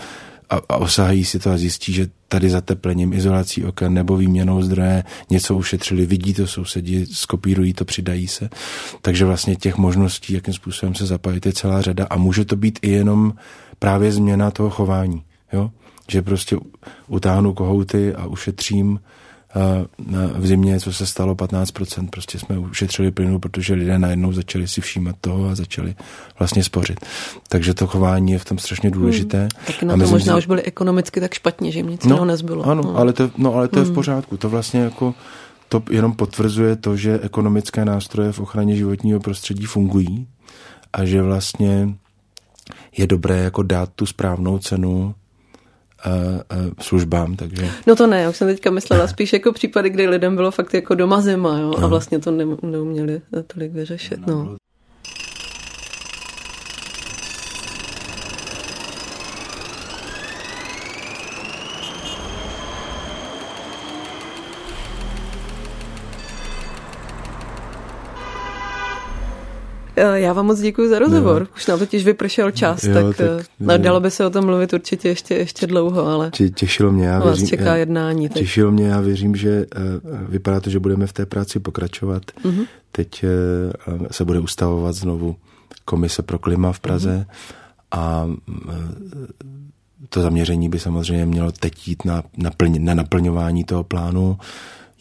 a, 0.50 0.60
a 0.68 0.76
osahají 0.76 1.24
si 1.24 1.38
to 1.38 1.50
a 1.50 1.56
zjistí, 1.56 1.92
že 1.92 2.08
tady 2.28 2.50
zateplením, 2.50 3.12
izolací 3.12 3.64
oken 3.64 3.94
nebo 3.94 4.16
výměnou 4.16 4.62
zdroje 4.62 5.04
něco 5.30 5.56
ušetřili, 5.56 6.06
vidí 6.06 6.34
to 6.34 6.46
sousedi, 6.46 7.06
skopírují 7.06 7.72
to, 7.72 7.84
přidají 7.84 8.28
se. 8.28 8.50
Takže 9.02 9.24
vlastně 9.24 9.56
těch 9.56 9.76
možností, 9.76 10.34
jakým 10.34 10.54
způsobem 10.54 10.94
se 10.94 11.06
zapojit, 11.06 11.46
je 11.46 11.52
celá 11.52 11.82
řada 11.82 12.06
a 12.10 12.16
může 12.16 12.44
to 12.44 12.56
být 12.56 12.78
i 12.82 12.90
jenom 12.90 13.34
právě 13.78 14.12
změna 14.12 14.50
toho 14.50 14.70
chování. 14.70 15.22
Jo? 15.52 15.70
Že 16.08 16.22
prostě 16.22 16.56
utáhnu 17.08 17.54
kohouty 17.54 18.14
a 18.14 18.26
ušetřím 18.26 19.00
v 20.38 20.46
zimě, 20.46 20.80
co 20.80 20.92
se 20.92 21.06
stalo 21.06 21.34
15%, 21.34 22.08
prostě 22.10 22.38
jsme 22.38 22.58
ušetřili 22.58 23.10
plynu, 23.10 23.38
protože 23.38 23.74
lidé 23.74 23.98
najednou 23.98 24.32
začali 24.32 24.68
si 24.68 24.80
všímat 24.80 25.16
toho 25.20 25.48
a 25.48 25.54
začali 25.54 25.94
vlastně 26.38 26.64
spořit. 26.64 27.00
Takže 27.48 27.74
to 27.74 27.86
chování 27.86 28.32
je 28.32 28.38
v 28.38 28.44
tom 28.44 28.58
strašně 28.58 28.90
důležité. 28.90 29.38
Hmm. 29.38 29.48
Taky 29.66 29.86
na 29.86 29.96
to 29.96 30.06
možná 30.10 30.34
že... 30.34 30.38
už 30.38 30.46
byli 30.46 30.62
ekonomicky 30.62 31.20
tak 31.20 31.34
špatně, 31.34 31.72
že 31.72 31.78
jim 31.78 31.88
nic 31.88 32.04
no, 32.04 32.24
nezbylo. 32.24 32.64
Ano, 32.64 32.82
no. 32.82 32.96
ale 32.96 33.12
to, 33.12 33.30
no, 33.36 33.54
ale 33.54 33.68
to 33.68 33.76
hmm. 33.76 33.82
je 33.82 33.84
v 33.84 33.88
hmm. 33.88 33.94
pořádku. 33.94 34.36
To 34.36 34.48
vlastně 34.48 34.80
jako 34.80 35.14
to 35.68 35.82
jenom 35.90 36.12
potvrzuje 36.12 36.76
to, 36.76 36.96
že 36.96 37.20
ekonomické 37.22 37.84
nástroje 37.84 38.32
v 38.32 38.40
ochraně 38.40 38.76
životního 38.76 39.20
prostředí 39.20 39.64
fungují 39.66 40.26
a 40.92 41.04
že 41.04 41.22
vlastně 41.22 41.88
je 42.96 43.06
dobré 43.06 43.38
jako 43.38 43.62
dát 43.62 43.90
tu 43.94 44.06
správnou 44.06 44.58
cenu 44.58 45.14
službám, 46.80 47.36
takže... 47.36 47.68
No 47.86 47.96
to 47.96 48.06
ne, 48.06 48.22
já 48.22 48.30
už 48.30 48.36
jsem 48.36 48.48
teďka 48.48 48.70
myslela 48.70 49.08
spíš 49.08 49.32
jako 49.32 49.52
případy, 49.52 49.90
kdy 49.90 50.08
lidem 50.08 50.36
bylo 50.36 50.50
fakt 50.50 50.74
jako 50.74 50.94
doma 50.94 51.20
zima, 51.20 51.58
jo, 51.58 51.74
a 51.82 51.86
vlastně 51.86 52.18
to 52.18 52.30
neuměli 52.62 53.22
tolik 53.46 53.72
vyřešit, 53.72 54.26
no. 54.26 54.48
Eh, 54.52 54.56
já 70.00 70.32
vám 70.32 70.46
moc 70.46 70.60
děkuji 70.60 70.88
za 70.88 70.98
rozhovor. 70.98 71.42
No. 71.42 71.48
Už 71.56 71.66
nám 71.66 71.78
totiž 71.78 72.04
vypršel 72.04 72.50
čas, 72.50 72.84
jo, 72.84 72.94
tak, 72.94 73.16
tak 73.16 73.26
eh, 73.40 73.44
no, 73.60 73.78
dalo 73.78 74.00
by 74.00 74.10
se 74.10 74.26
o 74.26 74.30
tom 74.30 74.44
mluvit 74.44 74.72
určitě 74.72 75.08
ještě, 75.08 75.34
ještě 75.34 75.66
dlouho, 75.66 76.06
ale 76.06 76.30
těšilo 76.54 76.92
mě. 76.92 77.06
Já 77.06 77.18
vás 77.18 77.26
věřím, 77.26 77.46
čeká 77.46 77.76
jednání. 77.76 78.28
Teď. 78.28 78.42
Těšilo 78.42 78.70
mě, 78.70 78.86
já 78.86 79.00
věřím, 79.00 79.36
že 79.36 79.66
vypadá 80.28 80.60
to, 80.60 80.70
že 80.70 80.78
budeme 80.78 81.06
v 81.06 81.12
té 81.12 81.26
práci 81.26 81.60
pokračovat. 81.60 82.22
Mm-hmm. 82.44 82.66
Teď 82.92 83.24
se 84.10 84.24
bude 84.24 84.38
ustavovat 84.38 84.94
znovu 84.94 85.36
komise 85.84 86.22
pro 86.22 86.38
klima 86.38 86.72
v 86.72 86.80
Praze 86.80 87.26
mm-hmm. 87.28 87.98
a 88.00 88.28
to 90.08 90.22
zaměření 90.22 90.68
by 90.68 90.78
samozřejmě 90.78 91.26
mělo 91.26 91.52
teď 91.52 91.88
jít 91.88 92.04
na, 92.04 92.22
naplň, 92.36 92.84
na 92.84 92.94
naplňování 92.94 93.64
toho 93.64 93.84
plánu. 93.84 94.38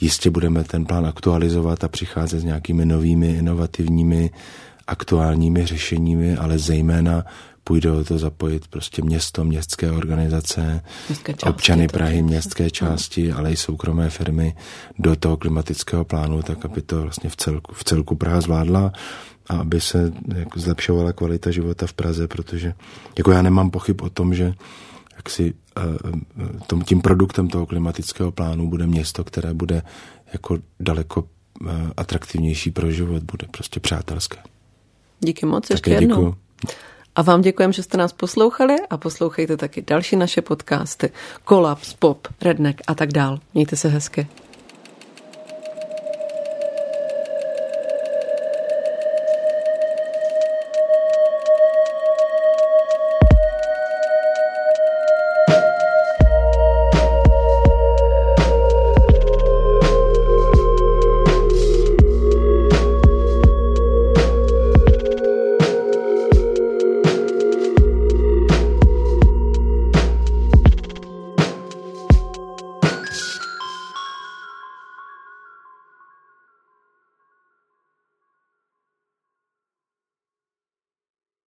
Jistě 0.02 0.30
budeme 0.30 0.64
ten 0.64 0.86
plán 0.86 1.06
aktualizovat 1.06 1.84
a 1.84 1.88
přicházet 1.88 2.40
s 2.40 2.44
nějakými 2.44 2.86
novými, 2.86 3.28
inovativními, 3.28 4.32
aktuálními 4.90 5.66
řešeními, 5.66 6.38
ale 6.38 6.60
zejména 6.60 7.24
půjde 7.64 7.92
o 7.92 8.04
to 8.04 8.18
zapojit 8.18 8.68
prostě 8.68 9.02
město, 9.02 9.44
městské 9.44 9.92
organizace, 9.92 10.82
městské 11.08 11.34
části, 11.34 11.50
občany 11.50 11.88
Prahy, 11.88 12.22
městské 12.22 12.70
části, 12.70 13.32
ale 13.32 13.52
i 13.52 13.56
soukromé 13.56 14.10
firmy 14.10 14.56
do 15.00 15.16
toho 15.16 15.38
klimatického 15.38 16.06
plánu, 16.06 16.42
tak 16.42 16.66
aby 16.66 16.82
to 16.82 17.02
vlastně 17.02 17.30
v 17.30 17.36
celku, 17.36 17.74
v 17.74 17.84
celku 17.84 18.16
Praha 18.16 18.42
zvládla 18.42 18.92
a 19.50 19.58
aby 19.58 19.82
se 19.82 20.12
jako 20.36 20.60
zlepšovala 20.60 21.14
kvalita 21.14 21.52
života 21.52 21.88
v 21.88 21.94
Praze, 21.94 22.28
protože 22.28 22.74
jako 23.18 23.32
já 23.32 23.42
nemám 23.42 23.70
pochyb 23.70 24.02
o 24.02 24.10
tom, 24.10 24.34
že 24.34 24.54
jak 25.16 25.30
si 25.30 25.54
eh, 25.78 25.82
tom, 26.68 26.82
tím 26.82 27.02
produktem 27.02 27.48
toho 27.48 27.66
klimatického 27.66 28.32
plánu 28.32 28.70
bude 28.70 28.88
město, 28.88 29.24
které 29.24 29.54
bude 29.54 29.82
jako 30.34 30.58
daleko 30.80 31.28
eh, 31.68 31.72
atraktivnější 31.98 32.72
pro 32.72 32.92
život, 32.92 33.24
bude 33.24 33.48
prostě 33.52 33.80
přátelské. 33.80 34.38
Díky 35.20 35.46
moc 35.46 35.70
ještě 35.70 35.92
jednou. 35.92 36.16
Děkuju. 36.16 36.36
A 37.16 37.22
vám 37.22 37.42
děkujeme, 37.42 37.74
že 37.74 37.84
jste 37.84 37.98
nás 37.98 38.14
poslouchali 38.14 38.76
a 38.90 38.98
poslouchejte 38.98 39.58
taky 39.58 39.82
další 39.82 40.16
naše 40.16 40.42
podcasty. 40.42 41.12
Kolaps, 41.44 41.94
Pop, 41.94 42.28
Redneck 42.42 42.82
a 42.88 42.96
tak 42.96 43.12
dál. 43.12 43.40
Mějte 43.54 43.76
se 43.76 43.88
hezky. 43.88 44.28